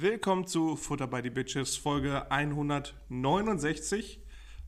[0.00, 4.20] Willkommen zu Futter by the Bitches, Folge 169.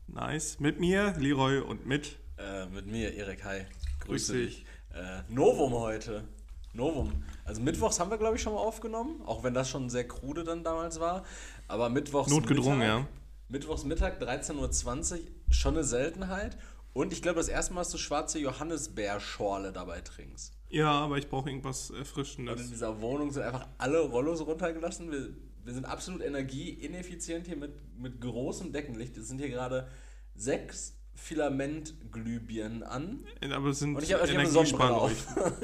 [0.07, 0.59] Nice.
[0.59, 2.17] Mit mir, Leroy, und mit.
[2.37, 3.45] Äh, mit mir, Erik.
[3.45, 3.61] Hi.
[4.01, 4.55] Grüß Grüße dich.
[4.57, 4.65] dich.
[4.93, 6.27] Äh, Novum heute.
[6.73, 7.23] Novum.
[7.45, 10.43] Also Mittwochs haben wir, glaube ich, schon mal aufgenommen, auch wenn das schon sehr krude
[10.43, 11.23] dann damals war.
[11.69, 13.07] Aber Mittwochs Notgedrungen, Mittag, ja.
[13.47, 16.57] Mittwochs Mittag, 13.20 Uhr, schon eine Seltenheit.
[16.93, 20.53] Und ich glaube, das erste Mal, dass du schwarze Johannisbeerschorle dabei trinkst.
[20.69, 22.69] Ja, aber ich brauche irgendwas Und in Erfrischendes.
[22.69, 25.11] dieser Wohnung sind einfach alle Rollos runtergelassen.
[25.11, 25.29] Wir,
[25.63, 29.17] wir sind absolut energieineffizient hier mit, mit großem Deckenlicht.
[29.17, 29.87] Es sind hier gerade
[30.35, 33.25] sechs Filamentglühbirnen an.
[33.51, 35.11] Aber es sind Und ich habe hab eine Sonnenbrille auf.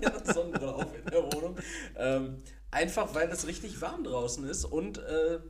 [0.00, 1.56] Ich habe Sonnenbrille auf in der Wohnung.
[1.96, 5.40] Ähm, einfach weil es richtig warm draußen ist und äh,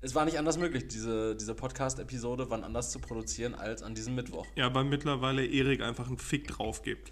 [0.00, 4.14] es war nicht anders möglich, diese, diese Podcast-Episode wann anders zu produzieren als an diesem
[4.14, 4.46] Mittwoch.
[4.54, 7.10] Ja, weil mittlerweile Erik einfach einen Fick drauf gibt.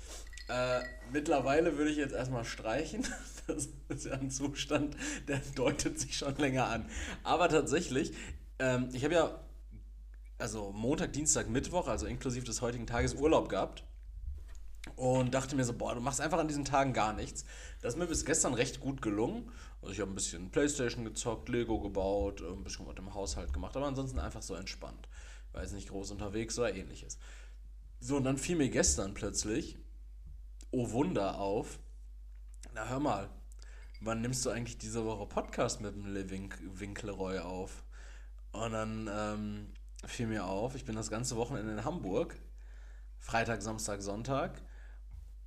[0.49, 0.81] Äh,
[1.13, 3.07] mittlerweile würde ich jetzt erstmal streichen.
[3.47, 4.97] Das ist ja ein Zustand,
[5.29, 6.91] der deutet sich schon länger an.
[7.23, 8.13] Aber tatsächlich,
[8.59, 9.39] ähm, ich habe ja
[10.39, 13.85] also Montag, Dienstag, Mittwoch, also inklusive des heutigen Tages Urlaub gehabt.
[14.95, 17.45] Und dachte mir so, boah, du machst einfach an diesen Tagen gar nichts.
[17.83, 19.51] Das ist mir bis gestern recht gut gelungen.
[19.87, 23.77] Also ich habe ein bisschen Playstation gezockt, Lego gebaut, ein bisschen was im Haushalt gemacht,
[23.77, 25.09] aber ansonsten einfach so entspannt.
[25.53, 27.21] War jetzt nicht groß unterwegs oder ähnliches.
[28.01, 29.79] So, und dann fiel mir gestern plötzlich,
[30.73, 31.79] oh Wunder, auf.
[32.75, 33.31] Na hör mal,
[34.01, 37.85] wann nimmst du eigentlich diese Woche Podcast mit dem Living Winkleroy auf?
[38.51, 39.73] Und dann ähm,
[40.05, 42.35] fiel mir auf, ich bin das ganze Wochenende in Hamburg.
[43.21, 44.61] Freitag, Samstag, Sonntag.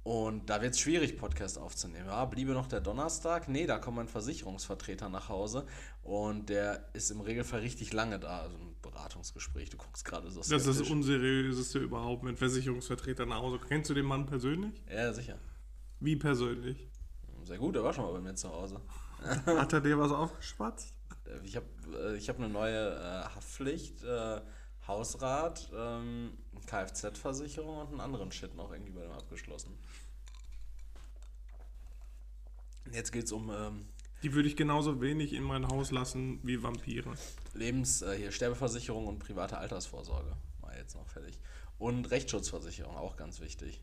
[0.09, 2.07] Und da wird es schwierig, Podcast aufzunehmen.
[2.07, 3.47] Ja, bliebe noch der Donnerstag.
[3.47, 5.67] Nee, da kommt mein Versicherungsvertreter nach Hause.
[6.01, 8.41] Und der ist im Regelfall richtig lange da.
[8.41, 9.69] Also ein Beratungsgespräch.
[9.69, 13.59] Du guckst gerade so Das ist das unseriöseste überhaupt mit Versicherungsvertretern nach Hause.
[13.67, 14.81] Kennst du den Mann persönlich?
[14.91, 15.37] Ja, sicher.
[15.99, 16.89] Wie persönlich?
[17.43, 18.81] Sehr gut, der war schon mal bei mir zu Hause.
[19.45, 20.91] Hat er dir was aufgeschwatzt?
[21.43, 24.41] Ich habe äh, ich hab eine neue äh, Haftpflicht, äh,
[24.87, 26.31] Hausrat, ähm,
[26.65, 29.77] Kfz-Versicherung und einen anderen Shit noch irgendwie bei dem abgeschlossen.
[32.91, 33.85] Jetzt geht es um ähm,
[34.23, 37.13] Die würde ich genauso wenig in mein Haus lassen wie Vampire.
[37.53, 40.35] Lebens-, äh, hier Sterbeversicherung und private Altersvorsorge.
[40.61, 41.39] War jetzt noch fertig.
[41.77, 43.81] Und Rechtsschutzversicherung, auch ganz wichtig.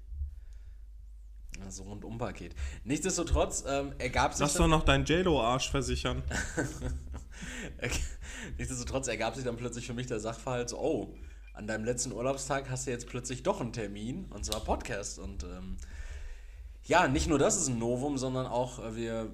[1.65, 2.55] Also Rundum-Paket.
[2.85, 4.41] Nichtsdestotrotz ähm, ergab sich.
[4.41, 6.23] Lass doch noch deinen JLo-Arsch versichern.
[8.59, 11.15] Nichtsdestotrotz ergab sich dann plötzlich für mich der Sachverhalt so, oh,
[11.57, 15.19] an deinem letzten Urlaubstag hast du jetzt plötzlich doch einen Termin, und zwar Podcast.
[15.19, 15.79] Und ähm,
[16.85, 19.33] ja, nicht nur das ist ein Novum, sondern auch äh, wir,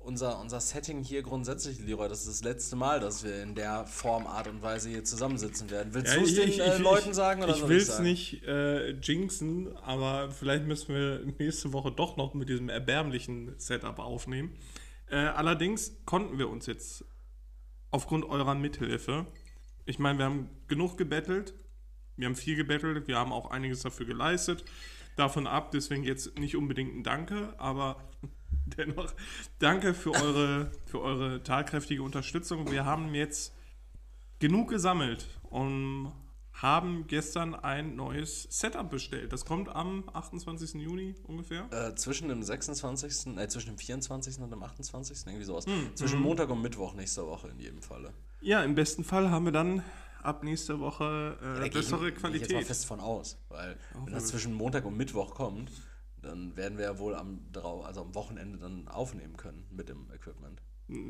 [0.00, 3.86] unser, unser Setting hier grundsätzlich, Leroy, das ist das letzte Mal, dass wir in der
[3.86, 5.94] Form, Art und Weise hier zusammensitzen werden.
[5.94, 9.74] Willst du es den äh, Leuten sagen oder ich will ich es nicht äh, jinxen,
[9.78, 14.54] aber vielleicht müssen wir nächste Woche doch noch mit diesem erbärmlichen Setup aufnehmen.
[15.10, 17.06] Äh, allerdings konnten wir uns jetzt
[17.90, 19.26] aufgrund eurer Mithilfe,
[19.88, 21.54] ich meine, wir haben genug gebettelt,
[22.16, 24.64] wir haben viel gebettelt, wir haben auch einiges dafür geleistet.
[25.16, 28.10] Davon ab, deswegen jetzt nicht unbedingt ein Danke, aber
[28.76, 29.14] dennoch
[29.58, 32.70] danke für eure, für eure tatkräftige Unterstützung.
[32.70, 33.56] Wir haben jetzt
[34.40, 36.12] genug gesammelt und
[36.62, 39.32] haben gestern ein neues Setup bestellt.
[39.32, 40.74] Das kommt am 28.
[40.74, 41.68] Juni ungefähr.
[41.72, 44.38] Äh, zwischen dem 26., äh, zwischen dem 24.
[44.40, 45.26] und dem 28.
[45.26, 45.66] irgendwie sowas.
[45.66, 48.12] Hm, zwischen Montag und Mittwoch nächste Woche in jedem Falle.
[48.40, 49.82] Ja, im besten Fall haben wir dann
[50.22, 52.66] ab nächster Woche äh, gehe bessere ich, gehe ich jetzt mal Qualität.
[52.66, 55.70] fest von aus, weil wenn wir- das zwischen Montag und Mittwoch kommt,
[56.22, 57.40] dann werden wir ja wohl am,
[57.84, 60.60] also am Wochenende dann aufnehmen können mit dem Equipment.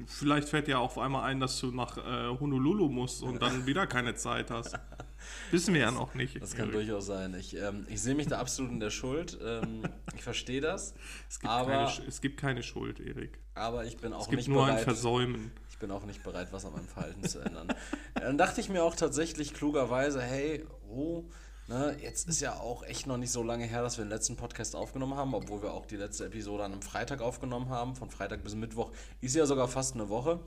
[0.06, 3.66] Vielleicht fällt dir auch auf einmal ein, dass du nach äh, Honolulu musst und dann
[3.66, 4.76] wieder keine Zeit hast.
[5.50, 6.40] Wissen wir ja noch nicht.
[6.42, 7.34] Das kann durchaus sein.
[7.34, 9.38] Ich, ähm, ich sehe mich da absolut in der Schuld.
[9.42, 9.82] Ähm,
[10.16, 10.94] ich verstehe das.
[11.28, 13.38] es, gibt aber, keine, es gibt keine Schuld, Erik.
[13.54, 14.84] aber ich bin auch Es gibt nicht nur ein bereit.
[14.84, 15.52] Versäumen.
[15.70, 17.68] Ich bin auch nicht bereit, was an meinem Verhalten zu ändern.
[18.14, 21.24] Dann dachte ich mir auch tatsächlich klugerweise, hey, oh,
[21.68, 24.36] ne, jetzt ist ja auch echt noch nicht so lange her, dass wir den letzten
[24.36, 27.94] Podcast aufgenommen haben, obwohl wir auch die letzte Episode an einem Freitag aufgenommen haben.
[27.94, 30.40] Von Freitag bis Mittwoch ist ja sogar fast eine Woche.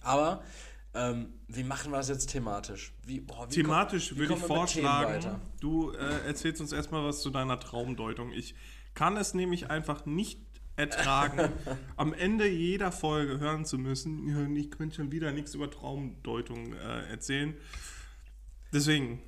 [0.00, 0.42] Aber
[0.94, 2.92] ähm, wie machen wir es jetzt thematisch?
[3.06, 7.30] Wie, boah, wie Thematisch komm- würde ich vorschlagen, du äh, erzählst uns erstmal was zu
[7.30, 8.32] deiner Traumdeutung.
[8.32, 8.54] Ich
[8.94, 10.40] kann es nämlich einfach nicht
[10.76, 11.50] ertragen,
[11.96, 17.08] am Ende jeder Folge hören zu müssen, ich könnte schon wieder nichts über Traumdeutung äh,
[17.10, 17.54] erzählen.
[18.72, 19.22] Deswegen,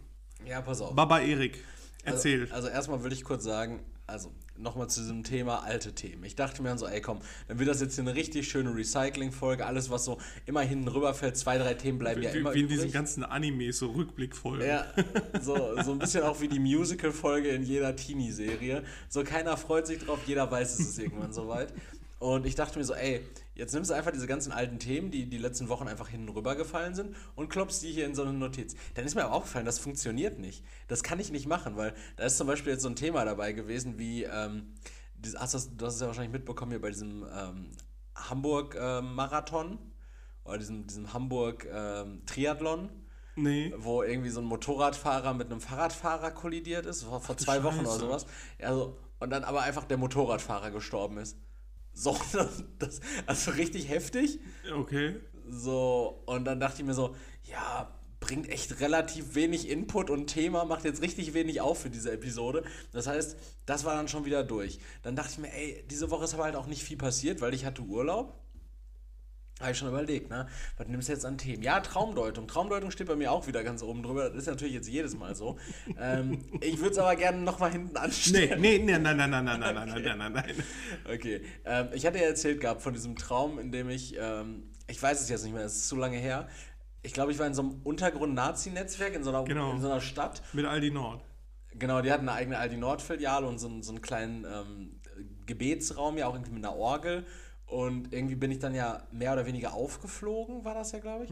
[0.46, 0.94] Ja, pass auf.
[0.94, 1.62] Baba Erik,
[2.05, 2.43] erzähl.
[2.43, 6.25] Also, also erstmal würde ich kurz sagen, also nochmal zu diesem Thema alte Themen.
[6.25, 8.75] Ich dachte mir dann so, ey komm, dann wird das jetzt hier eine richtig schöne
[8.75, 9.67] Recycling-Folge.
[9.67, 12.69] Alles, was so immer hinten rüberfällt, zwei, drei Themen bleiben ja wie, immer wie in
[12.69, 14.67] diesen ganzen Animes, so Rückblickfolgen.
[14.67, 14.87] Ja,
[15.41, 18.85] so, so ein bisschen auch wie die Musical-Folge in jeder Teenie-Serie.
[19.08, 21.73] So keiner freut sich drauf, jeder weiß, es ist irgendwann soweit.
[22.19, 23.23] Und ich dachte mir so, ey,
[23.54, 26.94] jetzt nimmst du einfach diese ganzen alten Themen, die die letzten Wochen einfach hinten rübergefallen
[26.94, 28.74] sind und klopfst die hier in so eine Notiz.
[28.94, 30.64] Dann ist mir aber aufgefallen, das funktioniert nicht.
[30.88, 33.52] Das kann ich nicht machen, weil da ist zum Beispiel jetzt so ein Thema dabei
[33.52, 34.74] gewesen wie, ähm,
[35.14, 37.70] dieses, hast du, das, du hast es ja wahrscheinlich mitbekommen hier bei diesem ähm,
[38.14, 42.90] Hamburg-Marathon äh, oder diesem, diesem Hamburg-Triathlon.
[43.36, 43.74] Nee.
[43.76, 47.88] Wo irgendwie so ein Motorradfahrer mit einem Fahrradfahrer kollidiert ist, vor, vor zwei Wochen oder
[47.88, 47.98] Scheiße.
[47.98, 48.26] sowas.
[48.62, 51.36] Also, und dann aber einfach der Motorradfahrer gestorben ist.
[51.94, 52.17] So,
[52.79, 54.41] das, also richtig heftig.
[54.76, 55.17] Okay.
[55.49, 57.14] So, und dann dachte ich mir so,
[57.44, 62.11] ja, bringt echt relativ wenig Input und Thema, macht jetzt richtig wenig auf für diese
[62.11, 62.64] Episode.
[62.93, 63.37] Das heißt,
[63.67, 64.79] das war dann schon wieder durch.
[65.02, 67.52] Dann dachte ich mir, ey, diese Woche ist aber halt auch nicht viel passiert, weil
[67.52, 68.41] ich hatte Urlaub.
[69.60, 70.48] Habe ich schon überlegt, ne?
[70.76, 71.62] Was nimmst du jetzt an Themen?
[71.62, 72.48] Ja, Traumdeutung.
[72.48, 74.28] Traumdeutung steht bei mir auch wieder ganz oben drüber.
[74.28, 75.58] Das ist natürlich jetzt jedes Mal so.
[76.00, 78.60] ähm, ich würde es aber gerne nochmal hinten anstellen.
[78.60, 80.54] Nee, nee, nee, nein, nein, nein, nein, nein, nein, nein, nein, nein.
[81.08, 81.42] Okay.
[81.64, 85.20] Ähm, ich hatte ja erzählt gehabt von diesem Traum, in dem ich, ähm, ich weiß
[85.20, 86.48] es jetzt nicht mehr, es ist zu lange her.
[87.02, 89.72] Ich glaube, ich war in so einem Untergrund-Nazi-Netzwerk in, so einer, genau.
[89.72, 90.42] in so einer Stadt.
[90.52, 91.22] Mit Aldi Nord.
[91.76, 95.00] Genau, die hatten eine eigene Aldi Nord-Filiale und so, so einen kleinen ähm,
[95.46, 97.24] Gebetsraum, ja auch irgendwie mit einer Orgel.
[97.74, 101.30] Und irgendwie bin ich dann ja mehr oder weniger aufgeflogen, war das ja, glaube ich.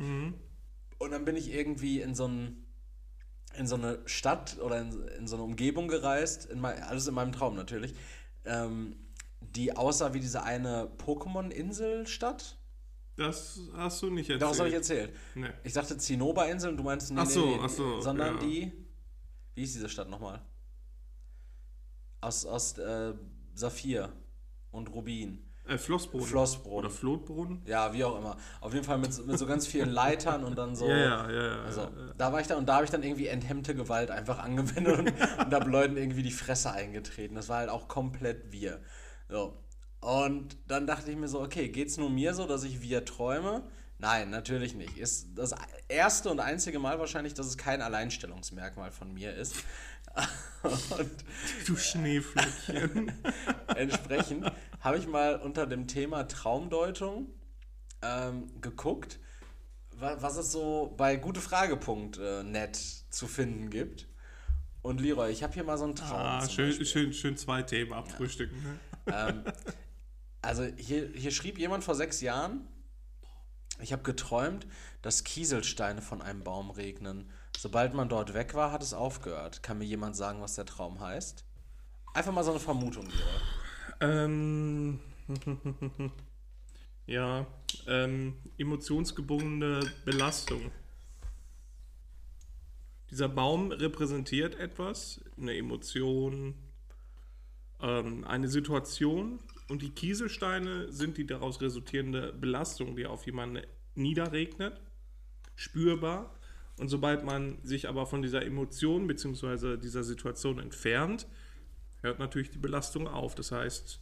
[0.98, 2.66] Und dann bin ich irgendwie in so ein
[3.56, 7.14] in so eine Stadt oder in, in so eine Umgebung gereist, in mein, alles in
[7.14, 7.94] meinem Traum natürlich,
[8.44, 8.96] ähm,
[9.40, 12.58] die aussah wie diese eine Pokémon-Inselstadt.
[13.14, 14.42] Das hast du nicht erzählt.
[14.42, 15.14] Daraus habe ich erzählt.
[15.36, 15.50] Nee.
[15.62, 18.40] Ich dachte Zinnober-Insel und du meinst nee, Ach so, nee, nee, ach so, sondern ja.
[18.40, 18.72] die,
[19.54, 20.42] wie ist diese Stadt nochmal?
[22.20, 23.14] Aus, aus äh,
[23.54, 24.12] Saphir
[24.72, 25.51] und Rubin.
[25.66, 26.26] Äh, Flossbrunnen.
[26.26, 26.78] Flossbrunnen.
[26.78, 27.62] Oder Flotbrunnen.
[27.66, 28.36] Ja, wie auch immer.
[28.60, 30.86] Auf jeden Fall mit, mit so ganz vielen Leitern und dann so.
[30.92, 31.62] Ja, ja, ja, ja.
[31.62, 31.90] Also, ja.
[32.18, 35.08] da war ich da und da habe ich dann irgendwie enthemmte Gewalt einfach angewendet und,
[35.46, 37.34] und habe Leuten irgendwie die Fresse eingetreten.
[37.34, 38.80] Das war halt auch komplett wir.
[39.28, 39.58] So.
[40.00, 43.62] Und dann dachte ich mir so, okay, geht's nur mir so, dass ich wir träume?
[44.02, 44.98] Nein, natürlich nicht.
[44.98, 45.54] Ist das
[45.86, 49.54] erste und einzige Mal wahrscheinlich, dass es kein Alleinstellungsmerkmal von mir ist.
[51.66, 53.12] Du Schneeflöckchen.
[53.76, 54.50] entsprechend
[54.80, 57.28] habe ich mal unter dem Thema Traumdeutung
[58.02, 59.18] ähm, geguckt,
[59.96, 62.76] wa- was es so bei gutefrage.net
[63.10, 64.08] zu finden gibt.
[64.82, 66.18] Und Leroy, ich habe hier mal so einen Traum.
[66.18, 66.86] ah, schön, Beispiel.
[66.86, 68.60] schön, schön zwei Themen abfrühstücken.
[68.62, 68.78] Ne?
[69.06, 69.44] Ähm,
[70.42, 72.66] also hier, hier schrieb jemand vor sechs Jahren,
[73.80, 74.66] ich habe geträumt,
[75.02, 77.30] dass Kieselsteine von einem Baum regnen.
[77.62, 79.62] Sobald man dort weg war, hat es aufgehört.
[79.62, 81.44] Kann mir jemand sagen, was der Traum heißt?
[82.12, 83.06] Einfach mal so eine Vermutung,
[84.00, 84.24] Leroy.
[84.24, 84.98] Ähm,
[87.06, 87.46] ja,
[87.86, 90.72] ähm, emotionsgebundene Belastung.
[93.12, 96.56] Dieser Baum repräsentiert etwas, eine Emotion,
[97.80, 99.38] ähm, eine Situation
[99.68, 103.64] und die Kieselsteine sind die daraus resultierende Belastung, die auf jemanden
[103.94, 104.80] niederregnet,
[105.54, 106.34] spürbar.
[106.82, 109.76] Und sobald man sich aber von dieser Emotion bzw.
[109.76, 111.28] dieser Situation entfernt,
[112.00, 113.36] hört natürlich die Belastung auf.
[113.36, 114.00] Das heißt,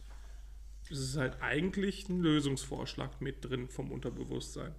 [0.89, 4.73] es ist halt eigentlich ein Lösungsvorschlag mit drin vom Unterbewusstsein.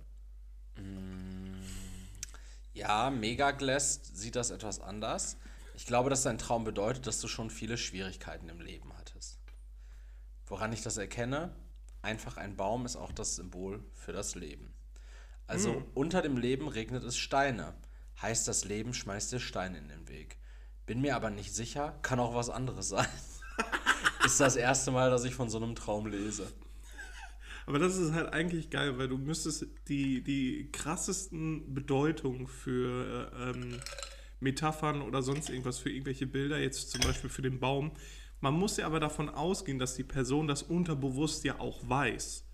[2.74, 5.36] Ja, Megaglast sieht das etwas anders.
[5.76, 9.38] Ich glaube, dass dein Traum bedeutet, dass du schon viele Schwierigkeiten im Leben hattest.
[10.46, 11.54] Woran ich das erkenne?
[12.02, 14.74] Einfach ein Baum ist auch das Symbol für das Leben.
[15.46, 17.74] Also unter dem Leben regnet es Steine.
[18.22, 20.38] Heißt, das Leben schmeißt dir Steine in den Weg.
[20.86, 23.06] Bin mir aber nicht sicher, kann auch was anderes sein.
[24.24, 26.46] ist das erste Mal, dass ich von so einem Traum lese.
[27.66, 33.50] Aber das ist halt eigentlich geil, weil du müsstest die, die krassesten Bedeutungen für äh,
[33.50, 33.80] ähm,
[34.40, 37.92] Metaphern oder sonst irgendwas, für irgendwelche Bilder, jetzt zum Beispiel für den Baum.
[38.40, 42.44] Man muss ja aber davon ausgehen, dass die Person das unterbewusst ja auch weiß.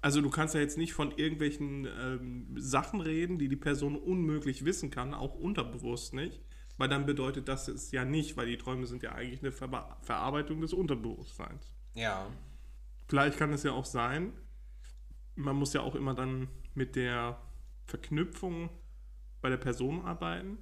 [0.00, 4.64] Also du kannst ja jetzt nicht von irgendwelchen ähm, Sachen reden, die die Person unmöglich
[4.64, 6.40] wissen kann, auch unterbewusst nicht.
[6.76, 9.98] Weil dann bedeutet das es ja nicht, weil die Träume sind ja eigentlich eine Ver
[10.00, 11.74] Verarbeitung des Unterbewusstseins.
[11.94, 12.30] Ja.
[13.08, 14.32] Vielleicht kann es ja auch sein,
[15.34, 17.40] man muss ja auch immer dann mit der
[17.86, 18.70] Verknüpfung
[19.40, 20.58] bei der Person arbeiten.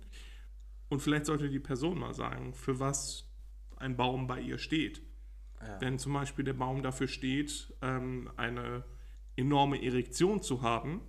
[0.88, 3.28] Und vielleicht sollte die Person mal sagen, für was
[3.76, 5.02] ein Baum bei ihr steht.
[5.60, 5.80] Ja.
[5.80, 8.84] Wenn zum Beispiel der Baum dafür steht, ähm, eine
[9.36, 11.00] enorme Erektion zu haben,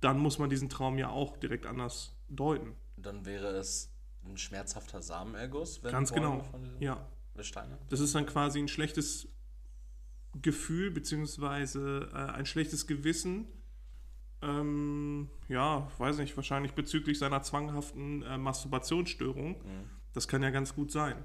[0.00, 2.74] dann muss man diesen Traum ja auch direkt anders deuten.
[2.96, 3.92] Dann wäre es
[4.24, 6.42] ein schmerzhafter Samenerguss, wenn Ganz genau.
[6.80, 7.06] Ja.
[7.40, 7.78] Steine.
[7.88, 9.28] Das ist dann quasi ein schlechtes
[10.42, 13.46] Gefühl, beziehungsweise äh, ein schlechtes Gewissen.
[14.42, 19.62] Ähm, ja, weiß nicht, wahrscheinlich bezüglich seiner zwanghaften äh, Masturbationsstörung.
[20.12, 21.24] Das kann ja ganz gut sein.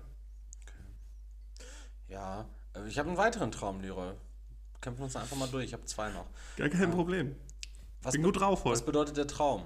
[2.07, 4.13] Ja, äh, ich habe einen weiteren Traum, Leroy.
[4.83, 5.65] Kämpfen uns einfach mal durch.
[5.65, 6.27] Ich habe zwei noch.
[6.57, 7.35] Gar kein Problem.
[8.03, 8.73] Was Bin gut drauf heute.
[8.73, 9.63] Was bedeutet der Traum?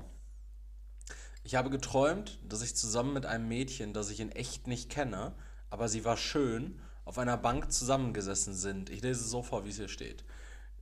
[1.43, 5.33] Ich habe geträumt, dass ich zusammen mit einem Mädchen, das ich in echt nicht kenne,
[5.69, 8.89] aber sie war schön, auf einer Bank zusammengesessen sind.
[8.89, 10.23] Ich lese es so vor, wie es hier steht.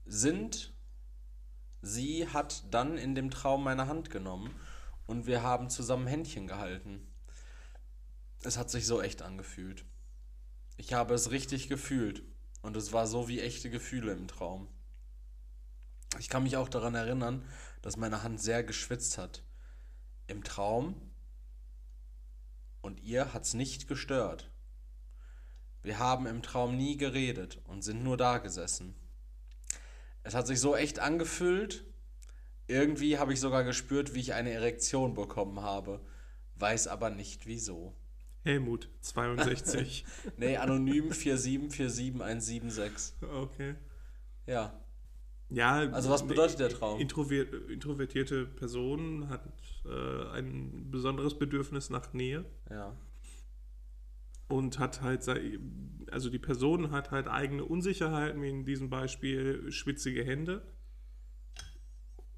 [0.06, 0.74] Sind,
[1.82, 4.54] sie hat dann in dem Traum meine Hand genommen
[5.06, 7.08] und wir haben zusammen Händchen gehalten.
[8.44, 9.86] Es hat sich so echt angefühlt.
[10.78, 12.24] Ich habe es richtig gefühlt
[12.66, 14.68] und es war so wie echte Gefühle im Traum.
[16.18, 17.48] Ich kann mich auch daran erinnern,
[17.84, 19.44] dass meine Hand sehr geschwitzt hat.
[20.26, 20.96] Im Traum.
[22.82, 24.50] Und ihr hat's nicht gestört.
[25.84, 28.96] Wir haben im Traum nie geredet und sind nur da gesessen.
[30.24, 31.86] Es hat sich so echt angefühlt.
[32.66, 36.04] Irgendwie habe ich sogar gespürt, wie ich eine Erektion bekommen habe.
[36.56, 37.96] Weiß aber nicht wieso.
[38.46, 40.06] Helmut, 62.
[40.38, 43.14] Nee, anonym 4747176.
[43.42, 43.76] okay.
[44.46, 44.80] Ja.
[45.50, 47.00] Ja, Also was bedeutet der Traum?
[47.00, 49.42] Introver introvertierte Person hat
[49.86, 52.96] äh, ein besonderes Bedürfnis nach Nähe Ja.
[54.48, 55.28] und hat halt,
[56.12, 60.62] also die Person hat halt eigene Unsicherheiten, wie in diesem Beispiel schwitzige Hände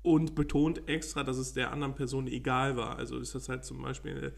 [0.04, 2.98] und betont extra, dass es der anderen Person egal war.
[2.98, 4.34] Also ist das halt zum Beispiel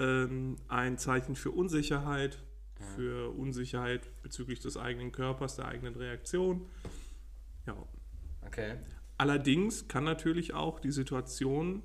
[0.00, 2.38] ähm, ein Zeichen für Unsicherheit,
[2.94, 6.66] für Unsicherheit bezüglich des eigenen Körpers, der eigenen Reaktion.
[7.66, 7.76] Ja,
[8.46, 8.76] Okay.
[9.18, 11.82] Allerdings kann natürlich auch die Situation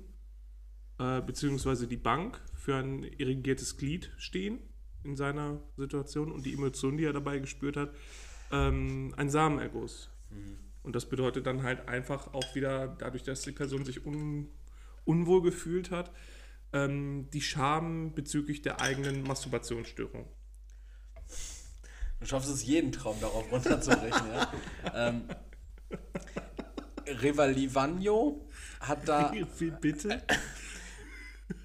[0.98, 4.58] äh, beziehungsweise die Bank für ein irrigiertes Glied stehen
[5.04, 7.90] in seiner Situation und die Emotion, die er dabei gespürt hat,
[8.52, 10.10] ähm, ein Samenerguss.
[10.82, 14.48] Und das bedeutet dann halt einfach auch wieder, dadurch, dass die Person sich un,
[15.04, 16.12] unwohl gefühlt hat,
[16.72, 20.26] ähm, die Scham bezüglich der eigenen Masturbationsstörung.
[22.20, 24.52] Du schaffst es, jeden Traum darauf runterzubrechen, ja.
[24.94, 25.22] Ähm,
[27.06, 28.48] Revalivagno
[28.80, 29.32] hat da.
[29.58, 30.22] Wie bitte?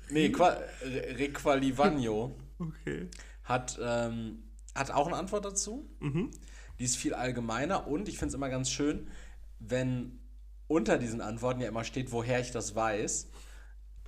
[0.10, 0.50] Nee, Qua,
[0.82, 3.10] Re- Requalivagno Okay.
[3.44, 5.88] hat, ähm, hat auch eine Antwort dazu.
[6.80, 9.08] Die ist viel allgemeiner und ich finde es immer ganz schön,
[9.60, 10.20] wenn
[10.68, 13.30] unter diesen Antworten ja immer steht, woher ich das weiß.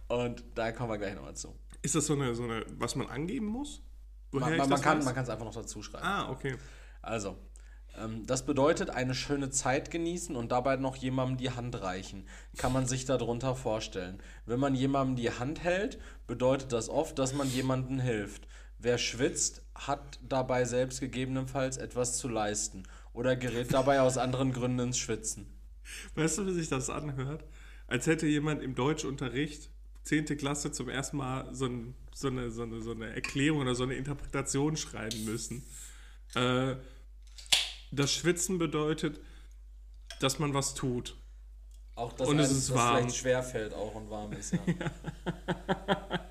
[0.09, 1.55] Und da kommen wir gleich nochmal zu.
[1.81, 3.81] Ist das so eine, so eine, was man angeben muss?
[4.31, 6.05] Woher Man, man, man kann es einfach noch dazu schreiben.
[6.05, 6.57] Ah, okay.
[7.01, 7.37] Also,
[7.97, 12.27] ähm, das bedeutet eine schöne Zeit genießen und dabei noch jemandem die Hand reichen.
[12.57, 14.21] Kann man sich darunter vorstellen.
[14.45, 18.47] Wenn man jemandem die Hand hält, bedeutet das oft, dass man jemandem hilft.
[18.77, 24.79] Wer schwitzt, hat dabei selbst gegebenenfalls etwas zu leisten oder gerät dabei aus anderen Gründen
[24.79, 25.59] ins Schwitzen.
[26.15, 27.43] Weißt du, wie sich das anhört?
[27.87, 29.71] Als hätte jemand im Deutschunterricht,
[30.09, 30.25] 10.
[30.37, 33.83] Klasse, zum ersten Mal so, ein, so, eine, so, eine, so eine Erklärung oder so
[33.83, 35.63] eine Interpretation schreiben müssen.
[36.33, 36.77] Äh,
[37.91, 39.19] das Schwitzen bedeutet,
[40.19, 41.15] dass man was tut.
[41.93, 42.97] Auch dass Und es ist das warm.
[42.97, 44.53] vielleicht schwerfällt auch und warm ist.
[44.53, 44.59] Ja.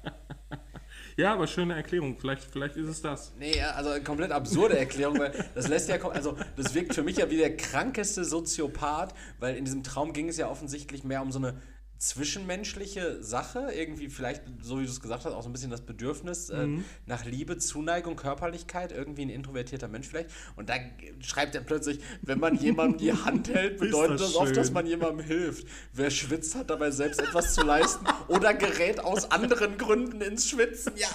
[1.17, 2.17] Ja, aber schöne Erklärung.
[2.17, 3.33] Vielleicht, vielleicht ist es das.
[3.41, 7.17] Nee, also eine komplett absurde Erklärung, weil das lässt ja, also das wirkt für mich
[7.17, 11.33] ja wie der krankeste Soziopath, weil in diesem Traum ging es ja offensichtlich mehr um
[11.33, 11.61] so eine
[11.99, 15.81] zwischenmenschliche Sache, irgendwie vielleicht, so wie du es gesagt hast, auch so ein bisschen das
[15.81, 16.69] Bedürfnis äh,
[17.07, 20.31] nach Liebe, Zuneigung, Körperlichkeit, irgendwie ein introvertierter Mensch vielleicht.
[20.55, 20.75] Und da
[21.21, 24.87] schreibt er plötzlich, wenn man jemandem die Hand hält, bedeutet das das, oft, dass man
[24.87, 25.67] jemandem hilft.
[25.93, 30.93] Wer schwitzt, hat dabei selbst etwas zu leisten oder gerät aus anderen Gründen ins Schwitzen.
[30.97, 31.09] Ja,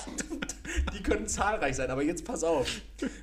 [0.93, 2.67] die können zahlreich sein, aber jetzt pass auf.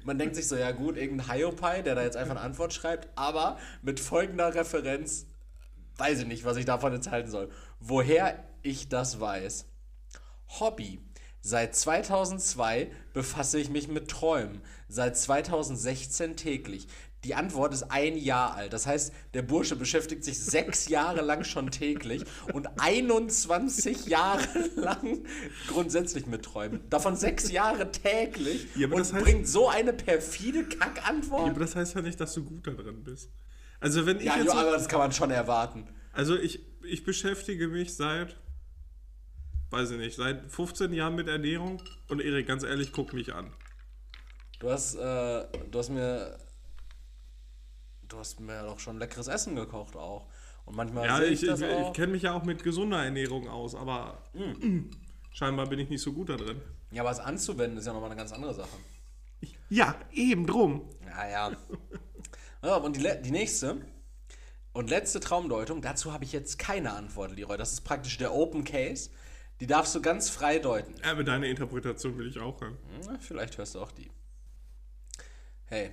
[0.04, 3.08] Man denkt sich so, ja gut, irgendein Hiopai, der da jetzt einfach eine Antwort schreibt,
[3.16, 5.26] aber mit folgender Referenz
[6.00, 7.50] weiß ich nicht, was ich davon jetzt halten soll.
[7.78, 9.66] Woher ich das weiß.
[10.58, 11.00] Hobby.
[11.42, 14.60] Seit 2002 befasse ich mich mit Träumen.
[14.88, 16.86] Seit 2016 täglich.
[17.24, 18.72] Die Antwort ist ein Jahr alt.
[18.72, 25.24] Das heißt, der Bursche beschäftigt sich sechs Jahre lang schon täglich und 21 Jahre lang
[25.68, 26.80] grundsätzlich mit Träumen.
[26.90, 31.50] Davon sechs Jahre täglich Ja, und das heißt- bringt so eine perfide Ja, Kackantwort.
[31.50, 33.30] aber das heißt ja nicht, dass du gut da drin bist.
[33.80, 34.50] Also wenn ich Ja, jetzt...
[34.54, 35.88] aber das kann man schon erwarten.
[36.12, 38.36] Also ich, ich beschäftige mich seit,
[39.70, 43.52] weiß ich nicht, seit 15 Jahren mit Ernährung und Erik, ganz ehrlich, guck mich an.
[44.58, 46.38] Du hast, äh, du hast mir,
[48.08, 50.28] du hast mir doch schon leckeres Essen gekocht auch.
[50.66, 53.74] Und manchmal Ja, ich, ich, ich, ich, kenne mich ja auch mit gesunder Ernährung aus,
[53.74, 54.90] aber mm,
[55.32, 56.60] scheinbar bin ich nicht so gut da drin.
[56.92, 58.76] Ja, aber es anzuwenden ist ja nochmal eine ganz andere Sache.
[59.70, 60.82] Ja, eben drum.
[61.06, 61.56] Ja, ja.
[62.64, 63.78] ja und die, die nächste
[64.72, 67.56] und letzte Traumdeutung, dazu habe ich jetzt keine Antwort, Leroy.
[67.56, 69.10] Das ist praktisch der Open Case.
[69.60, 70.94] Die darfst du ganz frei deuten.
[71.04, 72.78] Aber deine Interpretation will ich auch hören.
[73.06, 74.10] Na, vielleicht hörst du auch die.
[75.66, 75.90] Hey,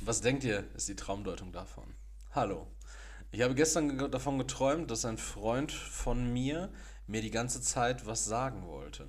[0.00, 1.94] Was denkt ihr, ist die Traumdeutung davon?
[2.32, 2.66] Hallo.
[3.30, 6.70] Ich habe gestern ge- davon geträumt, dass ein Freund von mir
[7.06, 9.06] mir die ganze Zeit was sagen wollte.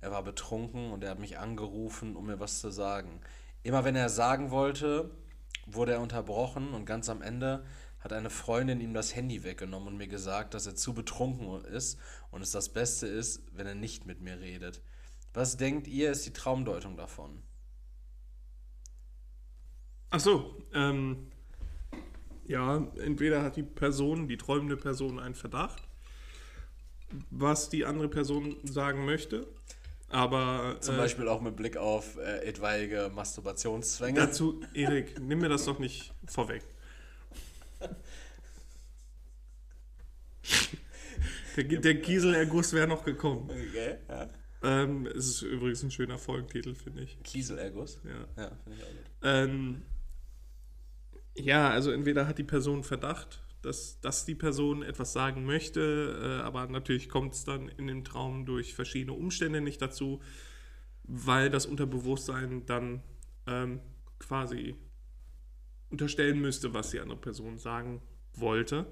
[0.00, 3.20] Er war betrunken und er hat mich angerufen, um mir was zu sagen.
[3.64, 5.10] Immer wenn er sagen wollte,
[5.66, 7.64] wurde er unterbrochen und ganz am Ende
[8.00, 11.98] hat eine Freundin ihm das Handy weggenommen und mir gesagt, dass er zu betrunken ist
[12.30, 14.82] und es das Beste ist, wenn er nicht mit mir redet.
[15.32, 17.42] Was denkt ihr, ist die Traumdeutung davon?
[20.10, 21.30] Ach so, ähm,
[22.44, 25.82] ja, entweder hat die Person, die träumende Person einen Verdacht,
[27.30, 29.46] was die andere Person sagen möchte,
[30.08, 34.18] aber Zum äh, Beispiel auch mit Blick auf äh, etwaige Masturbationszwänge.
[34.18, 36.62] dazu, Erik, nimm mir das doch nicht vorweg.
[41.56, 43.48] Der, der Kieselerguss wäre noch gekommen.
[43.50, 44.28] Okay, ja.
[44.62, 47.22] Ähm, es ist übrigens ein schöner Folgentitel, finde ich.
[47.22, 48.00] Kieselerguss.
[48.04, 48.42] Ja.
[48.42, 49.04] Ja, finde ich auch gut.
[49.22, 49.82] Ähm,
[51.36, 56.42] ja, also entweder hat die Person Verdacht, dass, dass die Person etwas sagen möchte, äh,
[56.42, 60.20] aber natürlich kommt es dann in dem Traum durch verschiedene Umstände nicht dazu,
[61.04, 63.02] weil das Unterbewusstsein dann
[63.46, 63.80] ähm,
[64.18, 64.76] quasi
[65.90, 68.02] unterstellen müsste, was die andere Person sagen
[68.34, 68.86] wollte.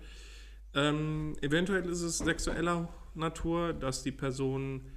[0.75, 4.91] Ähm, eventuell ist es sexueller Natur, dass die Person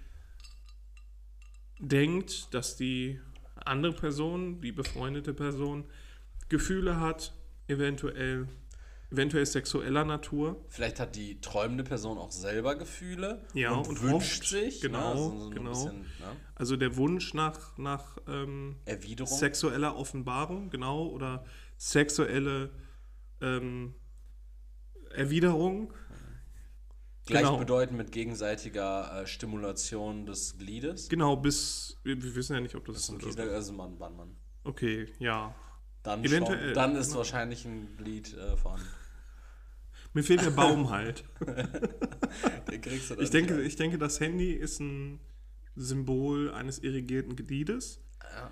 [1.79, 3.19] denkt, dass die
[3.55, 5.85] andere Person, die befreundete Person,
[6.49, 7.33] Gefühle hat,
[7.67, 8.47] eventuell,
[9.11, 10.63] eventuell sexueller Natur.
[10.69, 14.81] Vielleicht hat die träumende Person auch selber Gefühle Ja, und, und wünscht hofft, sich.
[14.81, 15.69] genau, ne, so, so ein genau.
[15.71, 19.37] Bisschen, ne, Also der Wunsch nach, nach ähm, Erwiderung.
[19.37, 21.45] sexueller Offenbarung, genau, oder
[21.77, 22.71] sexuelle
[23.41, 23.95] ähm,
[25.11, 25.93] Erwiderung.
[27.27, 31.09] Gleichbedeutend mit gegenseitiger äh, Stimulation des Gliedes.
[31.09, 33.97] Genau, bis, wir, wir wissen ja nicht, ob das, Das ist ein Kiesel, also Mann,
[33.97, 34.35] Mann, Mann.
[34.63, 35.55] Okay, ja.
[36.05, 38.87] Dann, Eventuell, schon, dann ist wahrscheinlich ein Glied äh, vorhanden.
[40.13, 41.25] Mir fehlt der Baum halt.
[42.71, 45.19] Den kriegst du dann Ich denke, ich denke, das Handy ist ein
[45.75, 48.01] Symbol eines irrigierten Gliedes.
[48.21, 48.51] Ja.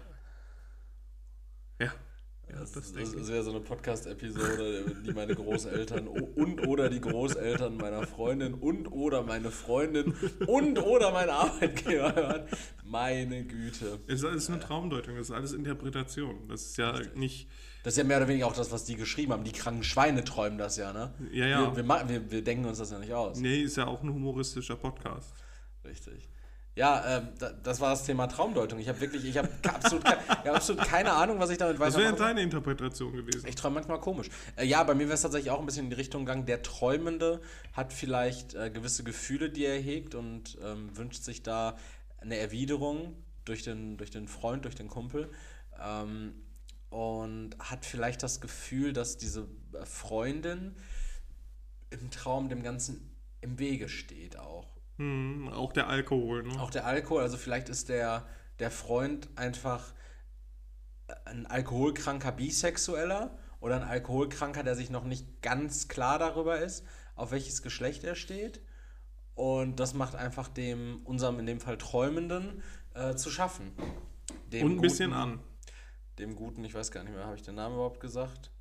[2.50, 2.60] Ja.
[2.60, 8.06] Das, das das, ja so eine Podcast-Episode, die meine Großeltern und oder die Großeltern meiner
[8.06, 10.14] Freundin und oder meine Freundin
[10.46, 12.44] und oder mein Arbeitgeber hören.
[12.84, 14.00] Meine Güte.
[14.08, 16.48] Es ist alles nur Traumdeutung, das ist alles Interpretation.
[16.48, 17.50] Das ist ja nicht.
[17.84, 19.44] Das ist ja mehr oder weniger auch das, was die geschrieben haben.
[19.44, 21.14] Die kranken Schweine träumen das ja, ne?
[21.32, 21.76] Ja, ja.
[21.76, 23.40] Wir, wir, wir, wir denken uns das ja nicht aus.
[23.40, 25.34] Nee, ist ja auch ein humoristischer Podcast.
[25.84, 26.30] Richtig.
[26.76, 28.80] Ja, ähm, da, das war das Thema Traumdeutung.
[28.80, 31.80] Ich habe wirklich, ich habe absolut, ke- ich hab absolut keine Ahnung, was ich damit
[31.80, 32.30] Was wäre denn weitermache.
[32.30, 33.48] deine Interpretation gewesen?
[33.48, 34.30] Ich träume manchmal komisch.
[34.56, 36.64] Äh, ja, bei mir wäre es tatsächlich auch ein bisschen in die Richtung gegangen, der
[36.64, 37.42] Träumende
[37.74, 41.78] hat vielleicht äh, gewisse Gefühle, die er hegt und ähm, wünscht sich da
[42.20, 45.30] eine Erwiderung durch den, durch den Freund, durch den Kumpel.
[45.80, 46.34] Ähm,
[46.90, 50.76] und hat vielleicht das Gefühl, dass diese äh, Freundin
[51.92, 54.68] im Traum dem Ganzen im Wege steht auch.
[54.98, 56.60] Hm, auch der Alkohol, ne?
[56.62, 58.26] Auch der Alkohol, also vielleicht ist der,
[58.60, 59.94] der Freund einfach
[61.26, 67.32] ein alkoholkranker Bisexueller oder ein Alkoholkranker, der sich noch nicht ganz klar darüber ist, auf
[67.32, 68.62] welches Geschlecht er steht.
[69.36, 72.62] Und das macht einfach dem, unserem in dem Fall Träumenden,
[72.94, 73.72] äh, zu schaffen.
[74.52, 75.40] Dem Und ein bisschen guten- an.
[76.20, 78.52] Dem guten, ich weiß gar nicht mehr, habe ich den Namen überhaupt gesagt?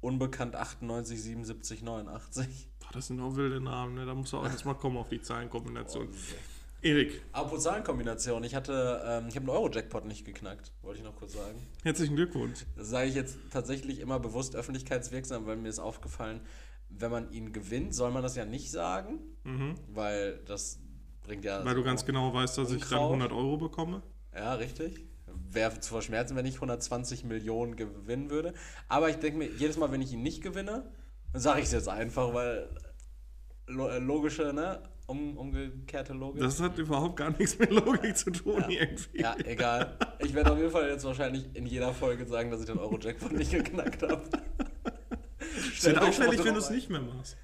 [0.00, 2.68] Unbekannt 98, 77, 89.
[2.88, 4.06] Boah, das sind auch wilde Namen, ne?
[4.06, 6.08] Da musst du auch erstmal kommen auf die Zahlenkombination.
[6.10, 6.16] Oh,
[6.80, 11.16] Erik, Apropos Zahlenkombination, ich hatte, ähm, ich habe einen Euro-Jackpot nicht geknackt, wollte ich noch
[11.16, 11.58] kurz sagen.
[11.82, 12.64] herzlichen Glückwunsch.
[12.76, 16.40] Das sage ich jetzt tatsächlich immer bewusst öffentlichkeitswirksam, weil mir ist aufgefallen,
[16.88, 19.18] wenn man ihn gewinnt, soll man das ja nicht sagen,
[19.92, 20.78] weil das
[21.24, 21.60] bringt ja.
[21.60, 21.64] Mhm.
[21.66, 23.14] Weil du ganz genau weißt, dass ich dann Unkraut.
[23.14, 24.02] 100 Euro bekomme.
[24.34, 25.04] Ja, richtig.
[25.50, 28.54] Wäre zu verschmerzen, wenn ich 120 Millionen gewinnen würde.
[28.88, 30.84] Aber ich denke mir, jedes Mal, wenn ich ihn nicht gewinne,
[31.32, 32.68] dann sage ich es jetzt einfach, weil
[33.68, 34.82] äh, logische, ne?
[35.06, 36.42] Um, umgekehrte Logik.
[36.42, 39.22] Das hat überhaupt gar nichts mit Logik zu tun irgendwie.
[39.22, 39.96] ja, egal.
[40.18, 43.32] Ich werde auf jeden Fall jetzt wahrscheinlich in jeder Folge sagen, dass ich den Euro-Jackpot
[43.32, 44.22] nicht geknackt habe.
[45.80, 47.38] Wird auffällig, wenn du es nicht mehr machst.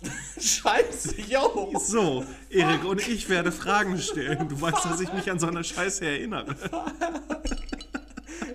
[0.40, 1.72] Scheiße, yo!
[1.78, 4.48] So, Erik und ich werde Fragen stellen.
[4.48, 6.54] Du weißt, dass ich mich an so eine Scheiße erinnere.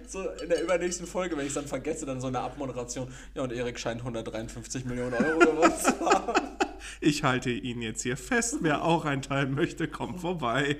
[0.08, 3.12] So in der übernächsten Folge, wenn ich es dann vergesse, dann so eine Abmoderation.
[3.36, 6.42] Ja, und Erik scheint 153 Millionen Euro gewonnen zu haben.
[7.00, 8.58] Ich halte ihn jetzt hier fest.
[8.62, 10.78] Wer auch einen Teil möchte, kommt vorbei.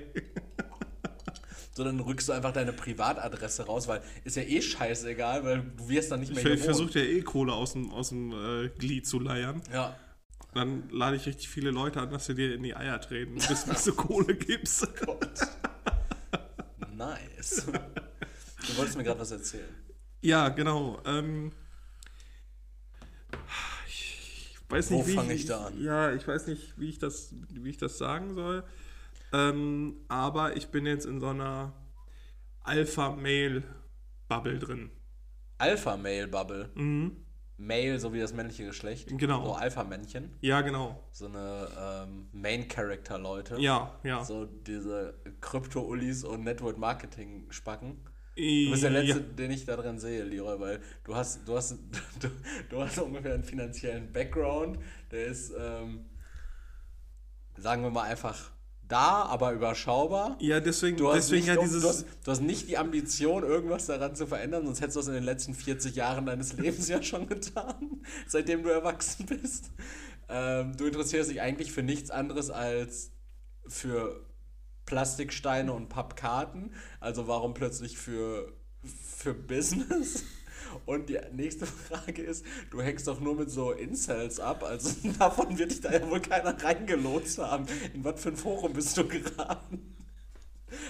[1.76, 5.88] So, dann rückst du einfach deine Privatadresse raus, weil ist ja eh scheißegal, weil du
[5.88, 9.06] wirst dann nicht mehr Ich, versuche ja eh Kohle aus dem, aus dem äh, Glied
[9.06, 9.60] zu leiern.
[9.72, 9.96] Ja.
[10.54, 13.64] Dann lade ich richtig viele Leute an, dass sie dir in die Eier treten, bis
[13.64, 14.86] du so Kohle gibst.
[15.04, 15.48] Gott.
[16.96, 17.66] nice.
[18.68, 19.68] Du wolltest mir gerade was erzählen.
[20.20, 21.00] Ja, genau.
[21.04, 21.52] Ähm,
[23.86, 25.82] ich weiß nicht, Wo fange ich da an?
[25.82, 28.64] Ja, ich weiß nicht, wie ich das, wie ich das sagen soll.
[29.32, 31.72] Ähm, aber ich bin jetzt in so einer
[32.62, 34.90] Alpha-Mail-Bubble drin.
[35.58, 36.70] Alpha-Male-Bubble.
[37.56, 39.10] Male, so wie das männliche Geschlecht.
[39.10, 39.18] Mhm.
[39.18, 39.44] Genau.
[39.44, 40.30] So Alpha-Männchen.
[40.40, 41.02] Ja, genau.
[41.12, 43.60] So eine ähm, Main-Character-Leute.
[43.60, 44.24] Ja, ja.
[44.24, 47.98] So diese Krypto-Ullis und Network-Marketing-Spacken.
[48.36, 51.72] Du bist der Letzte, den ich da drin sehe, Leroy, weil du hast, du hast,
[52.20, 52.28] du,
[52.68, 54.78] du hast ungefähr einen finanziellen Background,
[55.10, 56.06] der ist, ähm,
[57.56, 58.50] sagen wir mal einfach
[58.88, 60.36] da, aber überschaubar.
[60.40, 61.82] Ja, deswegen, Du hast, deswegen nicht, ja dieses.
[61.82, 65.08] du, hast, du hast nicht die Ambition, irgendwas daran zu verändern, sonst hättest du das
[65.08, 69.70] in den letzten 40 Jahren deines Lebens ja schon getan, seitdem du erwachsen bist.
[70.28, 73.12] Ähm, du interessierst dich eigentlich für nichts anderes als
[73.66, 74.26] für
[74.86, 76.72] Plastiksteine und Pappkarten.
[77.00, 80.24] Also warum plötzlich für, für Business?
[80.86, 85.56] Und die nächste Frage ist, du hängst doch nur mit so Incels ab, also davon
[85.58, 87.66] wird dich da ja wohl keiner reingelotst haben.
[87.92, 89.94] In was für ein Forum bist du geraten?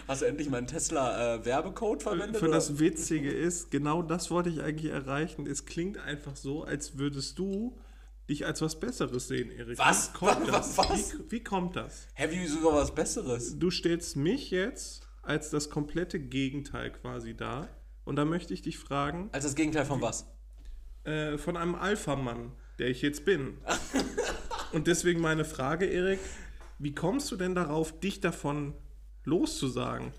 [0.08, 2.38] Hast du endlich meinen Tesla-Werbecode verwendet?
[2.38, 2.54] Für oder?
[2.54, 5.46] das Witzige ist, genau das wollte ich eigentlich erreichen.
[5.46, 7.76] Es klingt einfach so, als würdest du
[8.28, 9.78] dich als was Besseres sehen, Erik.
[9.78, 10.10] Was?
[10.14, 10.78] Wie kommt das?
[10.78, 11.14] Was?
[11.18, 12.06] Wie, wie kommt das?
[12.14, 13.58] Hä, wie sogar was Besseres?
[13.58, 17.68] Du stellst mich jetzt als das komplette Gegenteil quasi dar.
[18.04, 20.26] Und da möchte ich dich fragen, Als das Gegenteil von was?
[21.04, 23.58] äh, von einem Alpha-Mann, der ich jetzt bin.
[24.72, 26.18] Und deswegen meine Frage, Erik,
[26.78, 28.74] wie kommst du denn darauf, dich davon
[29.24, 30.12] loszusagen?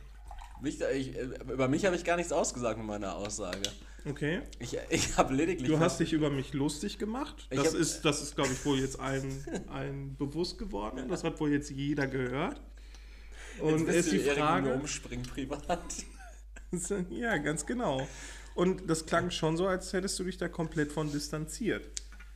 [0.61, 3.61] Mich, ich, äh, über mich habe ich gar nichts ausgesagt mit meiner Aussage.
[4.07, 4.41] Okay.
[4.59, 5.67] Ich, ich habe lediglich.
[5.67, 7.47] Du hast dich über mich lustig gemacht.
[7.49, 11.07] Das hab- ist, das ist glaube ich, wohl jetzt allen, allen bewusst geworden.
[11.09, 12.61] Das hat wohl jetzt jeder gehört.
[13.59, 14.73] Und es ist die Erik, Frage.
[14.73, 15.83] umspringen privat.
[17.09, 18.05] Ja, ganz genau.
[18.53, 21.87] Und das klang schon so, als hättest du dich da komplett von distanziert.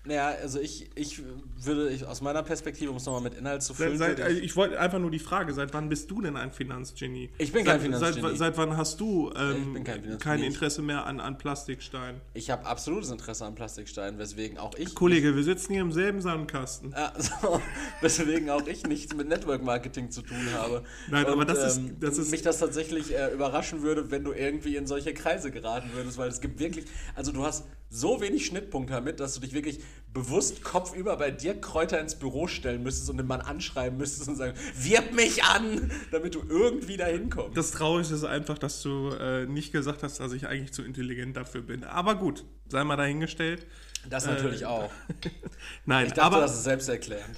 [0.09, 1.21] Naja, also ich, ich
[1.61, 4.43] würde, ich, aus meiner Perspektive, um es nochmal mit Inhalt zu füllen, seit, also ich,
[4.43, 7.29] ich wollte einfach nur die Frage, seit wann bist du denn ein Finanzgenie?
[7.37, 8.27] Ich bin kein seit, Finanzgenie.
[8.29, 12.21] Seit, seit wann hast du ähm, kein kein Interesse mehr an, an Plastiksteinen?
[12.33, 16.21] ich habe absolutes Interesse an Plastiksteinen, weswegen auch ich Kollege, wir sitzen hier im selben
[16.21, 16.91] Sandkasten.
[16.91, 17.61] Ja, so,
[18.01, 20.83] weswegen auch ich nichts mit Network Marketing zu tun habe.
[21.11, 24.75] Nein, aber das ist- das ist- mich das tatsächlich äh, überraschen würde, wenn du irgendwie
[24.75, 28.93] in solche Kreise geraten würdest, weil es gibt wirklich, also du hast so wenig Schnittpunkte
[28.93, 29.79] damit, dass du dich wirklich
[30.13, 34.35] bewusst kopfüber bei dir Kräuter ins Büro stellen müsstest und den Mann anschreiben müsstest und
[34.35, 37.55] sagen, wirb mich an, damit du irgendwie dahin kommst.
[37.57, 41.37] Das Traurige ist einfach, dass du äh, nicht gesagt hast, dass ich eigentlich zu intelligent
[41.37, 41.83] dafür bin.
[41.83, 43.65] Aber gut, sei mal dahingestellt.
[44.09, 44.91] Das natürlich Äh, auch.
[45.85, 47.37] Nein, Ich dachte, aber das ist selbsterklärend.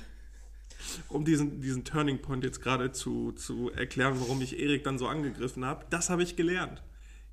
[1.09, 5.07] um diesen, diesen Turning Point jetzt gerade zu, zu erklären, warum ich Erik dann so
[5.07, 6.81] angegriffen habe, das habe ich gelernt.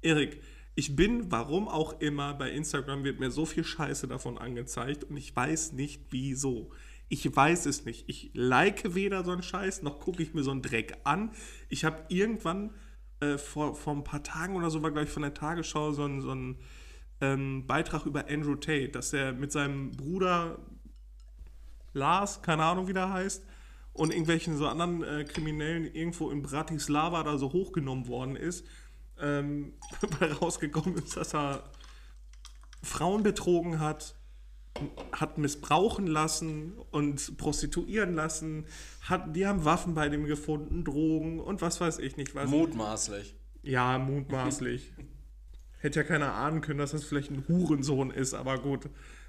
[0.02, 0.40] Erik,
[0.78, 5.16] ich bin, warum auch immer, bei Instagram wird mir so viel Scheiße davon angezeigt und
[5.16, 6.70] ich weiß nicht wieso.
[7.08, 8.08] Ich weiß es nicht.
[8.08, 11.32] Ich like weder so einen Scheiß, noch gucke ich mir so einen Dreck an.
[11.68, 12.70] Ich habe irgendwann
[13.18, 16.04] äh, vor, vor ein paar Tagen oder so, war glaube ich von der Tagesschau so
[16.04, 16.32] ein, so
[17.22, 20.60] ähm, Beitrag über Andrew Tate, dass er mit seinem Bruder
[21.92, 23.44] Lars, keine Ahnung wie der heißt,
[23.94, 28.64] und irgendwelchen so anderen äh, Kriminellen irgendwo in Bratislava da so hochgenommen worden ist,
[29.20, 29.74] ähm,
[30.40, 31.64] rausgekommen ist, dass er
[32.82, 34.14] Frauen betrogen hat,
[35.12, 38.66] hat missbrauchen lassen und prostituieren lassen,
[39.02, 42.48] hat, die haben Waffen bei dem gefunden, Drogen und was weiß ich nicht was.
[42.48, 43.34] Mutmaßlich.
[43.62, 44.92] Ja, mutmaßlich.
[45.80, 48.88] Hätte ja keiner ahnen können, dass das vielleicht ein Hurensohn ist, aber gut,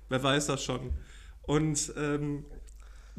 [0.10, 0.94] wer weiß das schon.
[1.44, 2.46] Und ähm,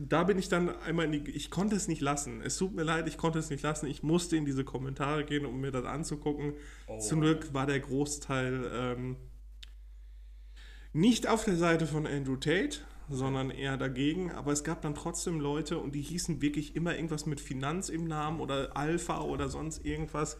[0.08, 1.30] da bin ich dann einmal in die.
[1.30, 2.40] Ich konnte es nicht lassen.
[2.42, 3.86] Es tut mir leid, ich konnte es nicht lassen.
[3.86, 6.54] Ich musste in diese Kommentare gehen, um mir das anzugucken.
[7.00, 9.16] Zum Glück war der Großteil ähm,
[10.92, 14.30] nicht auf der Seite von Andrew Tate, sondern eher dagegen.
[14.32, 18.04] Aber es gab dann trotzdem Leute und die hießen wirklich immer irgendwas mit Finanz im
[18.04, 20.38] Namen oder Alpha oder sonst irgendwas.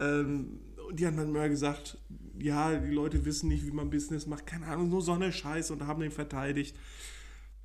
[0.00, 1.98] Ähm, und die haben dann immer gesagt,
[2.38, 5.72] ja, die Leute wissen nicht, wie man Business macht, keine Ahnung, nur so eine Scheiße
[5.72, 6.76] und haben den verteidigt.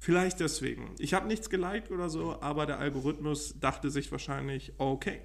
[0.01, 0.95] Vielleicht deswegen.
[0.97, 5.21] Ich habe nichts geliked oder so, aber der Algorithmus dachte sich wahrscheinlich, okay.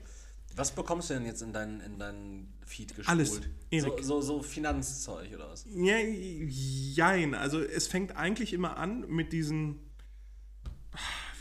[0.54, 3.08] Was bekommst du denn jetzt in deinen, in deinen Feed gespult?
[3.08, 3.40] Alles.
[3.72, 5.64] So, so, so Finanzzeug oder was?
[5.74, 7.34] Ja, jein.
[7.34, 9.78] Also es fängt eigentlich immer an mit diesen,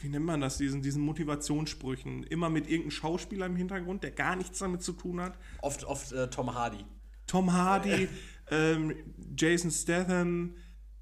[0.01, 2.23] wie nennt man das, diesen, diesen Motivationssprüchen.
[2.23, 5.37] Immer mit irgendeinem Schauspieler im Hintergrund, der gar nichts damit zu tun hat.
[5.61, 6.85] Oft, oft äh, Tom Hardy.
[7.27, 8.07] Tom Hardy,
[8.49, 8.95] ähm,
[9.35, 10.55] Jason Statham,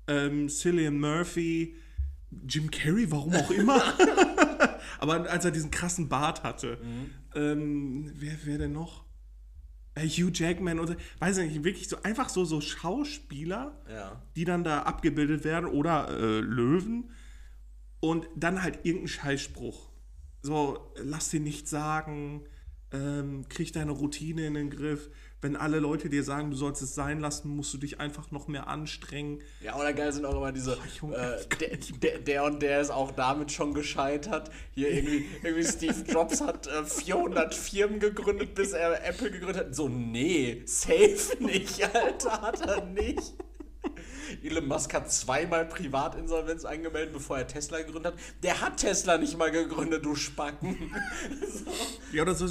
[0.08, 1.76] ähm, Cillian Murphy,
[2.48, 3.82] Jim Carrey, warum auch immer.
[5.00, 6.78] Aber als er diesen krassen Bart hatte.
[7.36, 9.04] Ähm, wer, wer denn noch?
[9.96, 14.22] äh, Hugh Jackman oder weiß ich nicht, wirklich so einfach so, so Schauspieler, Ja.
[14.36, 17.12] die dann da abgebildet werden oder äh, Löwen
[18.00, 19.89] und dann halt irgendein Scheißspruch.
[20.41, 22.43] So, lass dir nichts sagen,
[22.91, 25.10] ähm, krieg deine Routine in den Griff.
[25.44, 28.48] Wenn alle Leute dir sagen, du sollst es sein lassen, musst du dich einfach noch
[28.48, 29.42] mehr anstrengen.
[29.62, 32.92] Ja, oder geil sind auch immer diese, Junge, äh, der, der, der und der ist
[32.92, 34.50] auch damit schon gescheitert.
[34.72, 39.76] Hier irgendwie, irgendwie Steve Jobs hat äh, 400 Firmen gegründet, bis er Apple gegründet hat.
[39.76, 43.34] So, nee, safe nicht, Alter, hat er nicht.
[44.42, 48.20] Elon Musk hat zweimal Privatinsolvenz angemeldet, bevor er Tesla gegründet hat.
[48.42, 50.78] Der hat Tesla nicht mal gegründet, du Spacken.
[52.14, 52.46] Ja, oder so.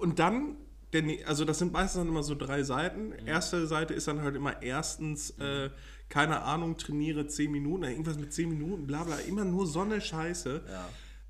[0.00, 0.56] Und dann,
[0.92, 3.08] der, ne- also das sind meistens dann immer so drei Seiten.
[3.08, 3.26] Mhm.
[3.26, 5.70] Erste Seite ist dann halt immer erstens, äh,
[6.08, 10.00] keine Ahnung, trainiere 10 Minuten, irgendwas mit 10 Minuten, bla bla, immer nur so eine
[10.00, 10.62] Scheiße.
[10.68, 10.88] Ja.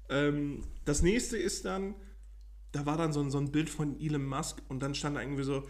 [0.08, 1.94] Ähm, das nächste ist dann,
[2.72, 5.20] da war dann so ein, so ein Bild von Elon Musk und dann stand da
[5.20, 5.62] irgendwie so,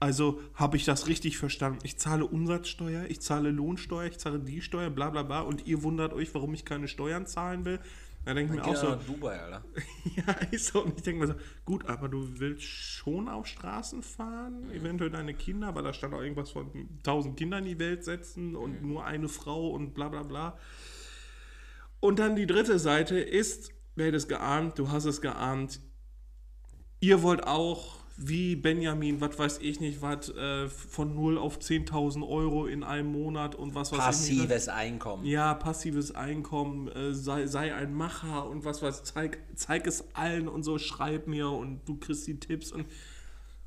[0.00, 1.80] also habe ich das richtig verstanden?
[1.82, 5.82] Ich zahle Umsatzsteuer, ich zahle Lohnsteuer, ich zahle die Steuer, bla bla bla und ihr
[5.82, 7.80] wundert euch, warum ich keine Steuern zahlen will.
[8.24, 9.64] Da denke ich mir auch so, Dubai, Alter.
[10.16, 10.84] ja, ist so.
[10.84, 15.34] Und ich denke mir so, gut, aber du willst schon auf Straßen fahren, eventuell deine
[15.34, 19.04] Kinder, aber da stand auch irgendwas von 1000 Kindern in die Welt setzen und nur
[19.04, 20.58] eine Frau und bla bla bla.
[22.00, 25.80] Und dann die dritte Seite ist, wer hätte es geahnt, du hast es geahnt,
[27.00, 32.28] ihr wollt auch, wie Benjamin, was weiß ich nicht, was, äh, von 0 auf 10.000
[32.28, 34.40] Euro in einem Monat und was weiß ich nicht.
[34.40, 35.24] Passives Einkommen.
[35.24, 40.48] Ja, passives Einkommen, äh, sei, sei ein Macher und was weiß, zeig, zeig es allen
[40.48, 42.86] und so, schreib mir und du kriegst die Tipps und,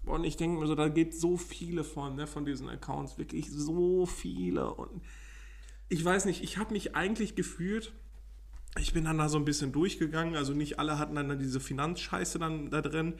[0.06, 3.50] und ich denke mir so, da gibt so viele von, ne, von diesen Accounts, wirklich
[3.50, 5.02] so viele und
[5.88, 7.94] ich weiß nicht, ich habe mich eigentlich gefühlt,
[8.80, 12.40] ich bin dann da so ein bisschen durchgegangen, also nicht alle hatten dann diese Finanzscheiße
[12.40, 13.16] dann da drin,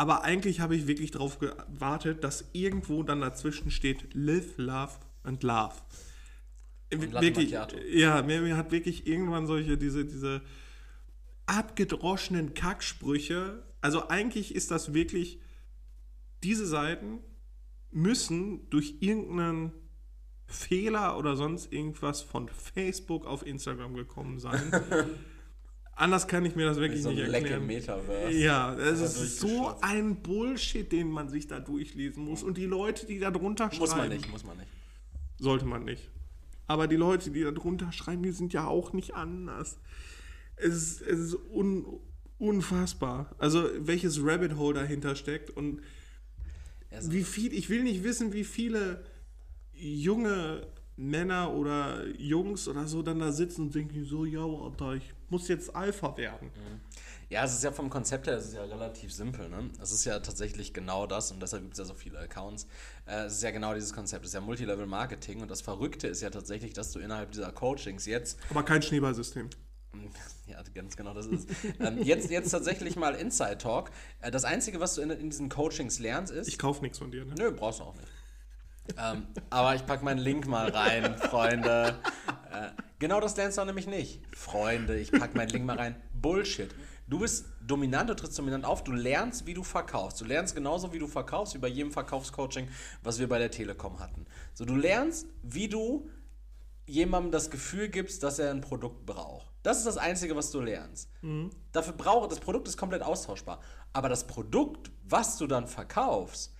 [0.00, 5.42] aber eigentlich habe ich wirklich darauf gewartet, dass irgendwo dann dazwischen steht, live, love and
[5.42, 5.74] love.
[6.90, 10.40] Und wirklich, ja, mir, mir hat wirklich irgendwann solche, diese, diese
[11.44, 13.62] abgedroschenen Kacksprüche.
[13.82, 15.38] Also eigentlich ist das wirklich,
[16.42, 17.18] diese Seiten
[17.90, 19.70] müssen durch irgendeinen
[20.46, 24.72] Fehler oder sonst irgendwas von Facebook auf Instagram gekommen sein.
[25.96, 27.66] Anders kann ich mir das wirklich So nicht erklären.
[27.66, 28.36] Metaverse.
[28.36, 32.42] Ja, es ist so ein Bullshit, den man sich da durchlesen muss.
[32.42, 33.80] Und die Leute, die da drunter schreiben.
[33.80, 34.68] Muss man nicht, muss man nicht.
[35.38, 36.08] Sollte man nicht.
[36.66, 39.78] Aber die Leute, die da drunter schreiben, die sind ja auch nicht anders.
[40.56, 41.84] Es ist, es ist un,
[42.38, 43.34] unfassbar.
[43.38, 45.82] Also, welches Rabbit Hole dahinter steckt und
[46.90, 49.04] Also, wie viel, ich will nicht wissen, wie viele
[49.74, 55.14] junge Männer oder Jungs oder so dann da sitzen und denken so, ja, Alter, ich
[55.30, 56.50] muss jetzt Alpha werden.
[57.28, 59.48] Ja, es ist ja vom Konzept her, es ist ja relativ simpel.
[59.48, 59.70] Ne?
[59.80, 62.66] Es ist ja tatsächlich genau das und deshalb gibt es ja so viele Accounts.
[63.06, 64.24] Äh, es ist ja genau dieses Konzept.
[64.24, 68.04] Es ist ja Multilevel-Marketing und das Verrückte ist ja tatsächlich, dass du innerhalb dieser Coachings
[68.06, 69.48] jetzt Aber kein Schneeballsystem.
[70.46, 71.56] Ja, ganz genau, das ist es.
[71.78, 73.92] ähm, jetzt, jetzt tatsächlich mal Inside Talk.
[74.20, 76.48] Äh, das Einzige, was du in, in diesen Coachings lernst, ist.
[76.48, 77.34] Ich kaufe nichts von dir, ne?
[77.38, 78.08] Nö, brauchst du auch nicht.
[78.98, 81.96] ähm, aber ich packe meinen Link mal rein, Freunde.
[82.50, 84.20] Äh, genau das lernst du auch nämlich nicht.
[84.36, 85.96] Freunde, ich packe meinen Link mal rein.
[86.14, 86.74] Bullshit.
[87.06, 90.20] Du bist dominant, du trittst dominant auf, du lernst, wie du verkaufst.
[90.20, 92.68] Du lernst genauso, wie du verkaufst, wie bei jedem Verkaufscoaching,
[93.02, 94.26] was wir bei der Telekom hatten.
[94.54, 96.08] So, du lernst, wie du
[96.86, 99.52] jemandem das Gefühl gibst, dass er ein Produkt braucht.
[99.62, 101.10] Das ist das Einzige, was du lernst.
[101.72, 103.60] Dafür braucht das Produkt ist komplett austauschbar.
[103.92, 106.54] Aber das Produkt, was du dann verkaufst,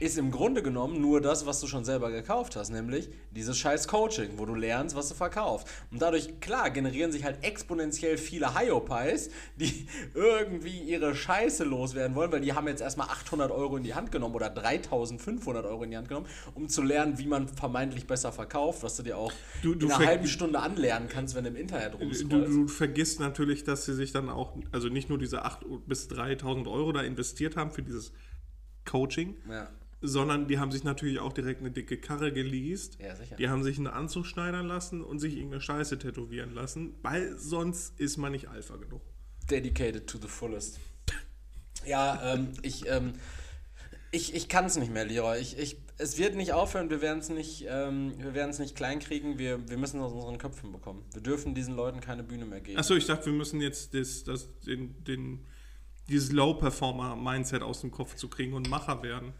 [0.00, 3.86] ist im Grunde genommen nur das, was du schon selber gekauft hast, nämlich dieses scheiß
[3.86, 5.68] Coaching, wo du lernst, was du verkaufst.
[5.92, 12.32] Und dadurch, klar, generieren sich halt exponentiell viele Hyopies, die irgendwie ihre Scheiße loswerden wollen,
[12.32, 15.90] weil die haben jetzt erstmal 800 Euro in die Hand genommen oder 3500 Euro in
[15.92, 19.32] die Hand genommen, um zu lernen, wie man vermeintlich besser verkauft, was du dir auch
[19.62, 22.48] Du- du in einer halben Stunde anlernen kannst, wenn du im Internet Du, rumscrollst.
[22.52, 26.66] du vergisst natürlich, dass sie sich dann auch, also nicht nur diese 8.000 bis 3.000
[26.66, 28.12] Euro da investiert haben für dieses
[28.84, 29.68] Coaching, Ja.
[30.02, 32.98] Sondern die haben sich natürlich auch direkt eine dicke Karre geleast.
[33.00, 33.36] Ja, sicher.
[33.36, 37.98] Die haben sich einen Anzug schneidern lassen und sich irgendeine Scheiße tätowieren lassen, weil sonst
[37.98, 39.02] ist man nicht Alpha genug.
[39.48, 40.80] Dedicated to the fullest.
[41.86, 43.14] Ja, ähm, ich, ähm,
[44.10, 45.38] ich, ich kann es nicht mehr, Leroy.
[45.38, 48.76] Ich, ich, es wird nicht aufhören, wir werden es nicht, ähm, wir werden es nicht
[48.76, 51.04] kleinkriegen, wir, wir müssen es aus unseren Köpfen bekommen.
[51.12, 52.78] Wir dürfen diesen Leuten keine Bühne mehr geben.
[52.78, 55.46] Achso, ich dachte, wir müssen jetzt das, das, den, den,
[56.08, 59.32] dieses Low-Performer-Mindset aus dem Kopf zu kriegen und Macher werden.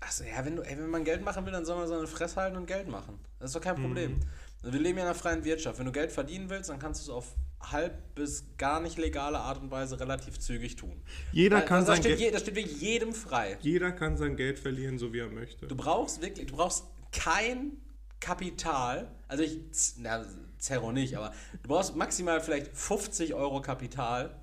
[0.00, 2.06] Achso, ja, wenn, du, ey, wenn man Geld machen will, dann soll man so eine
[2.06, 3.18] Fresse halten und Geld machen.
[3.38, 4.20] Das ist doch kein Problem.
[4.62, 5.78] Also wir leben ja in einer freien Wirtschaft.
[5.78, 9.38] Wenn du Geld verdienen willst, dann kannst du es auf halb bis gar nicht legale
[9.38, 11.02] Art und Weise relativ zügig tun.
[11.32, 13.58] Jeder Weil- kann also sein steht Geld- das steht wirklich jedem frei.
[13.60, 15.66] Jeder kann sein Geld verlieren, so wie er möchte.
[15.66, 17.72] Du brauchst wirklich, du brauchst kein
[18.20, 19.58] Kapital, also ich,
[19.98, 20.24] na,
[20.58, 21.32] Zerro nicht, aber
[21.62, 24.34] du brauchst maximal vielleicht 50 Euro Kapital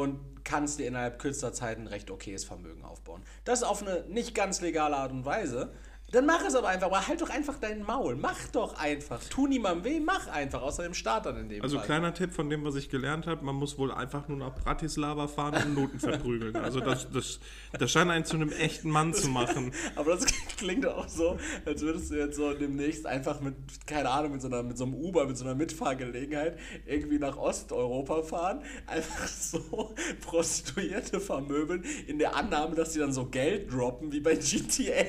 [0.00, 3.22] und kannst dir innerhalb kürzester Zeit ein recht okayes Vermögen aufbauen.
[3.44, 5.72] Das auf eine nicht ganz legale Art und Weise.
[6.12, 8.14] Dann mach es aber einfach, aber halt doch einfach deinen Maul.
[8.14, 9.20] Mach doch einfach.
[9.24, 11.86] Tu niemandem weh, mach einfach, außer dem dann in dem Also Fall.
[11.86, 15.26] kleiner Tipp von dem, was ich gelernt habe, man muss wohl einfach nur nach Bratislava
[15.26, 16.56] fahren und Noten verprügeln.
[16.66, 17.38] Also das, das,
[17.78, 19.72] das scheint einen zu einem echten Mann zu machen.
[19.94, 23.54] Aber das klingt auch so, als würdest du jetzt so demnächst einfach mit,
[23.86, 27.36] keine Ahnung, mit so, einer, mit so einem Uber, mit so einer Mitfahrgelegenheit irgendwie nach
[27.36, 29.94] Osteuropa fahren, einfach so
[30.26, 35.04] Prostituierte vermöbeln, in der Annahme, dass sie dann so Geld droppen, wie bei GTA.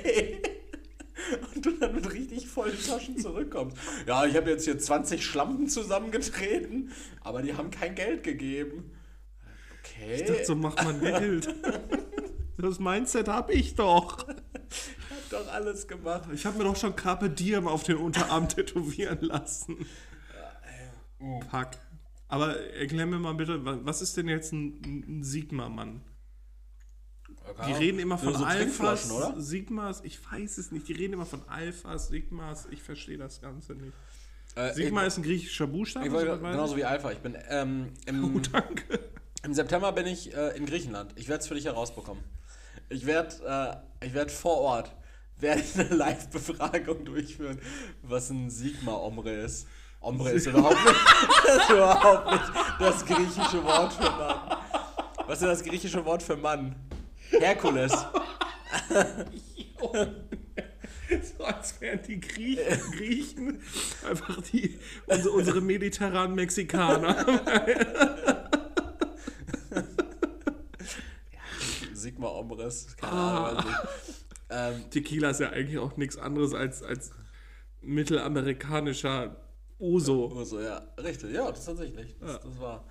[1.56, 3.78] Und du dann mit richtig vollen Taschen zurückkommst.
[4.06, 8.92] Ja, ich habe jetzt hier 20 Schlampen zusammengetreten, aber die haben kein Geld gegeben.
[9.84, 10.16] Okay.
[10.22, 11.54] Ich dachte, so macht man Geld.
[12.58, 14.28] Das Mindset habe ich doch.
[14.28, 16.30] hab doch alles gemacht.
[16.34, 19.86] Ich habe mir doch schon Carpe Diem auf den Unterarm tätowieren lassen.
[21.50, 21.78] Pack.
[22.28, 26.02] Aber erklär mir mal bitte, wa- was ist denn jetzt ein, ein Sigma-Mann?
[27.68, 29.10] Die reden immer von so Alphas?
[29.38, 30.88] Sigmas, ich weiß es nicht.
[30.88, 33.94] Die reden immer von Alphas, Sigmas, ich verstehe das Ganze nicht.
[34.56, 37.12] Äh, Sigma ist ein griechischer Buchstabe, Ich wollte, genauso wie Alpha.
[37.12, 39.00] Ich bin ähm, im, Oh, danke.
[39.44, 41.14] im September bin ich äh, in Griechenland.
[41.16, 42.24] Ich werde es für dich herausbekommen.
[42.90, 44.96] Ich werde äh, ich werd vor Ort
[45.40, 47.60] werde ich eine Live-Befragung durchführen,
[48.02, 49.68] was ein Sigma-Ombre ist.
[50.00, 50.96] Ombre ist überhaupt nicht,
[51.62, 52.44] ist überhaupt nicht
[52.80, 54.58] das griechische Wort für Mann.
[55.28, 56.76] Was ist das griechische Wort für Mann?
[57.32, 57.94] Herkules.
[61.38, 63.62] So als wären die Griechen, Griechen
[64.06, 67.26] einfach die, unsere, unsere mediterranen Mexikaner.
[71.94, 72.98] Sigma Ombres.
[72.98, 73.66] Keine Ahnung.
[74.50, 77.12] Ähm, Tequila ist ja eigentlich auch nichts anderes als, als
[77.82, 79.36] mittelamerikanischer
[79.80, 80.30] Oso.
[80.34, 80.78] Nur so, ja.
[80.98, 82.18] Richtig, ja, das tatsächlich.
[82.20, 82.86] Das, das war.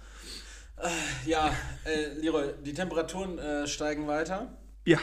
[0.78, 0.88] Äh,
[1.28, 4.56] ja, äh, Leroy, die Temperaturen äh, steigen weiter.
[4.84, 4.98] Ja,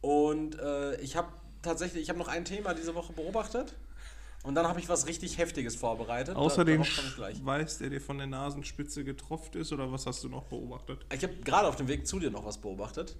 [0.00, 1.28] Und äh, ich habe
[1.62, 3.76] tatsächlich, ich habe noch ein Thema diese Woche beobachtet.
[4.42, 6.34] Und dann habe ich was richtig Heftiges vorbereitet.
[6.34, 7.36] Da- außer den darauf komme ich gleich.
[7.38, 11.04] Schweiß, der dir von der Nasenspitze getropft ist, oder was hast du noch beobachtet?
[11.14, 13.16] Ich habe gerade auf dem Weg zu dir noch was beobachtet.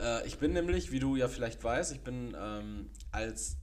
[0.00, 3.58] Äh, ich bin nämlich, wie du ja vielleicht weißt, ich bin ähm, als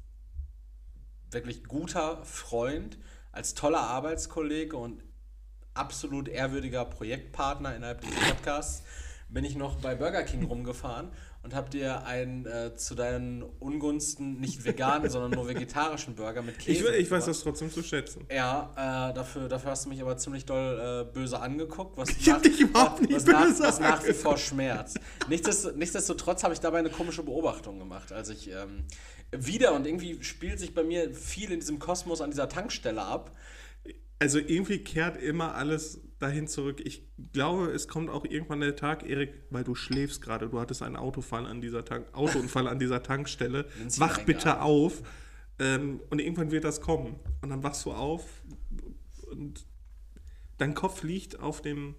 [1.31, 2.97] wirklich guter Freund,
[3.33, 5.03] als toller Arbeitskollege und
[5.73, 8.83] absolut ehrwürdiger Projektpartner innerhalb dieses Podcasts,
[9.29, 11.09] bin ich noch bei Burger King rumgefahren
[11.43, 16.57] und habe dir einen äh, zu deinen Ungunsten nicht veganen, sondern nur vegetarischen Burger mit
[16.59, 16.79] Ich, Käse.
[16.79, 17.27] ich weiß mitgebracht.
[17.29, 18.25] das trotzdem zu schätzen.
[18.29, 22.29] Ja, äh, dafür, dafür hast du mich aber ziemlich doll äh, böse angeguckt, was, Ich
[22.29, 24.99] hab dich überhaupt nicht was, nach, böse was nach wie vor schmerzt.
[25.29, 28.83] Nichtsdestotrotz, nichtsdestotrotz habe ich dabei eine komische Beobachtung gemacht, als ich ähm,
[29.31, 33.31] wieder und irgendwie spielt sich bei mir viel in diesem Kosmos an dieser Tankstelle ab.
[34.21, 36.79] Also irgendwie kehrt immer alles dahin zurück.
[36.85, 40.47] Ich glaube, es kommt auch irgendwann der Tag, Erik, weil du schläfst gerade.
[40.47, 43.65] Du hattest einen Autofall an dieser Tank Autounfall an dieser Tankstelle.
[43.97, 45.01] Wach bitte auf.
[45.57, 47.19] Ähm, und irgendwann wird das kommen.
[47.41, 48.43] Und dann wachst du auf
[49.31, 49.65] und
[50.59, 51.95] dein Kopf liegt auf dem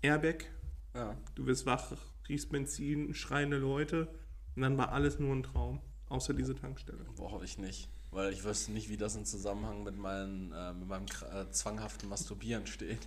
[0.00, 0.46] Airbag.
[0.92, 1.16] Ja.
[1.36, 1.92] Du wirst wach,
[2.28, 4.08] riechst Benzin, schreiende Leute.
[4.56, 5.80] Und dann war alles nur ein Traum.
[6.08, 7.06] Außer diese Tankstelle.
[7.14, 7.88] Boah, hoffe ich nicht.
[8.12, 12.08] Weil ich wüsste nicht, wie das im Zusammenhang mit, meinen, äh, mit meinem äh, zwanghaften
[12.08, 13.00] Masturbieren steht.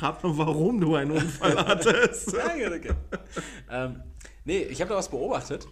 [0.00, 2.34] Rat mal, warum du einen Unfall hattest.
[2.34, 2.96] Danke, danke.
[3.70, 4.02] ähm,
[4.44, 5.66] nee, ich habe da was beobachtet.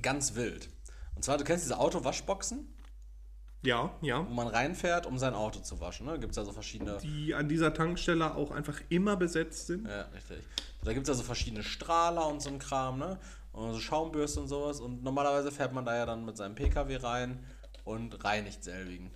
[0.00, 0.68] Ganz wild.
[1.14, 2.66] Und zwar, du kennst diese Autowaschboxen,
[3.62, 4.26] Ja, ja.
[4.26, 6.06] wo man reinfährt, um sein Auto zu waschen.
[6.06, 6.18] Ne?
[6.18, 6.98] Gibt es ja so verschiedene.
[6.98, 9.86] Die an dieser Tankstelle auch einfach immer besetzt sind.
[9.86, 10.38] Ja, richtig.
[10.82, 13.20] Da gibt es ja so verschiedene Strahler und so ein Kram, ne?
[13.52, 14.80] Und so Schaumbürste und sowas.
[14.80, 17.44] Und normalerweise fährt man da ja dann mit seinem PKW rein
[17.84, 19.10] und reinigt selbigen.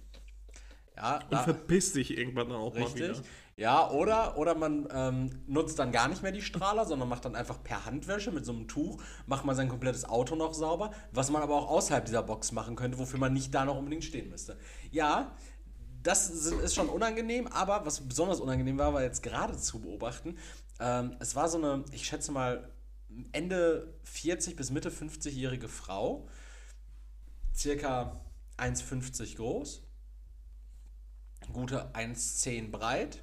[0.97, 3.03] Ja, Und da- verpiss dich irgendwann dann auch mal Richtig.
[3.03, 3.22] wieder.
[3.59, 7.34] Ja, oder, oder man ähm, nutzt dann gar nicht mehr die Strahler, sondern macht dann
[7.34, 11.30] einfach per Handwäsche mit so einem Tuch, macht man sein komplettes Auto noch sauber, was
[11.30, 14.28] man aber auch außerhalb dieser Box machen könnte, wofür man nicht da noch unbedingt stehen
[14.28, 14.59] müsste.
[14.91, 15.34] Ja,
[16.03, 20.37] das sind- ist schon unangenehm, aber was besonders unangenehm war, war jetzt gerade zu beobachten.
[20.78, 22.68] Ähm, es war so eine, ich schätze mal,
[23.33, 26.29] Ende 40 bis Mitte 50-jährige Frau,
[27.55, 28.21] circa
[28.59, 29.83] 1,50 groß,
[31.53, 33.23] gute 1,10 breit.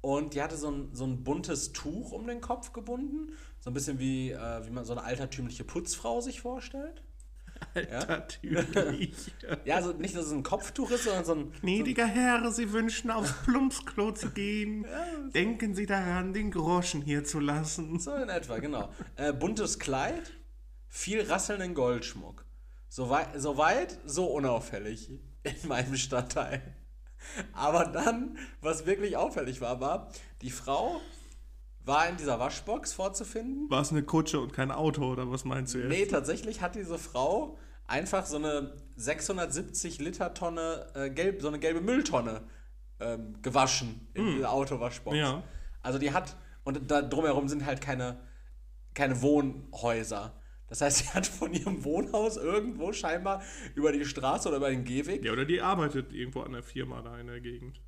[0.00, 3.32] Und die hatte so ein, so ein buntes Tuch um den Kopf gebunden.
[3.58, 7.02] So ein bisschen wie, äh, wie man so eine altertümliche Putzfrau sich vorstellt.
[7.74, 8.06] Alter, Ja?
[8.06, 9.14] natürlich.
[9.64, 11.52] Ja, also nicht, dass es ein Kopftuch ist, sondern so ein.
[11.60, 14.86] Gnädiger Herr, Sie wünschen aufs Plumpsklo zu gehen.
[15.34, 17.98] Denken Sie daran, den Groschen hier zu lassen.
[17.98, 18.90] So in etwa, genau.
[19.16, 20.32] Äh, buntes Kleid,
[20.88, 22.44] viel rasselnden Goldschmuck.
[22.88, 25.10] Soweit, so weit, so unauffällig
[25.42, 26.62] in meinem Stadtteil.
[27.52, 31.00] Aber dann, was wirklich auffällig war, war, die Frau
[31.86, 33.70] war in dieser Waschbox vorzufinden.
[33.70, 35.88] War es eine Kutsche und kein Auto, oder was meinst du jetzt?
[35.88, 37.56] Nee, tatsächlich hat diese Frau
[37.86, 42.42] einfach so eine 670 Liter Tonne, äh, gelb, so eine gelbe Mülltonne
[42.98, 45.16] ähm, gewaschen in dieser Autowaschbox.
[45.16, 45.44] Ja.
[45.82, 48.18] Also die hat, und da drumherum sind halt keine,
[48.94, 50.40] keine Wohnhäuser.
[50.68, 53.42] Das heißt, sie hat von ihrem Wohnhaus irgendwo scheinbar
[53.76, 55.24] über die Straße oder über den Gehweg.
[55.24, 57.80] Ja, oder die arbeitet irgendwo an der Firma da in der Gegend.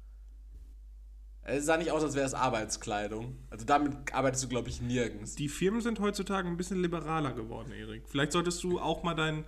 [1.48, 3.36] Es sah nicht aus, als wäre es Arbeitskleidung.
[3.50, 5.34] Also damit arbeitest du, glaube ich, nirgends.
[5.34, 8.04] Die Firmen sind heutzutage ein bisschen liberaler geworden, Erik.
[8.08, 9.44] Vielleicht solltest du auch mal dein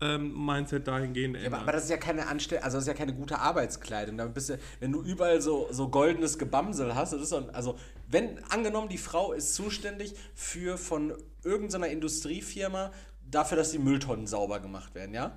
[0.00, 1.60] ähm, Mindset dahingehend Aber, ändern.
[1.62, 4.16] aber das ist ja keine Anstell also das ist ja keine gute Arbeitskleidung.
[4.16, 7.78] Damit bist du, wenn du überall so, so goldenes Gebamsel hast, das ist ein, also
[8.08, 11.12] wenn angenommen die Frau ist zuständig für von
[11.44, 12.92] irgendeiner Industriefirma
[13.30, 15.32] dafür, dass die Mülltonnen sauber gemacht werden, ja?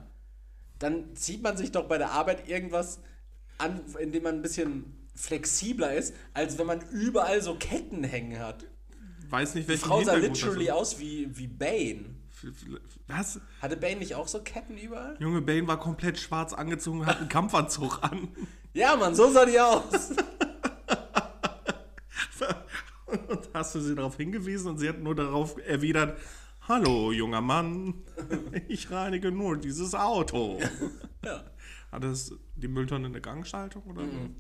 [0.80, 3.00] Dann zieht man sich doch bei der Arbeit irgendwas
[3.58, 8.40] an, in dem man ein bisschen flexibler ist, als wenn man überall so Ketten hängen
[8.40, 8.66] hat.
[9.30, 12.16] Weiß nicht, Die welchen Frau sah literally aus wie, wie Bane.
[13.08, 13.40] Was?
[13.62, 15.16] Hatte Bane nicht auch so Ketten überall?
[15.20, 18.30] Junge, Bane war komplett schwarz angezogen und hat einen Kampfanzug an.
[18.74, 19.82] Ja, Mann, so sah die aus.
[23.28, 26.20] Und hast du sie darauf hingewiesen und sie hat nur darauf erwidert,
[26.68, 27.94] Hallo, junger Mann,
[28.68, 30.60] ich reinige nur dieses Auto.
[31.24, 31.44] ja.
[31.92, 34.12] Hat das die Mülltonne eine Gangschaltung oder so?
[34.12, 34.36] Mhm.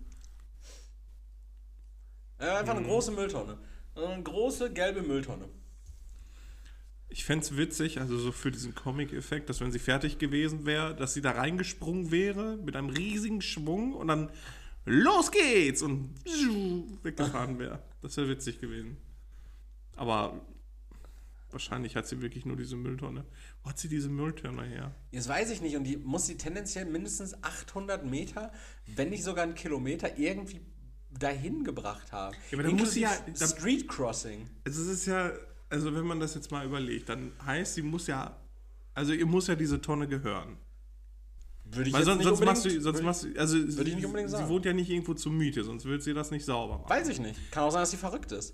[2.38, 3.58] Einfach eine große Mülltonne.
[3.96, 5.48] Eine große gelbe Mülltonne.
[7.08, 10.96] Ich fände es witzig, also so für diesen Comic-Effekt, dass wenn sie fertig gewesen wäre,
[10.96, 14.32] dass sie da reingesprungen wäre mit einem riesigen Schwung und dann
[14.86, 16.14] los geht's und
[17.04, 17.82] weggefahren wäre.
[18.02, 18.98] Das wäre witzig gewesen.
[19.96, 20.42] Aber
[21.52, 23.24] wahrscheinlich hat sie wirklich nur diese Mülltonne.
[23.64, 24.94] Wo hat sie diese Mülltonne her?
[25.12, 28.52] Jetzt weiß ich nicht, und die muss sie tendenziell mindestens 800 Meter,
[28.88, 30.60] wenn nicht sogar einen Kilometer, irgendwie
[31.20, 32.36] dahin gebracht haben.
[32.51, 34.49] Ja, aber dann muss sie ja- dann- Street Crossing.
[34.66, 35.32] Also es ist ja,
[35.70, 38.36] also wenn man das jetzt mal überlegt, dann heißt, sie muss ja,
[38.93, 40.57] also ihr muss ja diese Tonne gehören.
[41.66, 44.05] Würde ich Weil sonst, nicht sonst machst du, sonst machst du, also würde ich nicht
[44.05, 44.49] unbedingt sie sagen.
[44.49, 46.89] wohnt ja nicht irgendwo zur Miete, sonst würde sie das nicht sauber machen.
[46.89, 47.51] Weiß ich nicht.
[47.51, 48.53] Kann auch sein, dass sie verrückt ist.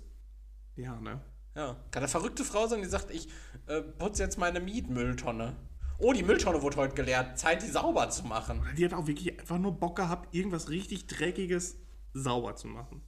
[0.76, 1.20] Ja, ne?
[1.54, 1.76] Ja.
[1.90, 3.28] Kann eine verrückte Frau sein, die sagt, ich
[3.66, 5.54] äh, putze jetzt meine Mietmülltonne.
[5.98, 7.38] Oh, die Mülltonne wurde heute geleert.
[7.38, 8.62] Zeit, die sauber zu machen.
[8.78, 11.76] Die hat auch wirklich einfach nur Bock gehabt, irgendwas richtig Dreckiges
[12.12, 13.02] sauber zu machen.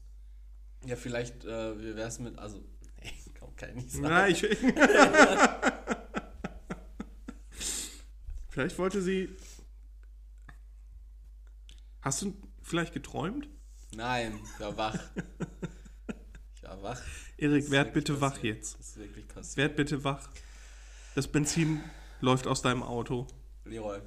[0.84, 2.58] Ja, vielleicht, äh, wie wär's mit, also,
[3.02, 4.04] nee, kann, kann ich nicht sagen.
[4.04, 4.40] Na, ich.
[8.48, 9.30] vielleicht wollte sie.
[12.02, 13.48] Hast du vielleicht geträumt?
[13.96, 14.98] Nein, ich war wach.
[16.56, 17.02] Ich war wach.
[17.36, 18.56] Erik, werd bitte wach passiert.
[18.56, 18.78] jetzt.
[18.78, 19.56] Das ist wirklich passiert.
[19.58, 20.30] Werd bitte wach.
[21.14, 21.82] Das Benzin
[22.20, 23.26] läuft aus deinem Auto.
[23.64, 24.00] Leroy.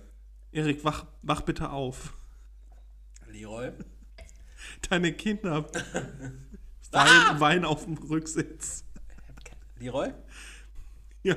[0.52, 2.14] Erik, wach, wach bitte auf.
[3.28, 3.72] Leroy?
[4.90, 5.68] Deine Kinder
[6.94, 7.06] Ah!
[7.06, 8.86] weinen, weinen auf dem Rücksitz.
[9.80, 10.14] Leroy?
[11.24, 11.36] Ja.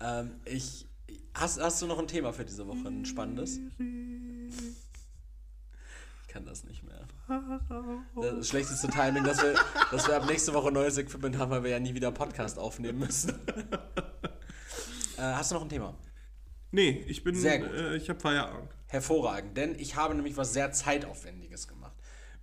[0.00, 0.86] Ähm, ich.
[1.34, 2.88] Hast, hast du noch ein Thema für diese Woche?
[2.88, 3.60] Ein spannendes?
[6.26, 7.06] Ich kann das nicht mehr.
[8.20, 9.54] Das schlechteste Timing, dass wir,
[9.92, 12.98] dass wir ab nächste Woche neues Equipment haben, weil wir ja nie wieder Podcast aufnehmen
[12.98, 13.30] müssen.
[15.16, 15.94] äh, hast du noch ein Thema?
[16.72, 17.36] Nee, ich bin.
[17.36, 17.72] Sehr gut.
[17.72, 18.68] Äh, ich habe Feierabend.
[18.88, 21.77] Hervorragend, denn ich habe nämlich was sehr Zeitaufwendiges gemacht.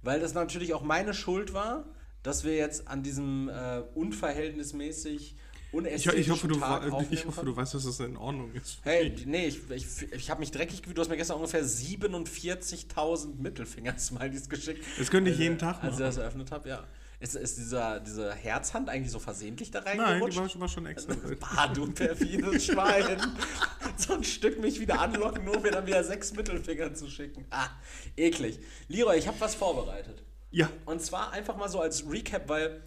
[0.05, 1.83] Weil das natürlich auch meine Schuld war,
[2.21, 5.35] dass wir jetzt an diesem äh, unverhältnismäßig
[5.73, 6.61] Ich, ich, hoffe, du,
[7.09, 8.79] ich hoffe, du weißt, dass das in Ordnung ist.
[8.83, 10.95] Hey, nee, ich, ich, ich habe mich dreckig gefühlt.
[10.97, 14.85] Du hast mir gestern ungefähr 47.000 Mittelfinger-Smileys geschickt.
[14.97, 16.03] Das könnte ich jeden Tag Als ich machen.
[16.03, 16.83] das eröffnet habe, ja.
[17.25, 20.53] Ist, ist dieser, diese Herzhand eigentlich so versehentlich da Nein, reingerutscht?
[20.53, 21.39] die war, schon extra drin.
[21.57, 23.19] Ah, du perfides Schwein.
[23.97, 27.43] so ein Stück mich wieder anlocken, nur um mir dann wieder sechs Mittelfinger zu schicken.
[27.49, 27.69] Ah,
[28.15, 28.59] eklig.
[28.89, 30.21] Leroy, ich habe was vorbereitet.
[30.51, 32.83] Ja, Und zwar einfach mal so als Recap, weil,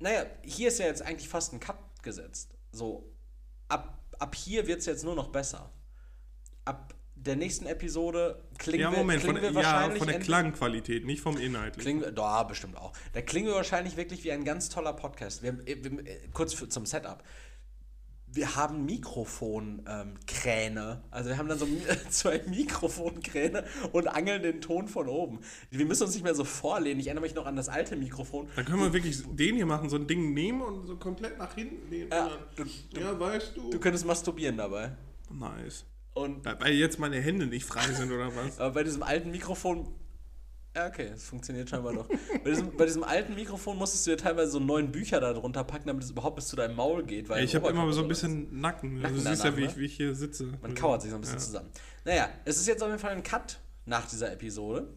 [0.00, 2.50] naja, hier ist ja jetzt eigentlich fast ein Cut gesetzt.
[2.72, 3.10] So,
[3.68, 5.72] ab, ab hier wird es jetzt nur noch besser.
[6.66, 6.92] Ab
[7.24, 10.20] der nächsten Episode klingen ja wir, Moment, von, klingen wir der- ja, wahrscheinlich von der
[10.20, 11.78] Klangqualität, nicht vom Inhalt.
[11.78, 12.92] Klingen wir, da bestimmt auch.
[13.12, 15.42] Da klingen wir wahrscheinlich wirklich wie ein ganz toller Podcast.
[15.42, 17.22] Wir, wir, wir, kurz für, zum Setup.
[18.34, 21.02] Wir haben Mikrofonkräne.
[21.10, 21.66] also wir haben dann so
[22.10, 25.40] zwei Mikrofonkräne und angeln den Ton von oben.
[25.70, 26.98] Wir müssen uns nicht mehr so vorlehnen.
[26.98, 28.48] Ich erinnere mich noch an das alte Mikrofon.
[28.56, 31.54] Dann können wir wirklich den hier machen, so ein Ding nehmen und so komplett nach
[31.54, 32.10] hinten nehmen.
[32.10, 33.68] Ja, dann, ja weißt du.
[33.70, 34.92] Du könntest masturbieren dabei.
[35.30, 35.84] Nice.
[36.14, 38.58] Und Weil jetzt meine Hände nicht frei sind oder was?
[38.60, 39.88] aber bei diesem alten Mikrofon.
[40.74, 42.08] Ja, okay, es funktioniert scheinbar doch.
[42.08, 45.64] bei, diesem, bei diesem alten Mikrofon musstest du dir teilweise so neun Bücher da drunter
[45.64, 47.28] packen, damit es überhaupt bis zu deinem Maul geht.
[47.28, 49.00] Weil ich habe immer so ein bisschen Nacken.
[49.00, 49.66] Nacken du siehst ja, wie ne?
[49.66, 50.52] ich, wie ich hier sitze.
[50.62, 51.44] Man kauert sich so ein bisschen Ja.
[51.44, 51.70] zusammen.
[52.04, 54.88] Naja, es ist jetzt auf jeden Fall ein Cut nach dieser Episode.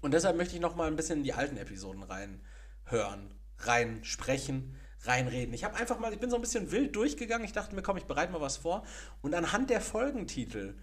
[0.00, 4.74] Und deshalb möchte ich noch mal ein bisschen in die alten Episoden reinhören, rein sprechen,
[5.02, 5.54] reinreden.
[5.54, 7.44] Ich habe einfach mal, ich bin so ein bisschen wild durchgegangen.
[7.44, 8.84] Ich dachte mir, komm, ich bereite mal was vor.
[9.20, 10.74] Und anhand der Folgentitel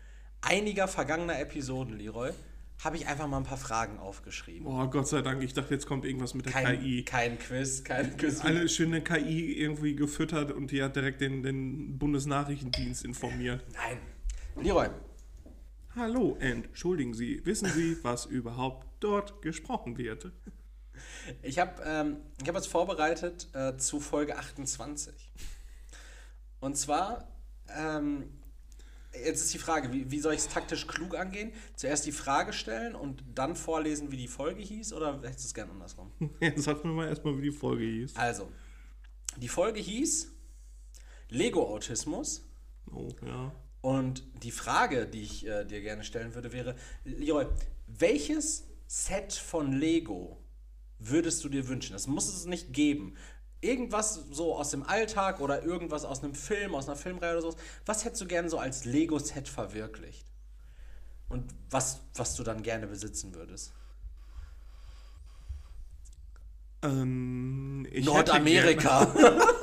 [0.42, 2.32] einiger vergangener Episoden, Leroy,
[2.84, 4.64] habe ich einfach mal ein paar Fragen aufgeschrieben.
[4.64, 7.04] Boah, Gott sei Dank, ich dachte, jetzt kommt irgendwas mit der Kein, KI.
[7.04, 8.40] kein Quiz, kein Quiz.
[8.42, 13.66] Alle schöne KI irgendwie gefüttert und die hat direkt den, den Bundesnachrichtendienst informiert.
[13.74, 13.98] Nein.
[14.64, 14.88] Leroy,
[15.96, 20.32] Hallo, entschuldigen Sie, wissen Sie, was überhaupt dort gesprochen wird?
[21.42, 25.14] Ich habe ähm, ich hab was vorbereitet äh, zu Folge 28.
[26.60, 27.28] Und zwar,
[27.76, 28.30] ähm,
[29.14, 31.54] jetzt ist die Frage, wie, wie soll ich es taktisch klug angehen?
[31.76, 35.54] Zuerst die Frage stellen und dann vorlesen, wie die Folge hieß, oder hättest du es
[35.54, 36.12] gern andersrum?
[36.40, 38.16] Jetzt sag mir mal erstmal, wie die Folge hieß.
[38.16, 38.50] Also,
[39.38, 40.32] die Folge hieß
[41.30, 42.46] Lego-Autismus.
[42.92, 43.54] Oh, ja.
[43.82, 46.76] Und die Frage, die ich äh, dir gerne stellen würde, wäre,
[47.06, 47.46] Leroy,
[47.88, 50.38] welches Set von Lego
[51.00, 51.94] würdest du dir wünschen?
[51.94, 53.16] Das muss es nicht geben.
[53.62, 57.56] Irgendwas so aus dem Alltag oder irgendwas aus einem Film, aus einer Filmreihe oder so.
[57.86, 60.26] Was hättest du gerne so als Lego-Set verwirklicht?
[61.28, 63.74] Und was, was du dann gerne besitzen würdest?
[66.82, 69.14] Ähm, Nordamerika.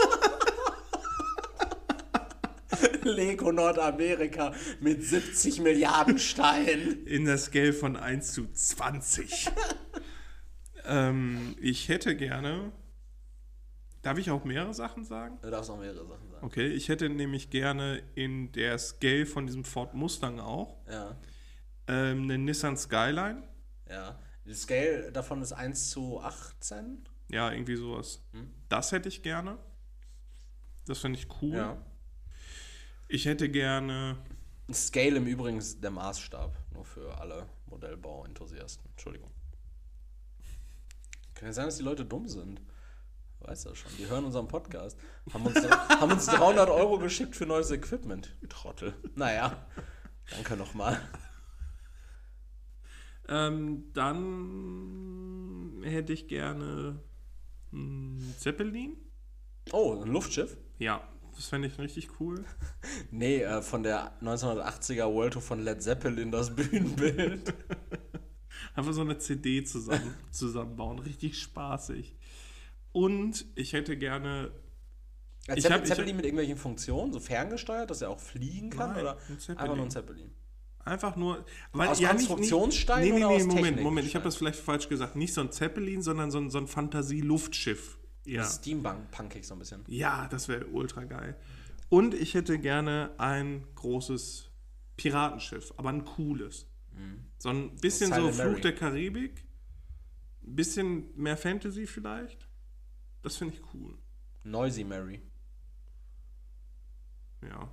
[3.02, 7.06] Lego Nordamerika mit 70 Milliarden Steinen.
[7.06, 9.46] In der Scale von 1 zu 20.
[10.86, 12.72] ähm, ich hätte gerne.
[14.02, 15.38] Darf ich auch mehrere Sachen sagen?
[15.42, 16.46] Du darfst auch mehrere Sachen sagen.
[16.46, 21.16] Okay, ich hätte nämlich gerne in der Scale von diesem Ford Mustang auch Ja,
[21.88, 23.42] ähm, eine Nissan Skyline.
[23.88, 24.18] ja.
[24.44, 27.08] Die Scale davon ist 1 zu 18.
[27.32, 28.22] Ja, irgendwie sowas.
[28.30, 28.48] Hm.
[28.68, 29.58] Das hätte ich gerne.
[30.86, 31.56] Das finde ich cool.
[31.56, 31.76] Ja.
[33.08, 34.16] Ich hätte gerne.
[34.72, 36.56] Scale im Übrigen ist der Maßstab.
[36.74, 38.88] Nur für alle Modellbau-Enthusiasten.
[38.92, 39.32] Entschuldigung.
[41.36, 42.62] Kann ja sein, dass die Leute dumm sind.
[43.40, 43.92] Weiß ja schon.
[43.98, 44.98] Die hören unseren Podcast.
[45.32, 48.34] Haben uns, haben uns 300 Euro geschickt für neues Equipment.
[48.48, 48.94] Trottel.
[49.14, 49.66] Naja.
[50.30, 50.98] Danke nochmal.
[53.28, 57.00] Ähm, dann hätte ich gerne
[57.70, 58.96] einen Zeppelin.
[59.72, 60.56] Oh, ein Luftschiff?
[60.78, 62.44] Ja, das fände ich richtig cool.
[63.10, 67.52] Nee, äh, von der 1980er World Tour von Led Zeppelin das Bühnenbild.
[68.76, 70.98] Einfach so eine CD zusammen, zusammenbauen.
[71.00, 72.14] Richtig spaßig.
[72.92, 74.52] Und ich hätte gerne.
[75.48, 78.70] Als Ich Zeppelin, hab- ich Zeppelin mit irgendwelchen Funktionen, so ferngesteuert, dass er auch fliegen
[78.70, 78.92] kann?
[78.92, 79.58] Nein, oder ein Zeppelin.
[79.58, 80.30] einfach nur ein Zeppelin?
[80.84, 81.44] Einfach nur.
[81.72, 83.80] Weil, Aus nicht- Konstruktionsstein Nee, nee, oder nee, aus Moment?
[83.82, 84.06] Moment.
[84.06, 85.16] Ich habe das vielleicht falsch gesagt.
[85.16, 87.98] Nicht so ein Zeppelin, sondern so ein, so ein Fantasie-Luftschiff.
[88.24, 88.44] Ja.
[88.44, 89.84] Steampunk-punkig so ein bisschen.
[89.88, 91.36] Ja, das wäre ultra geil.
[91.88, 94.50] Und ich hätte gerne ein großes
[94.96, 96.66] Piratenschiff, aber ein cooles.
[97.38, 99.44] So ein bisschen so Fluch der Karibik,
[100.46, 102.48] ein bisschen mehr Fantasy vielleicht.
[103.22, 103.98] Das finde ich cool.
[104.44, 105.20] Noisy Mary.
[107.42, 107.68] Ja,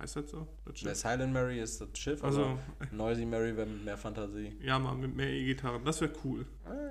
[0.00, 0.46] heißt das so?
[0.64, 0.98] Das Der Schiff?
[0.98, 2.58] Silent Mary ist das Schiff, Also,
[2.92, 4.56] Noisy Mary wäre mit mehr Fantasie.
[4.60, 6.46] ja, mal mit mehr E-Gitarren, das wäre cool.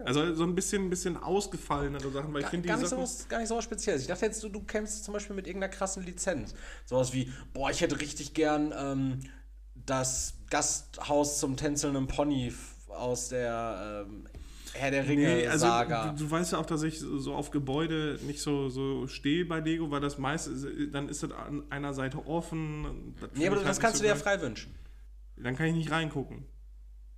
[0.05, 2.89] Also so ein bisschen, ein bisschen ausgefallenere Sachen, weil ich Gar, finde gar, die nicht
[2.89, 3.03] so Sachen...
[3.03, 4.01] was, gar nicht so was Spezielles.
[4.01, 6.53] Ich dachte jetzt, du, du kämpfst zum Beispiel mit irgendeiner krassen Lizenz.
[6.85, 9.19] Sowas wie, boah, ich hätte richtig gern ähm,
[9.85, 12.53] das Gasthaus zum tänzelnden Pony
[12.89, 14.27] aus der ähm,
[14.73, 16.07] Herr der Nee, also Ringe-Saga.
[16.13, 19.59] du, du weißt ja auch, dass ich so auf Gebäude nicht so, so stehe bei
[19.61, 23.15] Lego, weil das meiste, ist- dann ist das an einer Seite offen.
[23.21, 24.75] Das nee, aber ich das halt kannst du nicht dir so ja frei wünschen.
[25.37, 26.45] Dann kann ich nicht reingucken.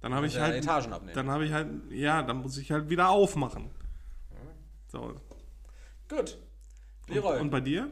[0.02, 1.16] Dann habe ich halt, Etagen abnehmen.
[1.16, 3.72] dann habe ich halt, ja, dann muss ich halt wieder aufmachen.
[4.88, 5.16] So.
[6.08, 6.38] Gut.
[7.08, 7.36] Leroy.
[7.36, 7.92] Und, und bei dir?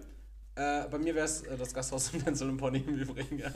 [0.55, 3.51] Äh, bei mir wäre es äh, das Gasthaus im Tänzelnden Pony im Übrigen, ja.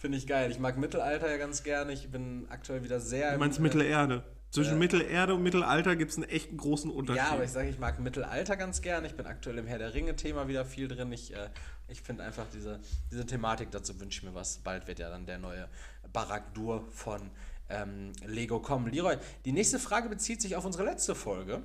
[0.00, 0.50] Finde ich geil.
[0.50, 1.92] Ich mag Mittelalter ja ganz gerne.
[1.92, 3.28] Ich bin aktuell wieder sehr...
[3.28, 4.24] Du im, meinst äh, Mittelerde.
[4.50, 7.22] Zwischen äh, Mittelerde und Mittelalter gibt es einen echt großen Unterschied.
[7.22, 9.04] Ja, aber ich sage, ich mag Mittelalter ganz gern.
[9.04, 11.12] Ich bin aktuell im Herr der Ringe-Thema wieder viel drin.
[11.12, 11.50] Ich, äh,
[11.88, 12.80] ich finde einfach diese,
[13.10, 14.60] diese Thematik, dazu wünsche ich mir was.
[14.60, 15.68] Bald wird ja dann der neue
[16.14, 17.30] Barak-Dur von
[17.68, 18.90] ähm, Lego kommen.
[18.90, 21.62] Leroy, die nächste Frage bezieht sich auf unsere letzte Folge.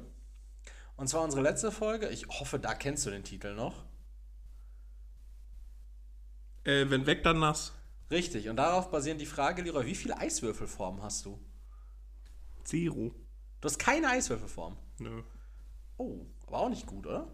[0.98, 2.10] Und zwar unsere letzte Folge.
[2.10, 3.86] Ich hoffe, da kennst du den Titel noch.
[6.66, 7.72] Äh, wenn weg, dann nass.
[8.12, 8.50] Richtig.
[8.50, 11.40] Und darauf basierend die Frage, Leroy, wie viele Eiswürfelformen hast du?
[12.64, 13.14] Zero.
[13.62, 14.78] Du hast keine Eiswürfelform.
[15.00, 15.24] Nö.
[15.98, 17.28] Oh, aber auch nicht gut, oder?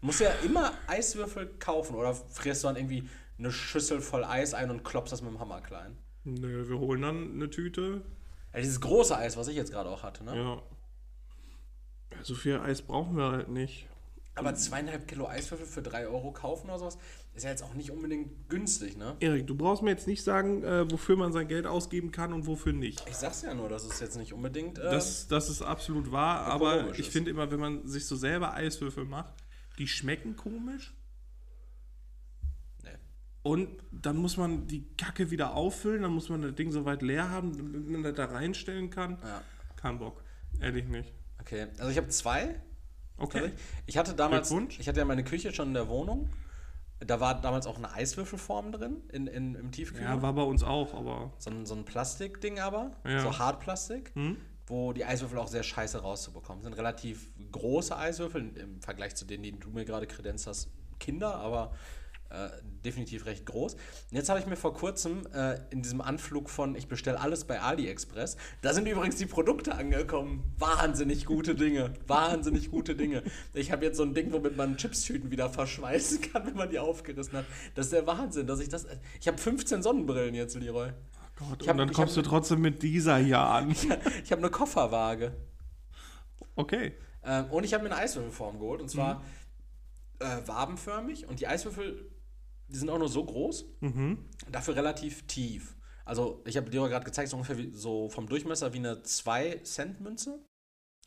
[0.00, 3.08] Du musst ja immer Eiswürfel kaufen oder frierst du dann irgendwie
[3.38, 5.98] eine Schüssel voll Eis ein und klopfst das mit dem Hammer klein.
[6.24, 8.02] Nö, wir holen dann eine Tüte.
[8.52, 10.36] Ja, dieses große Eis, was ich jetzt gerade auch hatte, ne?
[10.36, 10.62] Ja,
[12.22, 13.88] So viel Eis brauchen wir halt nicht.
[14.36, 16.98] Aber zweieinhalb Kilo Eiswürfel für drei Euro kaufen oder sowas,
[17.34, 19.16] ist ja jetzt auch nicht unbedingt günstig, ne?
[19.20, 22.46] Erik, du brauchst mir jetzt nicht sagen, äh, wofür man sein Geld ausgeben kann und
[22.46, 23.02] wofür nicht.
[23.08, 24.78] Ich sag's ja nur, dass es jetzt nicht unbedingt.
[24.78, 27.08] Äh, Das, das ist absolut wahr, aber ich ist.
[27.12, 29.34] finde immer, wenn man sich so selber Eiswürfel macht,
[29.78, 30.94] die schmecken komisch
[32.82, 32.90] nee.
[33.42, 37.02] und dann muss man die Kacke wieder auffüllen, dann muss man das Ding so weit
[37.02, 39.18] leer haben, damit man das da reinstellen kann.
[39.22, 39.42] Ja.
[39.76, 40.22] Kein Bock.
[40.60, 41.12] Ehrlich nicht.
[41.40, 42.60] Okay, also ich habe zwei.
[43.20, 43.52] Okay.
[43.86, 46.28] Ich hatte damals, ich hatte ja meine Küche schon in der Wohnung.
[46.98, 50.04] Da war damals auch eine Eiswürfelform drin in, in, im Tiefkühler.
[50.04, 51.32] Ja, war bei uns auch, aber.
[51.38, 53.20] so, ein, so ein Plastikding aber, Ja.
[53.20, 54.36] so Hartplastik, Hm?
[54.66, 56.74] wo die Eiswürfel auch sehr scheiße rauszubekommen sind.
[56.74, 60.68] Relativ große Eiswürfel im Vergleich zu denen, die du mir gerade kredenzt hast,
[60.98, 61.72] Kinder, aber
[62.30, 62.48] äh,
[62.84, 63.74] definitiv recht groß.
[63.74, 63.80] Und
[64.12, 67.60] jetzt habe ich mir vor kurzem äh, in diesem Anflug von ich bestelle alles bei
[67.60, 70.54] AliExpress, da sind übrigens die Produkte angekommen.
[70.58, 71.92] Wahnsinnig gute Dinge.
[72.06, 73.22] Wahnsinnig gute Dinge.
[73.52, 76.78] Ich habe jetzt so ein Ding, womit man Chipstüten wieder verschweißen kann, wenn man die
[76.78, 77.44] aufgerissen hat.
[77.74, 78.86] Das ist der Wahnsinn, dass ich das.
[79.20, 80.90] Ich habe 15 Sonnenbrillen jetzt, Leroy.
[81.36, 83.70] Gott, Ich hab- und dann kommst hab- du trotzdem mit dieser hier an.
[83.70, 85.32] Ich habe eine Kofferwaage.
[86.54, 86.92] Okay.
[87.24, 88.80] Ähm, und ich habe mir eine Eiswürfelform geholt.
[88.80, 89.22] Und zwar
[90.20, 91.26] äh, wabenförmig.
[91.28, 92.10] Und die Eiswürfel,
[92.70, 93.66] die sind auch nur so groß.
[94.50, 95.76] Dafür relativ tief.
[96.04, 100.40] Also, ich habe dir gerade gezeigt, so ungefähr wie, so vom Durchmesser wie eine 2-Cent-Münze.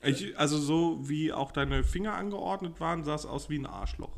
[0.02, 4.18] Ich, also so wie auch deine Finger angeordnet waren, sah es aus wie ein Arschloch.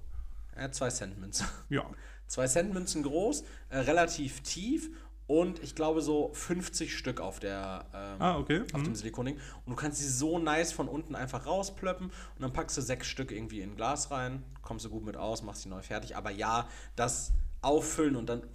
[0.55, 1.45] Ja, 2-Cent-Münze.
[1.69, 1.89] Ja.
[2.29, 4.89] 2-Cent-Münzen groß, äh, relativ tief.
[5.27, 8.61] Und ich glaube so 50 Stück auf der ähm, Ah, okay.
[8.73, 8.85] auf Mhm.
[8.85, 9.35] dem Silikonding.
[9.65, 13.07] Und du kannst sie so nice von unten einfach rausplöppen und dann packst du sechs
[13.07, 16.15] Stück irgendwie in ein Glas rein, kommst du gut mit aus, machst sie neu fertig.
[16.15, 18.45] Aber ja, das auffüllen und dann äh,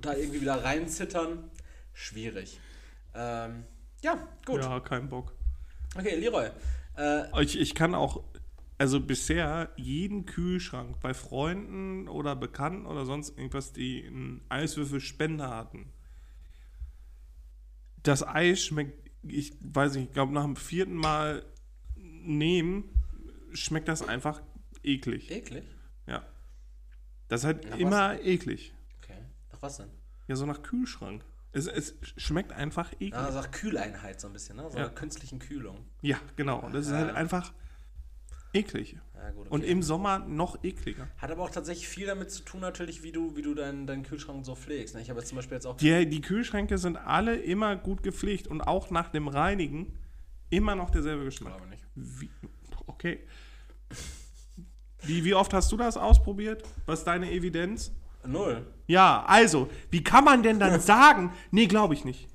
[0.00, 1.50] da irgendwie wieder reinzittern,
[1.92, 2.58] schwierig.
[3.14, 3.64] Ähm,
[4.02, 4.62] ja, gut.
[4.62, 5.34] Ja, kein Bock.
[5.94, 6.48] Okay, Leroy.
[6.96, 8.22] Äh, Ich, ich kann auch,
[8.78, 15.92] also bisher jeden Kühlschrank bei Freunden oder Bekannten oder sonst irgendwas, die einen Eiswürfelspender hatten.
[18.02, 21.44] Das Eis schmeckt, ich weiß nicht, ich glaube nach dem vierten Mal
[21.96, 22.84] nehmen,
[23.52, 24.42] schmeckt das einfach
[24.82, 25.30] eklig.
[25.30, 25.64] eklig.
[26.06, 26.26] Ja.
[27.28, 27.78] Das ist halt Nach was?
[27.80, 28.72] immer eklig.
[29.02, 29.18] Okay.
[29.52, 29.90] Nach was denn?
[30.28, 31.24] Ja, so nach Kühlschrank.
[31.52, 33.14] Es, es schmeckt einfach eklig.
[33.14, 34.70] Ah, sag Kühleinheit so ein bisschen, ne?
[34.70, 34.84] So Ja.
[34.86, 35.86] einer künstlichen Kühlung.
[36.02, 36.60] Ja, genau.
[36.60, 37.52] Und das ist halt einfach
[38.52, 38.98] eklig.
[39.18, 39.54] Ja, gut, okay.
[39.54, 41.08] Und im Sommer noch ekliger.
[41.18, 44.04] Hat aber auch tatsächlich viel damit zu tun, natürlich, wie du, wie du deinen, deinen
[44.04, 44.94] Kühlschrank so pflegst.
[44.94, 45.02] Ne?
[45.02, 45.76] Ich habe jetzt zum Beispiel jetzt auch.
[45.76, 49.98] Die, die Kühlschränke sind alle immer gut gepflegt und auch nach dem Reinigen
[50.50, 51.56] immer noch derselbe Geschmack.
[51.56, 51.84] Glaube nicht.
[51.94, 52.30] Wie,
[52.86, 53.20] okay.
[55.02, 56.62] Wie, wie oft hast du das ausprobiert?
[56.86, 57.92] Was ist deine Evidenz?
[58.24, 58.66] Null.
[58.86, 62.28] Ja, also, wie kann man denn dann sagen, nee, glaube ich nicht?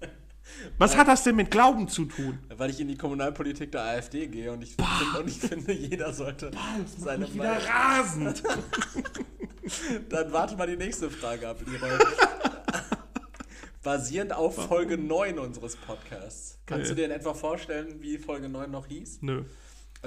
[0.77, 2.37] Was hat das denn mit Glauben zu tun?
[2.55, 6.13] Weil ich in die Kommunalpolitik der AfD gehe und ich, find, und ich finde, jeder
[6.13, 6.51] sollte
[6.97, 7.63] seine Wieder Meinung.
[7.67, 8.43] rasend.
[10.09, 11.89] Dann warte mal die nächste Frage ab, Leroy.
[13.83, 16.57] Basierend auf Folge 9 unseres Podcasts.
[16.65, 16.97] Kannst du Äh.
[16.97, 19.19] dir in etwa vorstellen, wie Folge 9 noch hieß?
[19.21, 19.43] Nö.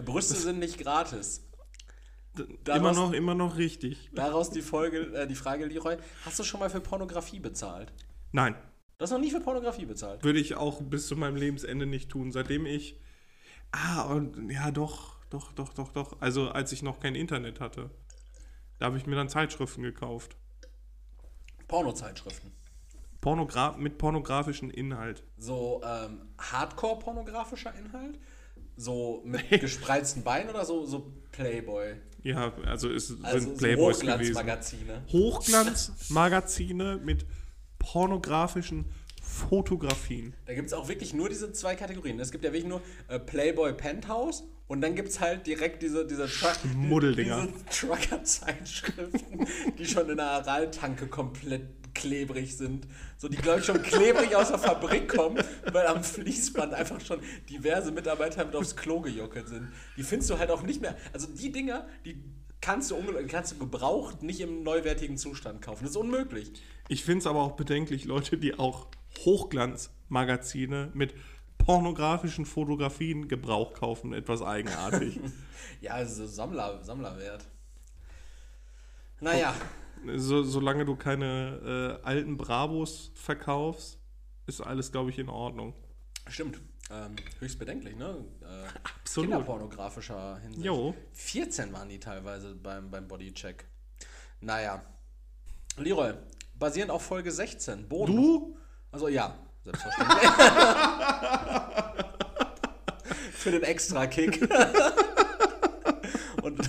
[0.04, 1.42] Brüste sind nicht gratis.
[2.36, 4.10] immer Daraus- noch, immer noch richtig.
[4.14, 5.96] Daraus die, Folge, äh, die Frage, Leroy.
[6.24, 7.92] Hast du schon mal für Pornografie bezahlt?
[8.32, 8.54] Nein,
[8.98, 10.24] Du hast noch nie für Pornografie bezahlt.
[10.24, 12.98] würde ich auch bis zu meinem Lebensende nicht tun, seitdem ich.
[13.70, 16.20] Ah, und ja, doch, doch, doch, doch, doch.
[16.20, 17.90] Also, als ich noch kein Internet hatte.
[18.78, 20.36] Da habe ich mir dann Zeitschriften gekauft.
[21.68, 22.52] Pornozeitschriften.
[23.20, 25.24] Pornogra mit pornografischem Inhalt.
[25.36, 28.18] So ähm, Hardcore-pornografischer Inhalt?
[28.76, 31.96] So mit gespreizten Beinen oder so, so Playboy?
[32.22, 34.18] Ja, also es Also sind Playboys gewesen.
[34.36, 35.04] Hochglanzmagazine.
[35.12, 37.26] Hochglanzmagazine mit
[37.86, 38.86] pornografischen
[39.22, 40.34] Fotografien.
[40.46, 42.18] Da gibt es auch wirklich nur diese zwei Kategorien.
[42.18, 46.04] Es gibt ja wirklich nur äh, Playboy Penthouse und dann gibt es halt direkt diese,
[46.04, 49.46] diese, Tru diese Trucker-Zeitschriften,
[49.78, 51.62] die schon in der Araltanke komplett
[51.94, 52.88] klebrig sind.
[53.16, 55.38] So, die, glaube ich, schon klebrig aus der Fabrik kommen,
[55.72, 59.68] weil am Fließband einfach schon diverse Mitarbeiter mit aufs Klo gejuckelt sind.
[59.96, 60.96] Die findest du halt auch nicht mehr.
[61.12, 62.22] Also die Dinger, die
[62.66, 62.96] kannst du,
[63.28, 65.84] kannst du gebraucht nicht im neuwertigen Zustand kaufen.
[65.84, 66.50] Das ist unmöglich.
[66.88, 68.88] Ich finde es aber auch bedenklich, Leute, die auch
[69.24, 71.14] Hochglanzmagazine mit
[71.58, 74.12] pornografischen Fotografien Gebrauch kaufen.
[74.12, 75.20] Etwas eigenartig.
[75.80, 77.44] Ja, also Sammler, Sammlerwert.
[79.20, 79.52] Naja,
[80.14, 83.98] so, solange du keine äh, alten Bravos verkaufst,
[84.46, 85.74] ist alles, glaube ich, in Ordnung.
[86.28, 86.60] stimmt.
[86.88, 88.24] Ähm, höchst bedenklich, ne?
[88.42, 88.44] Äh,
[89.02, 89.30] Absolut.
[89.30, 90.64] Kinderpornografischer Hinsicht.
[90.64, 90.94] Jo.
[91.14, 93.66] 14 waren die teilweise beim, beim Bodycheck.
[94.40, 94.82] Naja.
[95.76, 96.14] Leroy,
[96.54, 97.88] basierend auf Folge 16.
[97.88, 98.14] Boden.
[98.16, 98.56] Du?
[98.92, 100.30] Also ja, selbstverständlich.
[103.32, 104.42] Für den Extra-Kick.
[106.42, 106.68] und,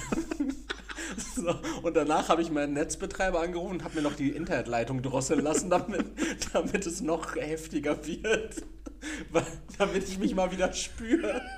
[1.36, 5.42] so, und danach habe ich meinen Netzbetreiber angerufen und habe mir noch die Internetleitung drosseln
[5.42, 6.06] lassen, damit,
[6.54, 8.64] damit es noch heftiger wird.
[9.32, 9.46] Weil,
[9.78, 11.42] damit ich mich mal wieder spüre.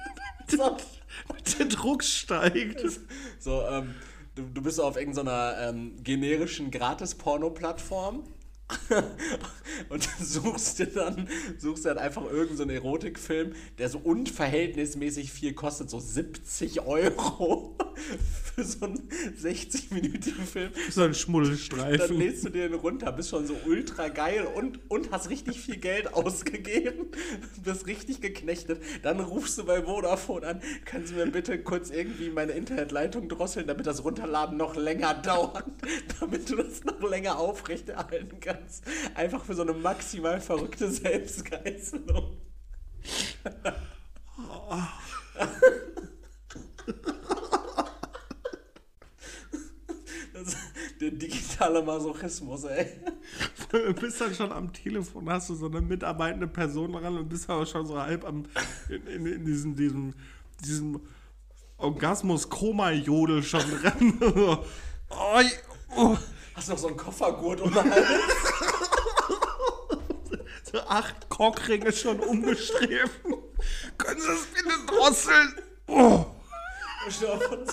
[0.48, 0.78] So.
[1.60, 2.84] Der Druck steigt.
[3.40, 3.94] So, ähm,
[4.34, 8.24] du, du bist so auf irgendeiner ähm, generischen Gratis-Porno-Plattform
[9.90, 15.32] und suchst dir dann, suchst dir dann einfach irgendeinen so einen Erotikfilm, der so unverhältnismäßig
[15.32, 17.76] viel kostet, so 70 Euro
[18.56, 19.10] für so einen
[19.42, 20.72] 60-minütigen Film.
[20.90, 22.18] So ein Dann Schmuddelstreifen.
[22.18, 25.78] lädst du dir den runter, bist schon so ultra geil und, und hast richtig viel
[25.78, 27.08] Geld ausgegeben,
[27.64, 28.82] bist richtig geknechtet.
[29.04, 33.68] Dann rufst du bei Vodafone an, können Sie mir bitte kurz irgendwie meine Internetleitung drosseln,
[33.68, 35.66] damit das Runterladen noch länger dauert,
[36.20, 38.59] damit du das noch länger aufrechterhalten kannst.
[39.16, 42.38] Einfach für so eine maximal verrückte Selbstgeißelung.
[51.00, 52.88] Der digitale Masochismus, ey.
[53.72, 57.50] Du bist dann schon am Telefon, hast du so eine mitarbeitende Person dran und bist
[57.50, 58.46] aber schon so halb am
[58.90, 60.14] in, in, in diesem, diesem,
[60.64, 61.00] diesem
[61.78, 64.20] Orgasmus-Koma-Jodel schon dran.
[64.20, 64.66] So,
[65.10, 65.42] oh,
[65.96, 66.18] oh,
[66.60, 68.06] Hast du noch so einen Koffergurt um den Hals?
[70.74, 73.12] so acht Cockringe schon umgestrebt.
[73.98, 75.54] Können Sie das bitte drosseln?
[75.88, 76.26] Oh.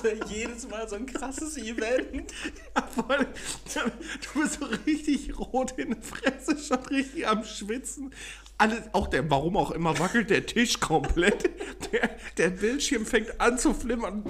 [0.03, 2.33] Wäre jedes Mal so ein krasses Event.
[2.77, 3.27] Ja, voll.
[3.75, 8.15] Du bist so richtig rot in der Fresse, schon richtig am Schwitzen.
[8.57, 11.51] Alles, auch der, warum auch immer, wackelt der Tisch komplett.
[11.91, 14.23] Der, der Bildschirm fängt an zu flimmern.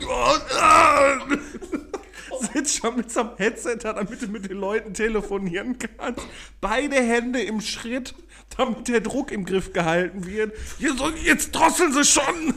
[2.53, 6.27] Sitzt schon mit so einem Headset da, damit du mit den Leuten telefonieren kannst.
[6.61, 8.15] Beide Hände im Schritt,
[8.57, 10.53] damit der Druck im Griff gehalten wird.
[10.79, 12.55] Jetzt drosseln sie schon!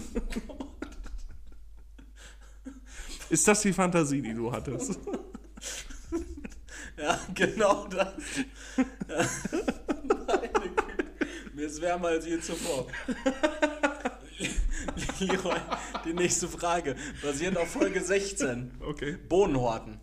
[3.29, 4.97] Ist das die Fantasie, die du hattest?
[6.97, 8.13] Ja, genau das.
[8.77, 8.85] Ja.
[10.27, 10.83] Meine Güte.
[11.53, 12.87] Mir ist wärmer als je zuvor.
[15.19, 15.59] Leroy,
[16.05, 16.95] die nächste Frage.
[17.21, 18.79] Basierend auf Folge 16.
[18.81, 19.17] Okay.
[19.27, 19.99] Bohnenhorten.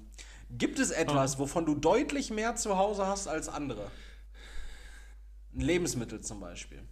[0.51, 3.91] Gibt es etwas, wovon du deutlich mehr zu Hause hast als andere?
[5.55, 6.83] Ein Lebensmittel zum Beispiel.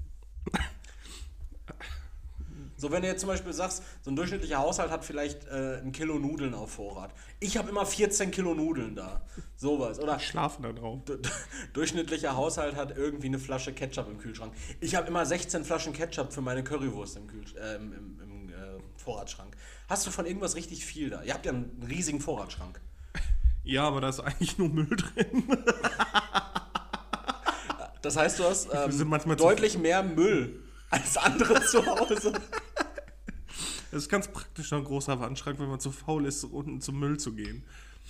[2.85, 5.93] So, wenn du jetzt zum Beispiel sagst, so ein durchschnittlicher Haushalt hat vielleicht äh, ein
[5.93, 7.14] Kilo Nudeln auf Vorrat.
[7.41, 9.22] Ich habe immer 14 Kilo Nudeln da.
[9.57, 9.99] Sowas.
[9.99, 11.01] Oder Schlafen da drauf.
[11.07, 11.30] du- du-
[11.72, 14.53] durchschnittlicher Haushalt hat irgendwie eine Flasche Ketchup im Kühlschrank.
[14.80, 18.49] Ich habe immer 16 Flaschen Ketchup für meine Currywurst im, Kühl äh, im, im, im
[18.51, 18.53] äh,
[18.97, 19.57] Vorratsschrank.
[19.89, 21.22] Hast du von irgendwas richtig viel da?
[21.22, 22.82] Ihr habt ja einen riesigen Vorratsschrank.
[23.66, 25.45] Ja, aber da ist eigentlich nur Müll drin.
[28.03, 30.61] Das heißt, du hast ähm, deutlich mehr Müll
[30.91, 32.35] als andere zu Hause.
[33.95, 37.16] Das ist ganz praktisch, ein großer Wandschrank, wenn man zu faul ist, unten zum Müll
[37.16, 37.62] zu gehen.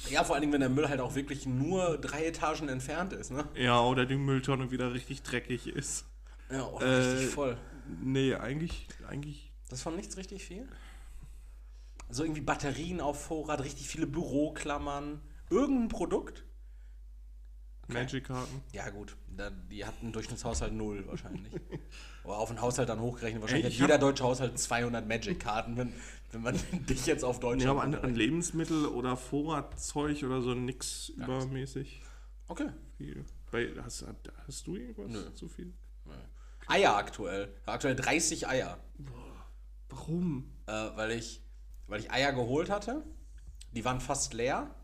[0.09, 3.31] Ja, vor allen Dingen, wenn der Müll halt auch wirklich nur drei Etagen entfernt ist,
[3.31, 3.47] ne?
[3.55, 6.07] Ja, oder die Mülltonne wieder richtig dreckig ist.
[6.51, 7.59] Ja, oh, Äh, richtig voll.
[8.03, 9.53] Nee, eigentlich, eigentlich.
[9.69, 10.67] Das ist von nichts richtig viel?
[12.09, 15.21] Also irgendwie Batterien auf Vorrat, richtig viele Büroklammern.
[15.51, 16.47] Irgendein Produkt?
[17.89, 18.63] Magic-Karten.
[18.73, 19.19] Ja, gut.
[19.71, 21.53] Die hatten Durchschnittshaushalt null wahrscheinlich.
[22.25, 23.43] Oder auf den Haushalt dann hochgerechnet.
[23.43, 25.93] Wahrscheinlich Ey, hat jeder deutsche Haushalt 200 Magic-Karten, wenn,
[26.33, 26.59] wenn man
[26.89, 32.01] dich jetzt auf Deutsch Ja, aber an, an Lebensmittel oder Vorratzeug oder so nix übermäßig
[32.49, 32.69] Okay.
[32.99, 33.25] viel.
[33.51, 34.05] Bei, hast,
[34.47, 35.33] hast du irgendwas Nö.
[35.35, 35.73] zu viel?
[36.67, 37.55] Eier aktuell.
[37.67, 38.79] Aktuell 30 Eier.
[39.91, 40.51] Warum?
[40.67, 41.43] Äh, weil, ich,
[41.87, 43.05] weil ich Eier geholt hatte.
[43.73, 44.75] Die waren fast leer.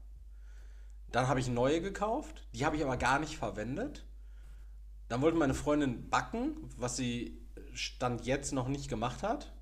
[1.10, 2.46] Dann habe ich neue gekauft.
[2.54, 4.04] Die habe ich aber gar nicht verwendet.
[5.10, 7.36] Dann wollte meine Freundin backen, was sie
[7.74, 9.52] Stand jetzt noch nicht gemacht hat.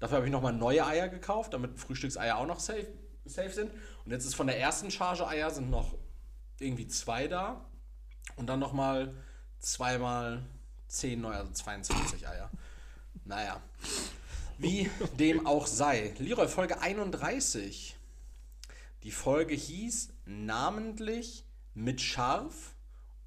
[0.00, 2.88] Dafür habe ich nochmal neue Eier gekauft, damit Frühstückseier auch noch safe,
[3.24, 3.70] safe sind.
[4.04, 5.94] Und jetzt ist von der ersten Charge Eier sind noch
[6.58, 7.64] irgendwie zwei da.
[8.34, 9.14] Und dann nochmal
[9.60, 10.44] zweimal
[10.88, 12.50] zehn neue, also 22 Eier.
[13.24, 13.62] Naja.
[14.58, 16.14] Wie dem auch sei.
[16.18, 17.94] Leroy, Folge 31.
[19.04, 21.44] Die Folge hieß namentlich
[21.74, 22.73] mit scharf.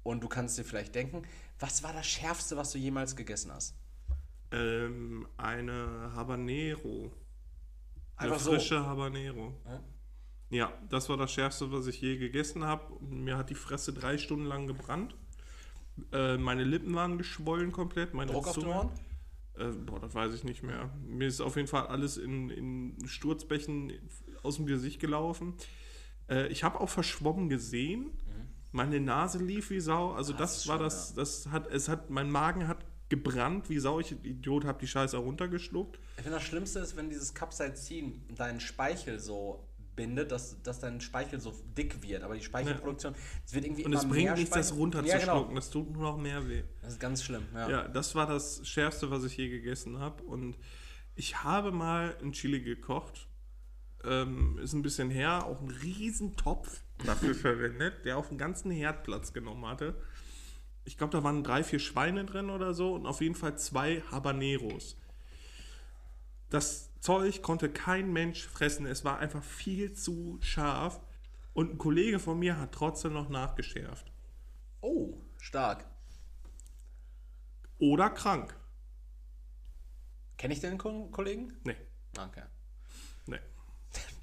[0.08, 1.20] Und du kannst dir vielleicht denken,
[1.58, 3.74] was war das Schärfste, was du jemals gegessen hast?
[4.50, 7.12] Ähm, eine Habanero.
[8.16, 8.52] Eine Einfach so.
[8.52, 9.52] frische Habanero.
[9.66, 9.82] Ja?
[10.50, 12.98] Ja, das war das Schärfste, was ich je gegessen habe.
[13.04, 15.14] Mir hat die Fresse drei Stunden lang gebrannt.
[16.10, 18.14] Äh, meine Lippen waren geschwollen komplett.
[18.14, 18.90] Meine Druck auf den Zunge- Ohren?
[19.58, 20.90] Äh, boah, das weiß ich nicht mehr.
[21.04, 23.92] Mir ist auf jeden Fall alles in, in Sturzbächen
[24.42, 25.52] aus dem Gesicht gelaufen.
[26.30, 28.10] Äh, ich habe auch verschwommen gesehen.
[28.72, 30.12] Meine Nase lief wie Sau.
[30.12, 33.78] Also das, das war schlimm, das, das hat, es hat, mein Magen hat gebrannt wie
[33.78, 34.00] Sau.
[34.00, 35.98] Ich Idiot habe die Scheiße runtergeschluckt.
[36.16, 41.00] Ich finde, das Schlimmste ist, wenn dieses Capsaicin deinen Speichel so bindet, dass, dass dein
[41.00, 42.22] Speichel so dick wird.
[42.22, 43.14] Aber die Speichelproduktion,
[43.44, 45.26] es wird irgendwie Und immer es bringt mehr nichts, das runterzuschlucken.
[45.26, 45.54] Ja, genau.
[45.54, 46.62] Das tut nur noch mehr weh.
[46.82, 47.68] Das ist ganz schlimm, ja.
[47.68, 50.22] Ja, das war das Schärfste, was ich je gegessen habe.
[50.22, 50.56] Und
[51.16, 53.27] ich habe mal ein Chili gekocht.
[54.04, 58.70] Ähm, ist ein bisschen her, auch einen riesen Topf dafür verwendet, der auf den ganzen
[58.70, 60.00] Herd Platz genommen hatte.
[60.84, 64.00] Ich glaube, da waren drei, vier Schweine drin oder so und auf jeden Fall zwei
[64.10, 64.96] Habaneros.
[66.48, 68.86] Das Zeug konnte kein Mensch fressen.
[68.86, 71.00] Es war einfach viel zu scharf.
[71.52, 74.12] Und ein Kollege von mir hat trotzdem noch nachgeschärft.
[74.80, 75.84] Oh, stark.
[77.78, 78.56] Oder krank.
[80.36, 81.52] Kenne ich den Ko- Kollegen?
[81.64, 81.76] Nee,
[82.16, 82.42] Okay.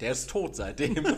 [0.00, 1.04] Der ist tot seitdem.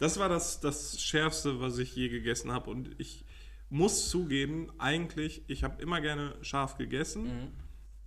[0.00, 2.70] Das war das, das Schärfste, was ich je gegessen habe.
[2.70, 3.24] Und ich
[3.68, 7.52] muss zugeben, eigentlich, ich habe immer gerne scharf gegessen.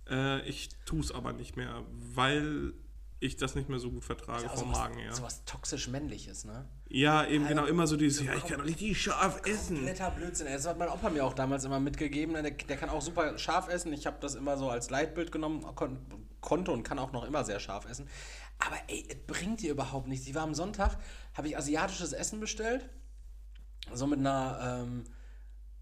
[0.08, 2.72] Äh, ich tue es aber nicht mehr, weil
[3.20, 5.12] ich das nicht mehr so gut vertrage Aber vom sowas, Magen her.
[5.12, 6.66] sowas toxisch männliches, ne?
[6.88, 9.76] Ja, eben genau, immer so dieses, ja, ich kann richtig scharf essen.
[9.76, 10.46] Kompletter Blödsinn.
[10.46, 12.32] Das hat mein Opa mir auch damals immer mitgegeben.
[12.32, 12.42] ne?
[12.42, 13.92] Der, der kann auch super scharf essen.
[13.92, 15.98] Ich habe das immer so als Leitbild genommen, kon
[16.40, 18.08] konnte und kann auch noch immer sehr scharf essen.
[18.66, 20.26] Aber ey, es bringt dir überhaupt nichts.
[20.26, 20.98] Ich war am Sonntag,
[21.34, 22.88] habe ich asiatisches Essen bestellt.
[23.92, 25.04] So mit einer, ähm,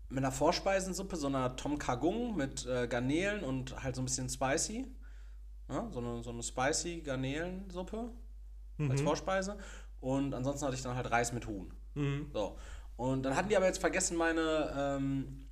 [0.09, 4.29] mit einer Vorspeisensuppe, so einer Tom Kagung mit äh, Garnelen und halt so ein bisschen
[4.29, 4.87] spicy.
[5.69, 8.11] Ja, so, eine, so eine spicy Garnelensuppe
[8.91, 9.59] als Vorspeise.
[10.01, 11.73] Und ansonsten hatte ich dann halt Reis mit Huhn.
[12.33, 12.57] So.
[12.97, 15.49] Und dann hatten die aber jetzt vergessen, meine, ähm,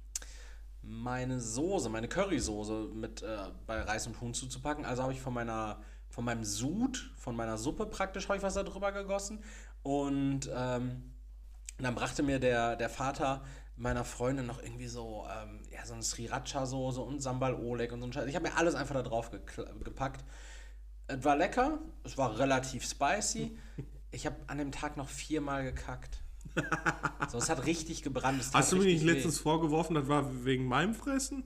[0.83, 4.85] meine Soße, meine Currysoße mit äh, bei Reis und Huhn zuzupacken.
[4.87, 8.55] Also habe ich von meiner, von meinem Sud, von meiner Suppe praktisch, habe ich was
[8.55, 9.43] da drüber gegossen.
[9.83, 11.15] Und ähm,
[11.79, 13.45] dann brachte mir der, der Vater
[13.77, 18.07] meiner Freundin noch irgendwie so, ähm, ja, so eine Sriracha-Soße und Sambal Oleg und so
[18.07, 18.27] ein Scheiß.
[18.27, 20.25] Ich habe mir alles einfach da drauf gepackt.
[21.07, 23.57] Es war lecker, es war relativ spicy.
[24.11, 26.23] Ich habe an dem Tag noch viermal gekackt.
[27.29, 28.43] So, es hat richtig gebrannt.
[28.53, 29.13] Hast du mir nicht richtig weh.
[29.13, 31.45] letztens vorgeworfen, das war wegen meinem Fressen?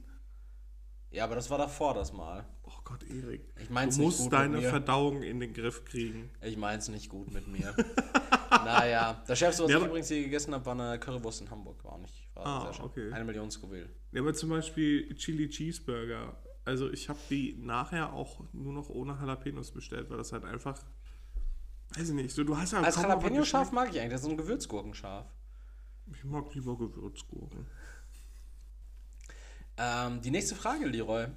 [1.11, 2.45] Ja, aber das war davor das Mal.
[2.83, 3.41] Gott, Erik.
[3.61, 4.61] Ich mein's du nicht musst deine.
[4.61, 6.29] Verdauung in den Griff kriegen.
[6.41, 7.73] Ich mein's nicht gut mit mir.
[8.49, 11.83] naja, das Schärfste, was Ja, ich übrigens hier gegessen habe, war eine Currywurst in Hamburg.
[11.83, 12.85] War auch nicht, war Ah, sehr schön.
[12.85, 13.11] okay.
[13.13, 13.89] Eine Million Scoville.
[14.11, 16.35] Ja, aber zum Beispiel Chili Cheeseburger.
[16.65, 20.81] Also ich habe die nachher auch nur noch ohne Jalapenos bestellt, weil das halt einfach,
[21.95, 24.37] weiß ich nicht, so du hast ja Als Jalapeno-Scharf mag ich eigentlich, das ist ein
[24.37, 25.25] Gewürzgurkenscharf.
[26.05, 26.17] geschmeckt.
[26.17, 27.65] Ich mag lieber Gewürzgurken.
[29.77, 31.27] Ähm, die nächste Frage, Leroy.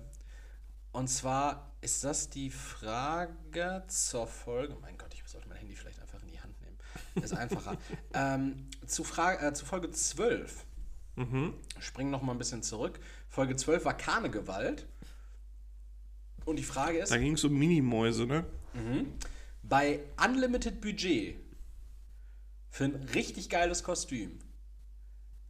[0.97, 4.79] Und zwar ist das die Frage zur Folge.
[4.81, 6.79] Mein Gott, ich sollte mein Handy vielleicht einfach in die Hand nehmen.
[7.23, 7.77] Ist einfacher.
[8.15, 10.65] ähm, zu, Frage, äh, zu Folge 12.
[11.81, 12.99] Springen noch mal ein bisschen zurück.
[13.29, 14.87] Folge 12 war Karnegewalt.
[16.47, 18.47] Und die Frage ist, Da ging es um Minimäuse, ne?
[19.63, 21.37] bei Unlimited Budget
[22.71, 24.39] für ein richtig geiles Kostüm,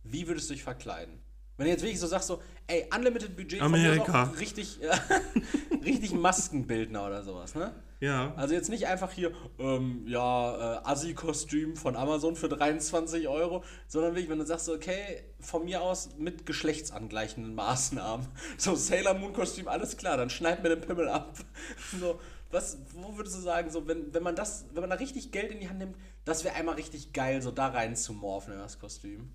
[0.02, 1.20] wie würdest du dich verkleiden?
[1.56, 4.24] Wenn du jetzt wirklich so sagst, so, ey, Unlimited Budget von mir ist Amerika.
[4.24, 4.92] auch richtig, ja,
[5.84, 7.72] richtig Maskenbildner oder sowas, ne?
[7.98, 8.34] Ja.
[8.36, 14.12] Also jetzt nicht einfach hier, ähm, ja, äh, Assi-Kostüm von Amazon für 23 Euro, sondern
[14.12, 18.26] wirklich, wenn du sagst, so, okay, von mir aus mit geschlechtsangleichenden Maßnahmen.
[18.58, 21.38] So, Sailor Moon-Kostüm, alles klar, dann schneid mir den Pimmel ab.
[21.98, 25.32] So, was, wo würdest du sagen, so, wenn, wenn man das, wenn man da richtig
[25.32, 25.96] Geld in die Hand nimmt,
[26.26, 29.30] das wäre einmal richtig geil, so da rein zu morphen in das Kostüm.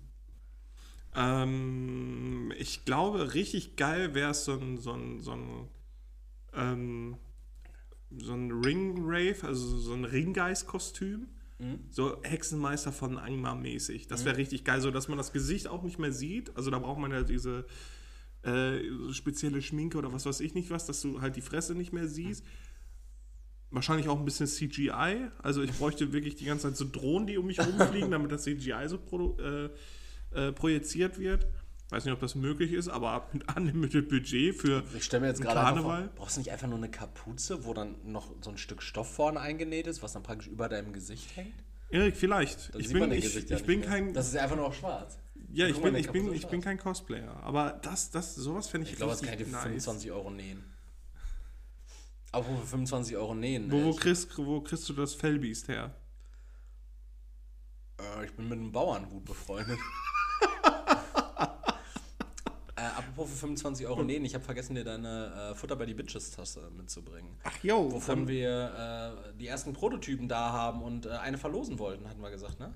[1.14, 5.68] Ähm, ich glaube, richtig geil wäre es so ein, so ein, so ein,
[6.54, 7.16] ähm,
[8.16, 11.28] so ein Ring-Rave, also so ein Ringgeist-Kostüm.
[11.90, 14.08] So Hexenmeister von Angmar mäßig.
[14.08, 16.56] Das wäre richtig geil, so dass man das Gesicht auch nicht mehr sieht.
[16.56, 17.66] Also da braucht man ja diese
[18.42, 18.80] äh,
[19.12, 22.08] spezielle Schminke oder was weiß ich nicht was, dass du halt die Fresse nicht mehr
[22.08, 22.44] siehst.
[23.70, 25.28] Wahrscheinlich auch ein bisschen CGI.
[25.38, 28.42] Also ich bräuchte wirklich die ganze Zeit so Drohnen, die um mich rumfliegen, damit das
[28.42, 28.96] CGI so
[29.38, 29.70] äh,
[30.34, 31.46] äh, projiziert wird.
[31.90, 35.42] Weiß nicht, ob das möglich ist, aber mit unlimited Budget für Ich stelle mir jetzt
[35.42, 36.10] gerade einfach vor, Karneval.
[36.16, 39.40] brauchst du nicht einfach nur eine Kapuze, wo dann noch so ein Stück Stoff vorne
[39.40, 41.54] eingenäht ist, was dann praktisch über deinem Gesicht hängt?
[41.90, 42.74] Erik, vielleicht.
[42.74, 44.14] Dann Ich bin, ich, ja ich bin kein.
[44.14, 45.18] Das ist einfach nur auch schwarz.
[45.52, 47.42] Ja, ich bin, ich bin, ich bin kein Cosplayer.
[47.42, 49.62] Aber das, das, sowas fände ich, Ich glaube, das kann ich dir nice.
[49.64, 50.64] 25 Euro nähen.
[52.30, 53.70] Aber für 25 Euro nähen.
[53.70, 55.94] Wo, wo, kriegst, wo kriegst du das Fellbiest her?
[57.98, 59.78] äh, ich bin mit einem Bauern gut befreundet.
[62.76, 65.94] äh, apropos für 25 Euro nähen, ich habe vergessen, dir deine äh, Futter bei die
[65.94, 67.36] Bitches-Tasse mitzubringen.
[67.44, 72.08] Ach jo, Wovon wir äh, die ersten Prototypen da haben und äh, eine verlosen wollten,
[72.08, 72.74] hatten wir gesagt, ne?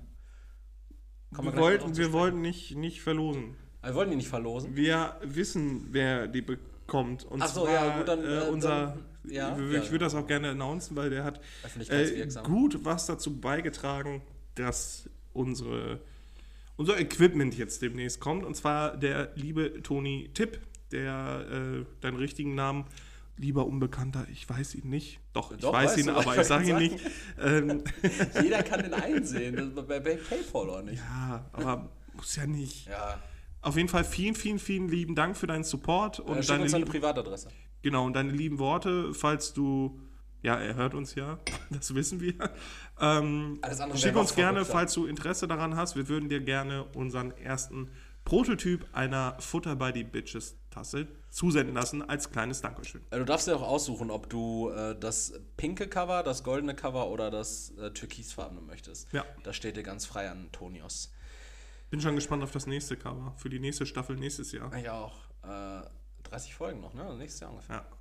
[1.35, 3.55] Kommen Wir wollten, wir wollten nicht, nicht verlosen.
[3.83, 4.75] Wir wollten die nicht verlosen.
[4.75, 7.25] Wir wissen, wer die bekommt.
[7.25, 8.69] Und Ach so, zwar ja, gut, dann, äh, äh, unser.
[8.69, 9.81] dann- ja, ich ja.
[9.81, 11.41] ich würde das auch gerne announcen, weil der hat
[12.43, 14.21] gut was dazu beigetragen,
[14.55, 15.99] dass unsere,
[16.77, 18.45] unser Equipment jetzt demnächst kommt.
[18.45, 20.59] Und zwar der liebe Toni Tipp,
[20.91, 21.45] der
[21.81, 22.85] äh, deinen richtigen Namen,
[23.35, 25.19] lieber Unbekannter, ich weiß ihn nicht.
[25.33, 27.05] Doch, ich Doch, weiß weißt ihn, du, aber ich sage ihn ich nicht.
[27.39, 27.83] Ähm,
[28.41, 29.73] Jeder kann den einsehen.
[29.75, 30.97] Bei, bei PayPal auch nicht.
[30.97, 32.87] ja, aber muss ja nicht.
[32.87, 33.21] Ja.
[33.61, 36.63] Auf jeden Fall vielen, vielen, vielen lieben Dank für deinen Support und Äh, schick deine
[36.63, 37.49] uns deine Privatadresse.
[37.81, 39.99] genau und deine lieben Worte, falls du
[40.47, 41.39] ja, er hört uns ja,
[41.69, 42.35] das wissen wir.
[43.01, 45.97] Ähm, Alles andere schick uns gerne, falls du Interesse daran hast.
[45.97, 47.91] Wir würden dir gerne unseren ersten
[48.23, 53.01] Prototyp einer Futter by the Bitches Tasse zusenden lassen als kleines Dankeschön.
[53.09, 57.09] Äh, Du darfst dir auch aussuchen, ob du äh, das pinke Cover, das goldene Cover
[57.09, 59.11] oder das äh, türkisfarbene möchtest.
[59.11, 59.25] Ja.
[59.43, 61.11] Das steht dir ganz frei an Tonios.
[61.89, 64.73] Bin schon gespannt auf das nächste Cover für die nächste Staffel nächstes Jahr.
[64.75, 65.13] Ich auch.
[65.43, 65.81] Äh,
[66.23, 67.15] 30 Folgen noch, ne?
[67.17, 67.75] Nächstes Jahr ungefähr.
[67.77, 67.96] Ja.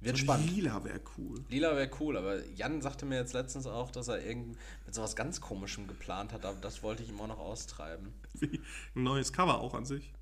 [0.00, 0.50] Wird So spannend.
[0.54, 1.44] Lila wäre cool.
[1.48, 5.16] Lila wäre cool, aber Jan sagte mir jetzt letztens auch, dass er irgend mit sowas
[5.16, 8.14] ganz Komischem geplant hat, aber das wollte ich ihm auch noch austreiben.
[8.34, 8.60] Wie
[8.94, 10.12] ein neues Cover auch an sich.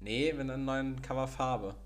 [0.00, 1.76] Nee, mit einer neuen Coverfarbe.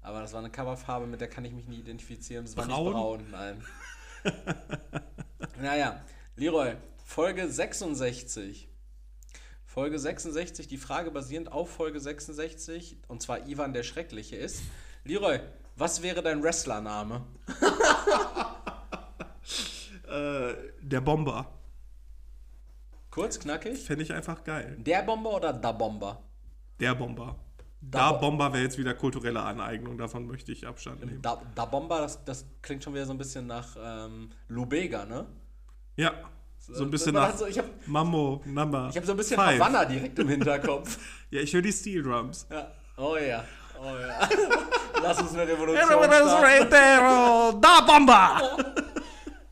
[0.00, 2.44] Aber das war eine Coverfarbe, mit der kann ich mich nie identifizieren.
[2.44, 2.84] Das war Braun?
[2.84, 3.64] nicht braun, nein.
[5.60, 6.02] naja,
[6.36, 6.74] Leroy,
[7.04, 8.68] Folge 66.
[9.64, 14.62] Folge 66, die Frage basierend auf Folge 66, und zwar Ivan der Schreckliche ist,
[15.04, 15.40] Leroy,
[15.82, 17.22] was wäre dein Wrestlername?
[20.08, 21.46] Äh, der Bomber.
[23.10, 23.78] Kurz, knackig.
[23.78, 24.76] Fände ich einfach geil.
[24.78, 26.22] Der Bomber oder da Bomber?
[26.80, 27.36] Der Bomber.
[27.80, 31.22] Da Da Bomber wäre jetzt wieder kulturelle Aneignung, davon möchte ich Abstand nehmen.
[31.22, 35.26] Da, da Bomber, das, das klingt schon wieder so ein bisschen nach ähm, Lubega, ne?
[35.96, 36.12] Ja,
[36.58, 39.36] so ein bisschen Man nach so- ich habe Mambo Number ich hab so ein bisschen
[39.36, 39.58] five.
[39.58, 40.98] Havanna direkt im Hinterkopf.
[41.30, 42.46] Ja, ich höre die Steel Drums.
[42.50, 42.70] ja.
[42.98, 43.42] Oh ja,
[43.80, 44.28] oh ja.
[45.02, 47.60] Lass uns eine Revolution starten.
[47.60, 48.56] Da Bomber!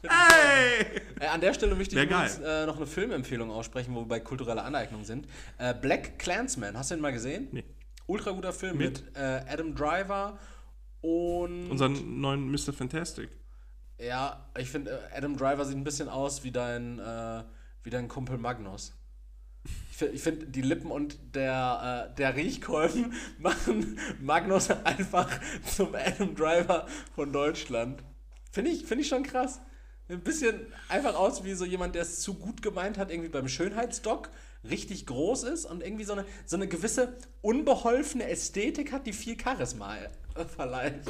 [0.02, 1.00] Hey!
[1.20, 4.20] Äh, an der Stelle möchte ich übrigens, äh, noch eine Filmempfehlung aussprechen, wo wir bei
[4.20, 5.26] kultureller Aneignung sind.
[5.58, 7.48] Äh, Black Clansman, hast du den mal gesehen?
[7.52, 7.64] Nee.
[8.06, 9.16] Ultra guter Film mit, Mit?
[9.16, 10.38] äh, Adam Driver
[11.02, 12.72] und Unseren neuen Mr.
[12.72, 13.28] Fantastic.
[13.98, 17.44] Ja, ich finde, äh, Adam Driver sieht ein bisschen aus wie dein, äh,
[17.82, 18.94] wie dein Kumpel Magnus.
[20.02, 25.28] Ich finde, die Lippen und der, äh, der Riechkolben machen Magnus einfach
[25.64, 28.02] zum Adam Driver von Deutschland.
[28.50, 29.60] Finde ich, find ich schon krass.
[30.08, 33.46] Ein bisschen einfach aus wie so jemand, der es zu gut gemeint hat, irgendwie beim
[33.46, 34.30] Schönheitsdoc,
[34.68, 39.40] richtig groß ist und irgendwie so eine, so eine gewisse unbeholfene Ästhetik hat, die viel
[39.40, 39.94] Charisma
[40.56, 41.02] verleiht.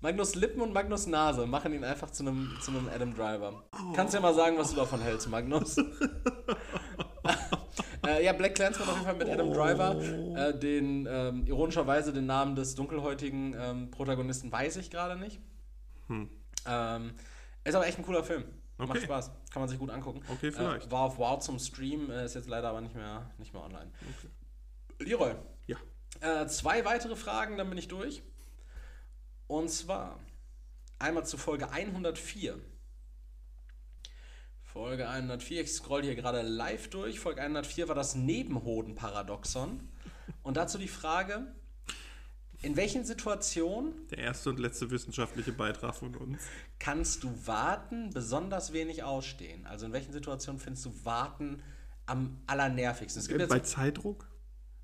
[0.00, 3.62] Magnus Lippen und Magnus Nase machen ihn einfach zu einem, zu Adam Driver.
[3.94, 5.76] Kannst ja mal sagen, was du davon hältst, Magnus.
[8.06, 10.00] äh, ja, Black Clansman auf jeden Fall mit Adam Driver.
[10.36, 15.40] Äh, den, ähm, ironischerweise den Namen des dunkelhäutigen ähm, Protagonisten weiß ich gerade nicht.
[16.66, 17.14] Ähm,
[17.64, 18.44] ist aber echt ein cooler Film.
[18.78, 19.00] Macht Okay.
[19.04, 19.30] Spaß.
[19.50, 20.20] Kann man sich gut angucken.
[20.28, 20.88] Okay, vielleicht.
[20.88, 23.62] Äh, war auf Wow zum Stream, äh, ist jetzt leider aber nicht mehr, nicht mehr
[23.62, 23.90] online.
[24.98, 25.34] Leroy,
[25.66, 25.76] Ja.
[26.20, 28.22] äh, zwei weitere Fragen, dann bin ich durch.
[29.46, 30.18] Und zwar
[30.98, 32.58] einmal zu Folge 104.
[34.72, 37.20] Folge 104, ich scroll hier gerade live durch.
[37.20, 39.80] Folge 104 war das Nebenhoden-Paradoxon.
[40.42, 41.46] Und dazu die Frage,
[42.62, 46.42] in welchen Situationen Der erste und letzte wissenschaftliche Beitrag von uns.
[46.78, 49.66] kannst du Warten besonders wenig ausstehen?
[49.66, 51.62] Also in welchen Situationen findest du Warten
[52.06, 53.20] am allernervigsten?
[53.20, 54.26] Es gibt Äh, jetzt Bei Zeitdruck?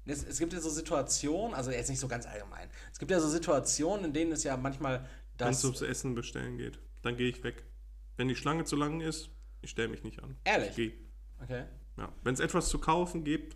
[0.05, 2.68] Es, es gibt ja so Situationen, also jetzt nicht so ganz allgemein.
[2.93, 5.07] Es gibt ja so Situationen, in denen es ja manchmal
[5.39, 6.78] Wenn es ums Essen bestellen geht.
[7.01, 7.64] Dann gehe ich weg.
[8.18, 9.30] Wenn die Schlange zu lang ist,
[9.68, 10.34] ich stelle mich nicht an.
[10.44, 10.70] Ehrlich?
[10.70, 10.92] Ich gehe.
[11.42, 11.64] Okay.
[11.98, 12.10] Ja.
[12.24, 13.54] Wenn es etwas zu kaufen gibt,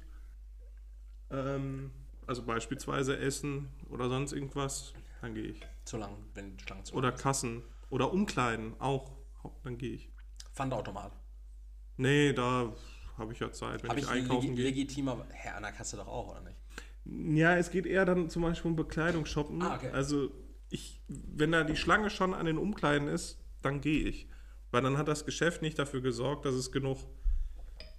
[1.30, 1.90] ähm,
[2.26, 4.92] also beispielsweise Essen oder sonst irgendwas,
[5.22, 5.60] dann gehe ich.
[5.86, 7.22] Zu lang, wenn die Schlange zu Oder lang ist.
[7.22, 7.62] Kassen.
[7.88, 9.10] Oder Umkleiden auch.
[9.64, 10.12] Dann gehe ich.
[10.52, 11.12] Pfandautomat.
[11.96, 12.74] Nee, da
[13.16, 14.64] habe ich ja Zeit, wenn Habe ich, ich einkaufen gehe.
[14.66, 15.26] legitimer.
[15.30, 16.58] Herr, an der Kasse doch auch, oder nicht?
[17.38, 19.62] Ja, es geht eher dann zum Beispiel um Bekleidung shoppen.
[19.62, 19.90] Ah, okay.
[19.90, 20.30] Also
[20.68, 24.28] ich, wenn da die Schlange schon an den Umkleiden ist, dann gehe ich.
[24.72, 26.98] Weil dann hat das Geschäft nicht dafür gesorgt, dass es genug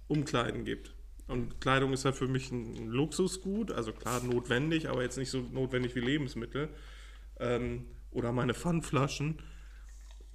[0.08, 0.92] Umkleiden gibt.
[1.26, 5.40] Und Kleidung ist ja für mich ein Luxusgut, also klar notwendig, aber jetzt nicht so
[5.40, 6.68] notwendig wie Lebensmittel.
[7.38, 9.38] Ähm, oder meine Pfandflaschen.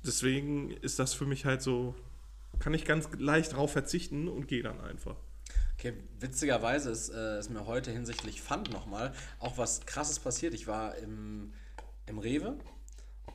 [0.03, 1.93] Deswegen ist das für mich halt so,
[2.57, 5.17] kann ich ganz leicht drauf verzichten und gehe dann einfach.
[5.77, 10.53] Okay, witzigerweise ist, äh, ist mir heute hinsichtlich Pfand nochmal auch was krasses passiert.
[10.53, 11.53] Ich war im,
[12.05, 12.57] im Rewe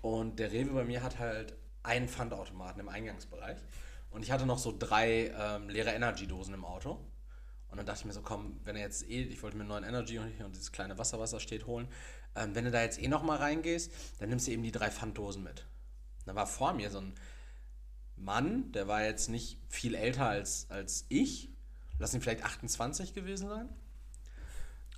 [0.03, 3.59] und der Rewe bei mir hat halt einen Pfandautomaten im Eingangsbereich
[4.11, 6.99] und ich hatte noch so drei ähm, leere Energy-Dosen im Auto.
[7.69, 9.71] Und dann dachte ich mir so, komm, wenn er jetzt eh, ich wollte mir einen
[9.71, 11.89] neuen Energy und, dieses kleine Wasser, was da steht, holen.
[12.37, 15.43] Ähm, wenn du da jetzt eh nochmal reingehst, dann nimmst du eben die drei Pfanddosen
[15.43, 15.67] mit.
[16.27, 17.15] Da war vor mir so ein
[18.17, 21.51] Mann, der war jetzt nicht viel älter als, als ich.
[21.99, 23.69] Lass ihn vielleicht 28 gewesen sein.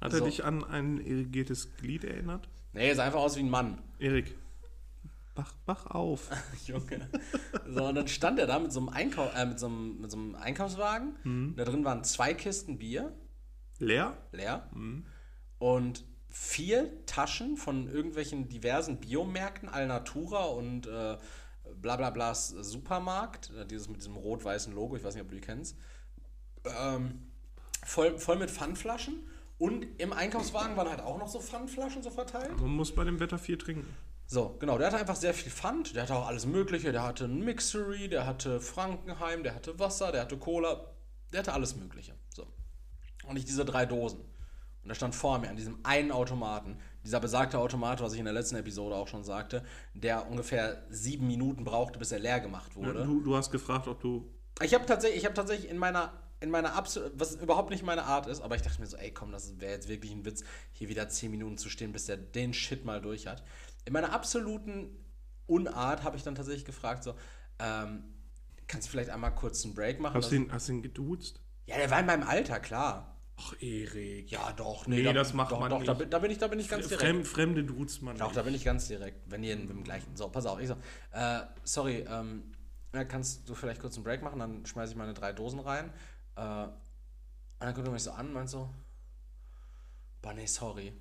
[0.01, 0.27] Hat er So.
[0.27, 2.51] dich an ein irrigiertes Glied erinnert?
[2.75, 3.83] Nee, er sah einfach aus wie ein Mann.
[3.99, 4.37] Erik,
[5.37, 6.31] wach, wach auf.
[6.67, 7.09] Junge.
[7.69, 10.11] So, und dann stand er da mit so einem, Einkau äh, mit so einem, mit
[10.11, 11.55] so einem Einkaufswagen.
[11.57, 13.13] Da drin waren zwei Kisten Bier,
[13.79, 14.17] Leer?
[14.33, 14.71] leer.
[15.59, 21.17] Und vier Taschen von irgendwelchen diversen Biomärkten, Alnatura und äh,
[21.81, 23.53] bla bla blas Supermarkt.
[23.59, 25.77] Äh, Dieses mit diesem rot-weißen Logo, ich weiß nicht, ob du die kennst.
[26.81, 27.31] Ähm,
[27.85, 29.27] voll, voll mit Pfandflaschen.
[29.59, 32.61] Und im Einkaufswagen waren halt auch noch so Pfandflaschen so verteilt.
[32.61, 33.89] Man muss bei dem Wetter viel trinken.
[34.29, 37.25] So, genau, der hatte einfach sehr viel Pfand, der hatte auch alles Mögliche, der hatte
[37.25, 40.85] einen Mixery, der hatte Frankenheim, der hatte Wasser, der hatte Cola,
[41.33, 42.13] der hatte alles Mögliche.
[42.35, 42.47] So.
[43.29, 44.21] Und ich diese drei Dosen.
[44.87, 48.25] Und da stand vor mir an diesem einen Automaten, dieser besagte Automat, was ich in
[48.25, 49.65] der letzten Episode auch schon sagte,
[49.95, 53.05] der ungefähr sieben Minuten brauchte, bis er leer gemacht wurde.
[53.05, 54.29] Du, du hast gefragt, ob du.
[54.63, 58.05] Ich habe tatsächlich, ich habe tatsächlich in meiner, in meiner absolut, was überhaupt nicht meine
[58.05, 60.45] Art ist, aber ich dachte mir so, ey, komm, das wäre jetzt wirklich ein Witz,
[60.73, 63.43] hier wieder 10 Minuten zu stehen, bis der den Shit mal durch hat.
[63.87, 64.91] In meiner absoluten
[65.47, 67.15] Unart habe ich dann tatsächlich gefragt, so,
[67.61, 68.03] ähm,
[68.67, 70.15] kannst du vielleicht einmal kurz einen Break machen?
[70.17, 71.41] Hast du ihn, hast ihn geduzt?
[71.67, 73.17] ja, der war in meinem Alter, klar.
[73.39, 74.31] Ach, Erik.
[74.31, 75.99] Ja, doch, Nee, da, das macht doch, man doch, Da, nicht.
[76.01, 77.03] bin- da bin ich, da bin ich ganz direkt.
[77.03, 78.37] Fremd, Fremde duzt man Doch, nicht.
[78.37, 80.17] da bin ich ganz direkt, wenn ihr im gleichen.
[80.17, 80.77] So, pass auf, ich so,
[81.13, 82.53] äh, sorry, ähm,
[82.95, 85.93] ja, kannst du vielleicht kurz einen Break machen, dann schmeiße ich meine drei Dosen rein.
[86.35, 86.73] Äh, und
[87.61, 88.71] dann guckt er mich so an und meint so,
[90.23, 90.93] boah, nee, sorry.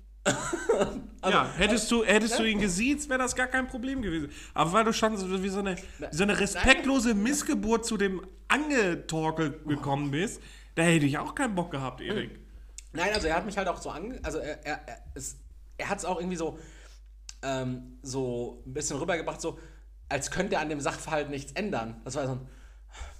[1.24, 4.30] Ja, hättest du, hättest du ihn gesiezt, wäre das gar kein Problem gewesen.
[4.54, 5.76] Aber weil du schon so, wie so eine,
[6.10, 10.40] so eine respektlose Missgeburt zu dem Angetorkel gekommen bist,
[10.74, 12.38] da hätte ich auch keinen Bock gehabt, Erik.
[12.92, 14.18] Nein, also er hat mich halt auch so ange...
[14.22, 15.36] Also er, er, er, es,
[15.78, 16.58] er hat es auch irgendwie so,
[17.42, 19.58] ähm, so ein bisschen rübergebracht, so
[20.08, 22.00] als könnte er an dem Sachverhalt nichts ändern.
[22.04, 22.48] Das war so ein,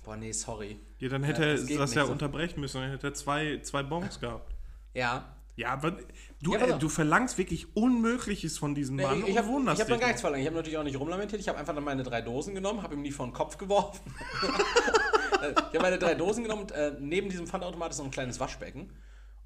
[0.04, 0.78] boah, nee, sorry.
[0.98, 2.12] Ja, dann hätte Ja, er das das, geht nicht ja so.
[2.12, 4.54] unterbrechen müssen, dann hätte er zwei, zwei Bons gehabt.
[4.94, 5.96] Ja, Ja, aber
[6.42, 10.00] du, Ja, äh, du verlangst wirklich Unmögliches von diesem Mann ich, ich habe hab dann
[10.00, 10.42] gar nichts verlangt.
[10.42, 11.40] Ich habe natürlich auch nicht rumlamentiert.
[11.40, 14.00] Ich habe einfach dann meine drei Dosen genommen, habe ihm die vor den Kopf geworfen.
[14.42, 18.38] ich habe meine drei Dosen genommen und äh, neben diesem Pfandautomat ist so ein kleines
[18.38, 18.92] Waschbecken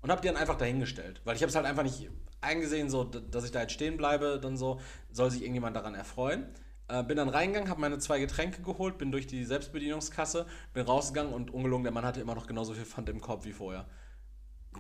[0.02, 1.20] und habe die dann einfach dahingestellt.
[1.24, 4.40] Weil ich habe es halt einfach nicht eingesehen, so, dass ich da jetzt stehen bleibe,
[4.42, 4.80] dann so,
[5.12, 6.46] soll sich irgendjemand daran erfreuen.
[6.88, 11.32] Äh, bin dann reingegangen, habe meine zwei Getränke geholt, bin durch die Selbstbedienungskasse, bin rausgegangen
[11.32, 13.86] und ungelogen, der Mann hatte immer noch genauso viel Pfand im Korb wie vorher.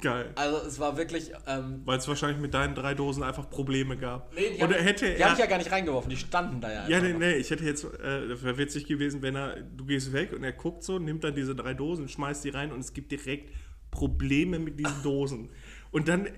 [0.00, 0.30] Geil.
[0.36, 4.32] Also es war wirklich, ähm, Weil es wahrscheinlich mit deinen drei Dosen einfach Probleme gab.
[4.34, 5.24] nee, die Oder hab- hätte die er.
[5.26, 7.64] habe ich ja gar nicht reingeworfen, die standen da ja Ja, nee, nee, ich hätte
[7.64, 11.24] jetzt, äh, wäre witzig gewesen, wenn er, du gehst weg und er guckt so, nimmt
[11.24, 13.52] dann diese drei Dosen, schmeißt die rein und es gibt direkt
[13.90, 15.50] Probleme mit diesen Dosen.
[15.90, 16.28] Und dann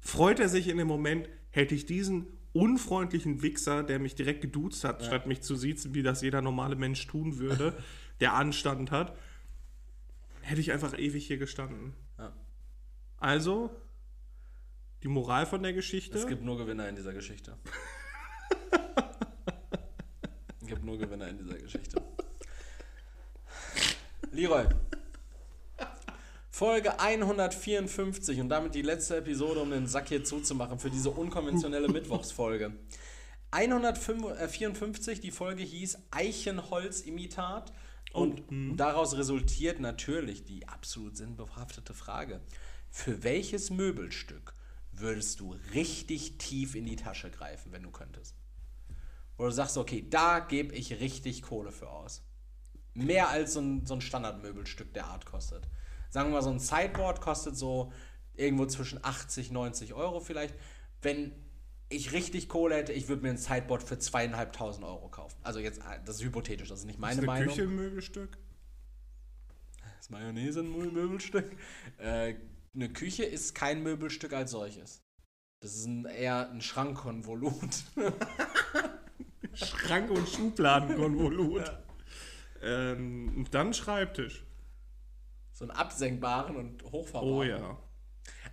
[0.00, 4.84] freut er sich in dem Moment, hätte ich diesen unfreundlichen Wichser, der mich direkt geduzt
[4.84, 7.74] hat, statt mich zu siezen, wie das jeder normale Mensch tun würde,
[8.20, 9.16] der Anstand hat,
[10.42, 11.94] hätte ich einfach ewig hier gestanden.
[12.18, 12.32] Ja.
[13.24, 13.70] Also,
[15.02, 16.18] die Moral von der Geschichte.
[16.18, 17.56] Es gibt nur Gewinner in dieser Geschichte.
[20.60, 22.02] es gibt nur Gewinner in dieser Geschichte.
[24.30, 24.66] Leroy.
[26.50, 31.88] Folge 154 und damit die letzte Episode, um den Sack hier zuzumachen für diese unkonventionelle
[31.88, 32.74] Mittwochsfolge.
[33.52, 37.72] 154, die Folge hieß Eichenholz-Imitat
[38.12, 38.42] und
[38.76, 42.42] daraus resultiert natürlich die absolut sinnbehaftete Frage.
[42.96, 44.54] Für welches Möbelstück
[44.92, 48.36] würdest du richtig tief in die Tasche greifen, wenn du könntest?
[49.36, 52.22] Wo du sagst, okay, da gebe ich richtig Kohle für aus.
[52.94, 55.68] Mehr als so ein, so ein Standardmöbelstück der Art kostet.
[56.08, 57.92] Sagen wir mal, so ein Sideboard kostet so
[58.36, 60.54] irgendwo zwischen 80, 90 Euro vielleicht.
[61.02, 61.32] Wenn
[61.88, 65.36] ich richtig Kohle hätte, ich würde mir ein Sideboard für zweieinhalbtausend Euro kaufen.
[65.42, 67.48] Also jetzt, äh, das ist hypothetisch, das ist nicht meine ist eine Meinung.
[67.48, 68.38] Küche ein Möbelstück?
[69.98, 71.50] Ist Mayonnaise ein Mö- Möbelstück?
[71.98, 72.36] Äh,
[72.74, 75.02] eine Küche ist kein Möbelstück als solches.
[75.60, 77.84] Das ist ein, eher ein Schrankkonvolut.
[79.54, 81.70] Schrank- und Schubladenkonvolut.
[82.62, 84.44] ähm, und dann Schreibtisch.
[85.52, 87.34] so einen absenkbaren und hochfahrbaren.
[87.34, 87.78] Oh ja.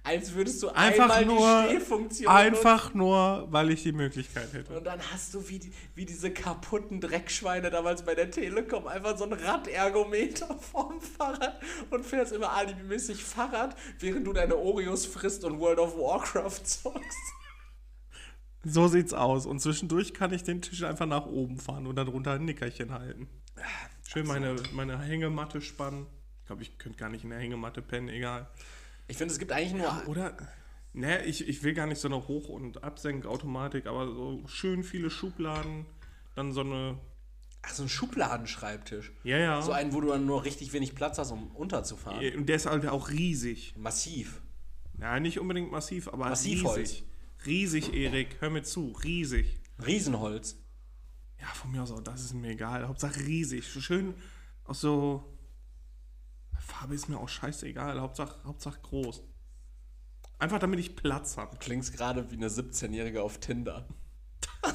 [0.04, 4.58] Als würdest du Einfach einmal nur- die Stehfunktion Einfach nur, weil ich die Möglichkeit nutzen.
[4.58, 4.78] hätte.
[4.78, 5.60] Und dann hast du wie,
[5.94, 11.62] wie diese kaputten Dreckschweine damals bei der Telekom einfach so ein Radergometer vorm Fahrrad
[11.92, 17.34] und fährst immer alibimäßig Fahrrad, während du deine Oreos frisst und World of Warcraft zockst.
[18.64, 19.46] So sieht's aus.
[19.46, 23.28] Und zwischendurch kann ich den Tisch einfach nach oben fahren und darunter ein Nickerchen halten.
[24.08, 26.08] Schön meine, meine Hängematte spannen.
[26.48, 28.48] glaube, ich könnte gar nicht in der Hängematte pennen, egal.
[29.12, 30.08] Ich finde, es gibt eigentlich nur.
[30.08, 30.38] Oder,
[30.94, 35.10] ne, ich, ich will gar nicht so eine Hoch- und Absenkautomatik, aber so schön viele
[35.10, 35.86] Schubladen,
[36.36, 36.98] dann so eine,
[37.62, 39.12] Ach, so ein Schubladenschreibtisch.
[39.26, 39.62] ja, ja.
[39.62, 42.36] So einen, wo du dann nur richtig wenig Platz hast, um unterzufahren.
[42.38, 43.76] und der ist halt auch riesig.
[43.78, 44.42] Massiv.
[44.98, 46.78] Ja, nicht unbedingt massiv, aber Massivholz.
[46.78, 47.04] riesig.
[47.46, 49.60] Riesig, Erik, hör mir zu, riesig.
[49.86, 50.56] Riesenholz.
[51.42, 52.88] Ja, von mir aus auch, das ist mir egal.
[52.88, 53.68] Hauptsache riesig.
[53.68, 54.14] Schön
[54.64, 55.31] aus so.
[56.62, 58.00] Farbe ist mir auch scheißegal.
[58.00, 59.22] Hauptsache, Hauptsache groß.
[60.40, 61.58] Einfach damit ich Platz habe.
[61.58, 63.88] Klingst gerade wie eine 17-Jährige auf Tinder.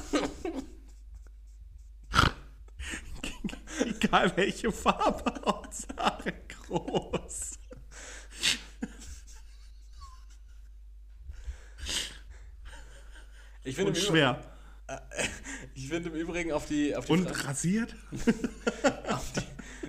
[3.85, 6.33] Egal welche Farbe, Hauptsache
[6.67, 7.59] groß.
[13.63, 14.43] Ich finde Und Übrigen- schwer.
[15.75, 17.93] ich finde im Übrigen auf die, auf die, Und Fra rasiert?
[19.09, 19.41] auf die,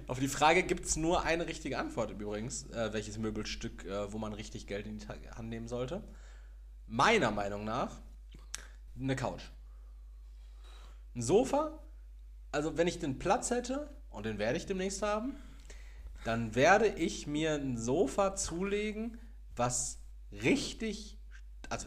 [0.09, 4.19] auf die Frage gibt es nur eine richtige Antwort übrigens, äh, welches Möbelstück, äh, wo
[4.19, 6.03] man richtig Geld in die Hand nehmen sollte.
[6.87, 8.01] Meiner Meinung nach
[8.99, 9.43] eine Couch.
[11.15, 11.79] Ein Sofa,
[12.51, 15.37] also wenn ich den Platz hätte, und den werde ich demnächst haben,
[16.25, 19.21] dann werde ich mir ein Sofa zulegen,
[19.55, 20.01] was
[20.33, 21.18] richtig,
[21.70, 21.86] also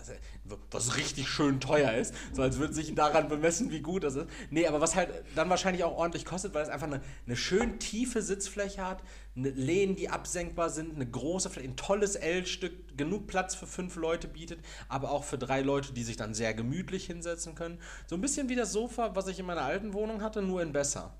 [0.69, 4.27] was, richtig schön teuer ist, so als würde sich daran bemessen, wie gut das ist.
[4.49, 7.79] Nee, aber was halt dann wahrscheinlich auch ordentlich kostet, weil es einfach eine, eine schön
[7.79, 9.01] tiefe Sitzfläche hat,
[9.35, 13.95] eine Lehnen, die absenkbar sind, eine große Fläche, ein tolles L-Stück, genug Platz für fünf
[13.95, 17.79] Leute bietet, aber auch für drei Leute, die sich dann sehr gemütlich hinsetzen können.
[18.07, 20.71] So ein bisschen wie das Sofa, was ich in meiner alten Wohnung hatte, nur in
[20.71, 21.13] besser.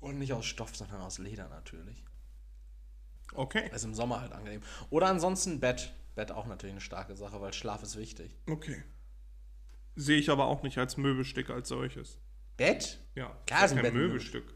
[0.00, 2.04] Und nicht aus Stoff, sondern aus Leder natürlich.
[3.34, 3.70] Okay.
[3.74, 4.62] Ist im Sommer halt angenehm.
[4.90, 5.92] Oder ansonsten Bett.
[6.14, 8.36] Bett auch natürlich eine starke Sache, weil Schlaf ist wichtig.
[8.48, 8.82] Okay.
[9.94, 12.18] Sehe ich aber auch nicht als Möbelstück als solches.
[12.56, 13.00] Bett?
[13.14, 14.54] Ja, Klar ist ein kein Bett ein Möbelstück.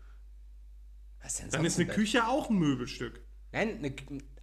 [1.22, 1.96] Was ist denn Dann ist eine ein Bett?
[1.96, 3.20] Küche auch ein Möbelstück.
[3.52, 3.94] Nein, eine,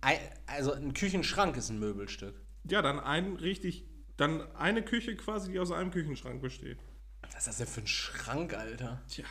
[0.01, 2.39] ein- also ein Küchenschrank ist ein Möbelstück.
[2.69, 3.85] Ja, dann ein richtig,
[4.17, 6.79] dann eine Küche quasi, die aus einem Küchenschrank besteht.
[7.21, 9.01] Was ist das denn für ein Schrank, Alter?
[9.07, 9.25] Tja.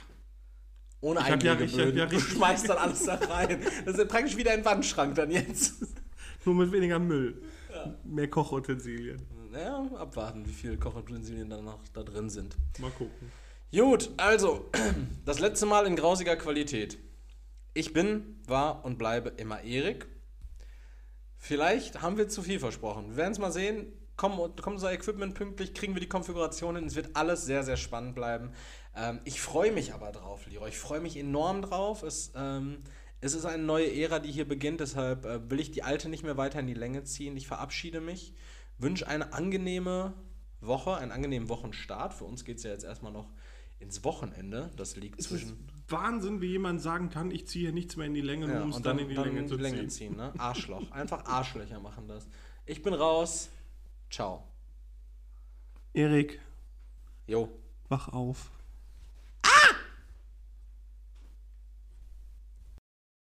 [1.00, 1.98] Ohne Ich hab ja- ich hab Einlegeböden.
[1.98, 3.60] ja du schmeißt dann alles da rein.
[3.84, 5.74] Das ist praktisch wieder ein Wandschrank dann jetzt.
[6.44, 7.42] Nur mit weniger Müll.
[8.04, 9.26] Mehr Kochutensilien.
[9.50, 12.56] Naja, abwarten, wie viele Kochutensilien dann noch da drin sind.
[12.78, 13.30] Mal gucken.
[13.74, 14.70] Gut, also,
[15.24, 16.98] das letzte Mal in grausiger Qualität.
[17.74, 20.06] Ich bin, war und bleibe immer Erik.
[21.38, 23.10] Vielleicht haben wir zu viel versprochen.
[23.10, 23.92] Wir werden es mal sehen.
[24.16, 26.84] Kommen, kommt unser Equipment pünktlich, kriegen wir die Konfiguration hin.
[26.84, 28.52] Es wird alles sehr, sehr spannend bleiben.
[28.94, 30.68] Ähm, ich freue mich aber drauf, Leroy.
[30.68, 32.02] Ich freue mich enorm drauf.
[32.02, 32.82] Es, ähm,
[33.22, 34.80] es ist eine neue Ära, die hier beginnt.
[34.80, 37.36] Deshalb äh, will ich die alte nicht mehr weiter in die Länge ziehen.
[37.36, 38.34] Ich verabschiede mich.
[38.78, 40.12] Wünsche eine angenehme
[40.60, 42.14] Woche, einen angenehmen Wochenstart.
[42.14, 43.30] Für uns geht es ja jetzt erstmal noch
[43.78, 44.70] ins Wochenende.
[44.76, 45.68] Das liegt Es zwischen.
[45.88, 48.70] Wahnsinn, wie jemand sagen kann, ich ziehe hier nichts mehr in die Länge, Ja, um
[48.70, 49.90] es und dann, in die Länge zu ziehen.
[49.90, 50.32] ziehen ne?
[50.38, 50.90] Arschloch.
[50.90, 52.26] Einfach Arschlöcher machen das.
[52.66, 53.50] Ich bin raus.
[54.10, 54.44] Ciao.
[55.92, 56.40] Erik,
[57.26, 57.48] Jo.
[57.88, 58.50] wach auf.